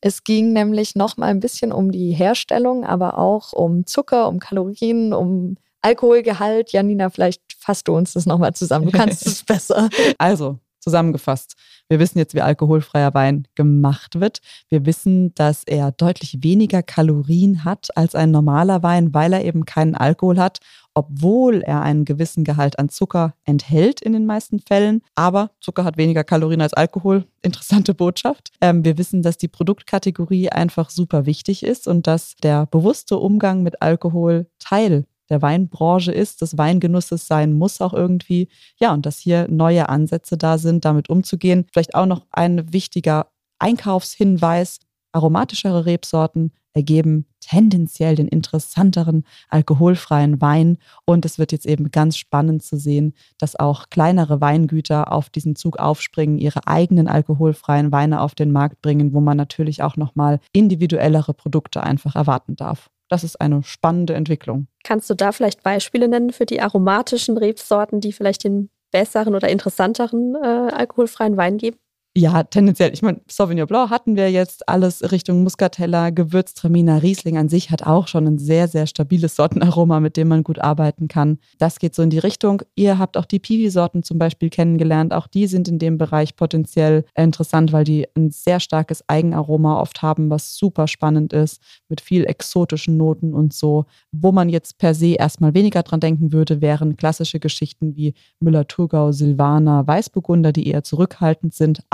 Es 0.00 0.24
ging 0.24 0.52
nämlich 0.52 0.94
nochmal 0.94 1.30
ein 1.30 1.40
bisschen 1.40 1.72
um 1.72 1.90
die 1.90 2.12
Herstellung, 2.12 2.84
aber 2.84 3.18
auch 3.18 3.52
um 3.52 3.84
Zucker, 3.84 4.28
um 4.28 4.38
Kalorien, 4.38 5.12
um 5.12 5.56
Alkoholgehalt. 5.82 6.72
Janina, 6.72 7.10
vielleicht 7.10 7.42
fasst 7.58 7.88
du 7.88 7.96
uns 7.96 8.12
das 8.12 8.26
nochmal 8.26 8.54
zusammen. 8.54 8.86
Du 8.86 8.92
kannst 8.92 9.26
es 9.26 9.42
besser. 9.44 9.88
Also, 10.16 10.58
zusammengefasst. 10.80 11.54
Wir 11.88 11.98
wissen 11.98 12.18
jetzt, 12.18 12.34
wie 12.34 12.42
alkoholfreier 12.42 13.14
Wein 13.14 13.48
gemacht 13.54 14.20
wird. 14.20 14.40
Wir 14.68 14.86
wissen, 14.86 15.34
dass 15.34 15.64
er 15.64 15.90
deutlich 15.92 16.42
weniger 16.42 16.82
Kalorien 16.82 17.64
hat 17.64 17.96
als 17.96 18.14
ein 18.14 18.30
normaler 18.30 18.82
Wein, 18.82 19.14
weil 19.14 19.32
er 19.32 19.44
eben 19.44 19.64
keinen 19.64 19.94
Alkohol 19.94 20.38
hat, 20.38 20.58
obwohl 20.98 21.62
er 21.62 21.80
einen 21.82 22.04
gewissen 22.04 22.42
Gehalt 22.42 22.78
an 22.80 22.88
Zucker 22.88 23.34
enthält 23.44 24.00
in 24.00 24.12
den 24.12 24.26
meisten 24.26 24.58
Fällen. 24.58 25.02
Aber 25.14 25.52
Zucker 25.60 25.84
hat 25.84 25.96
weniger 25.96 26.24
Kalorien 26.24 26.60
als 26.60 26.74
Alkohol. 26.74 27.24
Interessante 27.42 27.94
Botschaft. 27.94 28.50
Ähm, 28.60 28.84
wir 28.84 28.98
wissen, 28.98 29.22
dass 29.22 29.38
die 29.38 29.46
Produktkategorie 29.46 30.48
einfach 30.48 30.90
super 30.90 31.24
wichtig 31.24 31.62
ist 31.62 31.86
und 31.86 32.08
dass 32.08 32.34
der 32.42 32.66
bewusste 32.66 33.16
Umgang 33.16 33.62
mit 33.62 33.80
Alkohol 33.80 34.48
Teil 34.58 35.04
der 35.30 35.40
Weinbranche 35.40 36.10
ist, 36.10 36.42
des 36.42 36.58
Weingenusses 36.58 37.28
sein 37.28 37.52
muss 37.52 37.80
auch 37.80 37.94
irgendwie. 37.94 38.48
Ja, 38.80 38.92
und 38.92 39.06
dass 39.06 39.18
hier 39.18 39.46
neue 39.48 39.88
Ansätze 39.88 40.36
da 40.36 40.58
sind, 40.58 40.84
damit 40.84 41.08
umzugehen. 41.10 41.66
Vielleicht 41.72 41.94
auch 41.94 42.06
noch 42.06 42.26
ein 42.32 42.72
wichtiger 42.72 43.28
Einkaufshinweis. 43.60 44.80
Aromatischere 45.12 45.86
Rebsorten 45.86 46.52
ergeben 46.78 47.26
tendenziell 47.40 48.14
den 48.14 48.28
interessanteren 48.28 49.24
alkoholfreien 49.48 50.40
Wein. 50.40 50.78
Und 51.04 51.24
es 51.24 51.38
wird 51.38 51.52
jetzt 51.52 51.66
eben 51.66 51.90
ganz 51.90 52.16
spannend 52.16 52.62
zu 52.62 52.76
sehen, 52.76 53.14
dass 53.38 53.56
auch 53.56 53.90
kleinere 53.90 54.40
Weingüter 54.40 55.12
auf 55.12 55.30
diesen 55.30 55.56
Zug 55.56 55.78
aufspringen, 55.78 56.38
ihre 56.38 56.66
eigenen 56.66 57.08
alkoholfreien 57.08 57.90
Weine 57.90 58.20
auf 58.20 58.34
den 58.34 58.52
Markt 58.52 58.82
bringen, 58.82 59.12
wo 59.12 59.20
man 59.20 59.36
natürlich 59.36 59.82
auch 59.82 59.96
nochmal 59.96 60.40
individuellere 60.52 61.34
Produkte 61.34 61.82
einfach 61.82 62.14
erwarten 62.16 62.56
darf. 62.56 62.90
Das 63.08 63.24
ist 63.24 63.40
eine 63.40 63.62
spannende 63.62 64.14
Entwicklung. 64.14 64.68
Kannst 64.84 65.08
du 65.08 65.14
da 65.14 65.32
vielleicht 65.32 65.62
Beispiele 65.62 66.08
nennen 66.08 66.30
für 66.30 66.44
die 66.44 66.60
aromatischen 66.60 67.38
Rebsorten, 67.38 68.00
die 68.00 68.12
vielleicht 68.12 68.44
den 68.44 68.68
besseren 68.90 69.34
oder 69.34 69.48
interessanteren 69.48 70.34
äh, 70.34 70.46
alkoholfreien 70.46 71.36
Wein 71.36 71.56
geben? 71.56 71.78
Ja, 72.20 72.42
tendenziell. 72.42 72.92
Ich 72.92 73.02
meine, 73.02 73.20
Sauvignon 73.30 73.68
Blanc 73.68 73.90
hatten 73.90 74.16
wir 74.16 74.28
jetzt 74.28 74.68
alles 74.68 75.12
Richtung 75.12 75.44
Muscatella, 75.44 76.10
Gewürztraminer, 76.10 77.00
Riesling 77.00 77.38
an 77.38 77.48
sich 77.48 77.70
hat 77.70 77.86
auch 77.86 78.08
schon 78.08 78.26
ein 78.26 78.38
sehr, 78.38 78.66
sehr 78.66 78.88
stabiles 78.88 79.36
Sortenaroma, 79.36 80.00
mit 80.00 80.16
dem 80.16 80.26
man 80.26 80.42
gut 80.42 80.58
arbeiten 80.58 81.06
kann. 81.06 81.38
Das 81.58 81.78
geht 81.78 81.94
so 81.94 82.02
in 82.02 82.10
die 82.10 82.18
Richtung. 82.18 82.62
Ihr 82.74 82.98
habt 82.98 83.16
auch 83.16 83.24
die 83.24 83.38
Piwi-Sorten 83.38 84.02
zum 84.02 84.18
Beispiel 84.18 84.50
kennengelernt. 84.50 85.14
Auch 85.14 85.28
die 85.28 85.46
sind 85.46 85.68
in 85.68 85.78
dem 85.78 85.96
Bereich 85.96 86.34
potenziell 86.34 87.04
interessant, 87.16 87.72
weil 87.72 87.84
die 87.84 88.08
ein 88.16 88.32
sehr 88.32 88.58
starkes 88.58 89.08
Eigenaroma 89.08 89.80
oft 89.80 90.02
haben, 90.02 90.28
was 90.28 90.56
super 90.56 90.88
spannend 90.88 91.32
ist, 91.32 91.62
mit 91.88 92.00
viel 92.00 92.24
exotischen 92.24 92.96
Noten 92.96 93.32
und 93.32 93.52
so. 93.52 93.84
Wo 94.10 94.32
man 94.32 94.48
jetzt 94.48 94.78
per 94.78 94.92
se 94.92 95.14
erstmal 95.14 95.54
weniger 95.54 95.84
dran 95.84 96.00
denken 96.00 96.32
würde, 96.32 96.60
wären 96.60 96.96
klassische 96.96 97.38
Geschichten 97.38 97.94
wie 97.94 98.14
Müller-Thurgau, 98.40 99.12
Silvaner, 99.12 99.86
Weißburgunder, 99.86 100.50
die 100.50 100.66
eher 100.66 100.82
zurückhaltend 100.82 101.54
sind. 101.54 101.84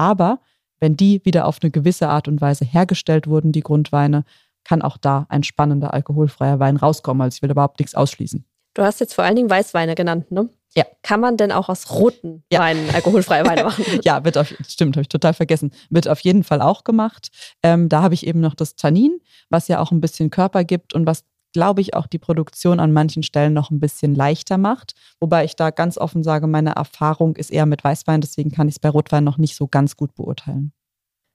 Wenn 0.81 0.97
die 0.97 1.25
wieder 1.25 1.47
auf 1.47 1.59
eine 1.63 1.71
gewisse 1.71 2.09
Art 2.09 2.29
und 2.29 2.41
Weise 2.41 2.65
hergestellt 2.65 3.27
wurden, 3.27 3.53
die 3.53 3.63
Grundweine, 3.63 4.25
kann 4.65 4.83
auch 4.83 4.97
da 4.97 5.27
ein 5.29 5.43
spannender 5.43 5.93
alkoholfreier 5.93 6.59
Wein 6.59 6.77
rauskommen. 6.77 7.23
Also 7.23 7.37
ich 7.37 7.43
will 7.43 7.51
überhaupt 7.51 7.79
nichts 7.79 7.95
ausschließen. 7.95 8.45
Du 8.75 8.83
hast 8.83 8.99
jetzt 8.99 9.15
vor 9.15 9.25
allen 9.25 9.37
Dingen 9.37 9.51
Weißweine 9.51 9.95
genannt, 9.95 10.33
ne? 10.33 10.49
Ja. 10.77 10.85
Kann 11.03 11.21
man 11.21 11.37
denn 11.37 11.53
auch 11.53 11.69
aus 11.69 11.91
roten 11.93 12.43
ja. 12.51 12.59
Weinen 12.59 12.91
alkoholfreie 12.93 13.47
Weine 13.47 13.63
machen? 13.63 13.85
ja, 14.03 14.25
wird 14.25 14.37
auf, 14.37 14.53
stimmt, 14.67 14.97
habe 14.97 15.03
ich 15.03 15.09
total 15.09 15.33
vergessen. 15.33 15.73
Wird 15.89 16.09
auf 16.09 16.19
jeden 16.21 16.43
Fall 16.43 16.61
auch 16.61 16.83
gemacht. 16.83 17.29
Ähm, 17.63 17.89
da 17.89 18.03
habe 18.03 18.15
ich 18.15 18.27
eben 18.27 18.41
noch 18.41 18.55
das 18.55 18.75
Tannin, 18.75 19.21
was 19.51 19.69
ja 19.69 19.79
auch 19.79 19.93
ein 19.93 20.01
bisschen 20.01 20.31
Körper 20.31 20.65
gibt 20.65 20.93
und 20.93 21.07
was 21.07 21.25
glaube 21.55 21.81
ich, 21.81 21.95
auch 21.95 22.07
die 22.07 22.19
Produktion 22.19 22.81
an 22.81 22.93
manchen 22.93 23.23
Stellen 23.23 23.55
noch 23.55 23.71
ein 23.71 23.81
bisschen 23.81 24.15
leichter 24.15 24.59
macht. 24.59 24.93
Wobei 25.21 25.47
ich 25.47 25.57
da 25.57 25.71
ganz 25.71 25.97
offen 25.97 26.23
sage, 26.23 26.47
meine 26.47 26.75
Erfahrung 26.75 27.37
ist 27.37 27.51
eher 27.51 27.65
mit 27.65 27.83
Weißwein, 27.83 28.21
deswegen 28.21 28.51
kann 28.51 28.69
ich 28.69 28.75
es 28.75 28.81
bei 28.81 28.91
Rotwein 28.91 29.25
noch 29.25 29.39
nicht 29.39 29.57
so 29.57 29.67
ganz 29.67 29.97
gut 29.97 30.15
beurteilen. 30.15 30.73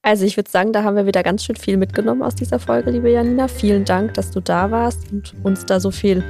Also 0.01 0.25
ich 0.25 0.37
würde 0.37 0.49
sagen, 0.49 0.71
da 0.71 0.83
haben 0.83 0.95
wir 0.95 1.05
wieder 1.05 1.23
ganz 1.23 1.43
schön 1.43 1.55
viel 1.55 1.77
mitgenommen 1.77 2.21
aus 2.21 2.35
dieser 2.35 2.59
Folge, 2.59 2.91
liebe 2.91 3.11
Janina. 3.11 3.47
Vielen 3.47 3.83
Dank, 3.83 4.13
dass 4.13 4.31
du 4.31 4.39
da 4.39 4.71
warst 4.71 5.11
und 5.11 5.33
uns 5.43 5.65
da 5.65 5.79
so 5.79 5.91
viel 5.91 6.23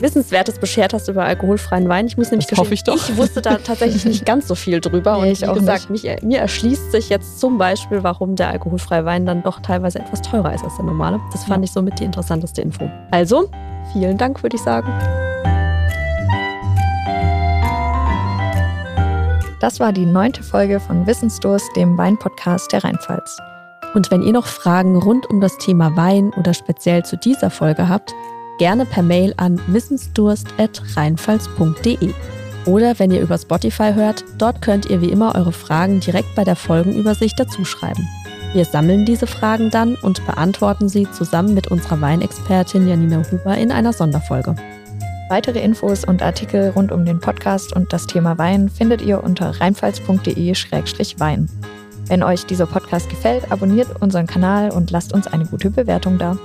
Wissenswertes 0.00 0.58
beschert 0.58 0.94
hast 0.94 1.08
über 1.08 1.24
alkoholfreien 1.24 1.88
Wein. 1.88 2.06
Ich 2.06 2.16
muss 2.16 2.30
nämlich 2.30 2.46
das 2.46 2.58
hoffe 2.58 2.74
ich, 2.74 2.84
doch. 2.84 2.96
ich 2.96 3.16
wusste 3.16 3.42
da 3.42 3.56
tatsächlich 3.56 4.04
nicht 4.04 4.24
ganz 4.24 4.48
so 4.48 4.54
viel 4.54 4.80
drüber. 4.80 5.10
Nee, 5.20 5.32
und 5.32 5.56
wie 5.56 5.58
gesagt, 5.60 5.90
mich, 5.90 6.08
mir 6.22 6.38
erschließt 6.38 6.92
sich 6.92 7.08
jetzt 7.08 7.40
zum 7.40 7.58
Beispiel, 7.58 8.02
warum 8.02 8.36
der 8.36 8.48
alkoholfreie 8.48 9.04
Wein 9.04 9.26
dann 9.26 9.42
doch 9.42 9.60
teilweise 9.60 9.98
etwas 9.98 10.22
teurer 10.22 10.54
ist 10.54 10.64
als 10.64 10.76
der 10.76 10.84
normale. 10.86 11.20
Das 11.32 11.44
fand 11.44 11.64
ich 11.64 11.72
somit 11.72 11.98
die 11.98 12.04
interessanteste 12.04 12.62
Info. 12.62 12.90
Also, 13.10 13.50
vielen 13.92 14.16
Dank, 14.16 14.42
würde 14.42 14.56
ich 14.56 14.62
sagen. 14.62 14.88
Das 19.60 19.78
war 19.78 19.92
die 19.92 20.06
neunte 20.06 20.42
Folge 20.42 20.80
von 20.80 21.06
Wissensdurst, 21.06 21.68
dem 21.76 21.98
Weinpodcast 21.98 22.72
der 22.72 22.82
Rheinpfalz. 22.82 23.36
Und 23.94 24.10
wenn 24.10 24.22
ihr 24.22 24.32
noch 24.32 24.46
Fragen 24.46 24.96
rund 24.96 25.28
um 25.28 25.40
das 25.40 25.58
Thema 25.58 25.96
Wein 25.96 26.32
oder 26.38 26.54
speziell 26.54 27.04
zu 27.04 27.16
dieser 27.16 27.50
Folge 27.50 27.88
habt, 27.88 28.14
gerne 28.60 28.84
per 28.84 29.02
Mail 29.02 29.34
an 29.38 29.58
wissensdurst.rheinpfalz.de. 29.68 32.12
Oder 32.66 32.98
wenn 32.98 33.10
ihr 33.10 33.22
über 33.22 33.38
Spotify 33.38 33.94
hört, 33.94 34.22
dort 34.36 34.60
könnt 34.60 34.84
ihr 34.84 35.00
wie 35.00 35.08
immer 35.08 35.34
eure 35.34 35.52
Fragen 35.52 36.00
direkt 36.00 36.34
bei 36.34 36.44
der 36.44 36.56
Folgenübersicht 36.56 37.40
dazuschreiben. 37.40 38.06
Wir 38.52 38.66
sammeln 38.66 39.06
diese 39.06 39.26
Fragen 39.26 39.70
dann 39.70 39.94
und 39.94 40.26
beantworten 40.26 40.90
sie 40.90 41.10
zusammen 41.10 41.54
mit 41.54 41.68
unserer 41.68 42.02
Weinexpertin 42.02 42.86
Janina 42.86 43.22
Huber 43.32 43.56
in 43.56 43.72
einer 43.72 43.94
Sonderfolge. 43.94 44.54
Weitere 45.30 45.60
Infos 45.60 46.04
und 46.04 46.22
Artikel 46.22 46.68
rund 46.70 46.92
um 46.92 47.06
den 47.06 47.18
Podcast 47.18 47.74
und 47.74 47.94
das 47.94 48.06
Thema 48.06 48.36
Wein 48.36 48.68
findet 48.68 49.00
ihr 49.00 49.24
unter 49.24 49.58
rheinpfalz.de-wein. 49.58 51.48
Wenn 52.08 52.22
euch 52.22 52.44
dieser 52.44 52.66
Podcast 52.66 53.08
gefällt, 53.08 53.50
abonniert 53.50 54.02
unseren 54.02 54.26
Kanal 54.26 54.70
und 54.70 54.90
lasst 54.90 55.14
uns 55.14 55.28
eine 55.28 55.46
gute 55.46 55.70
Bewertung 55.70 56.18
da. 56.18 56.36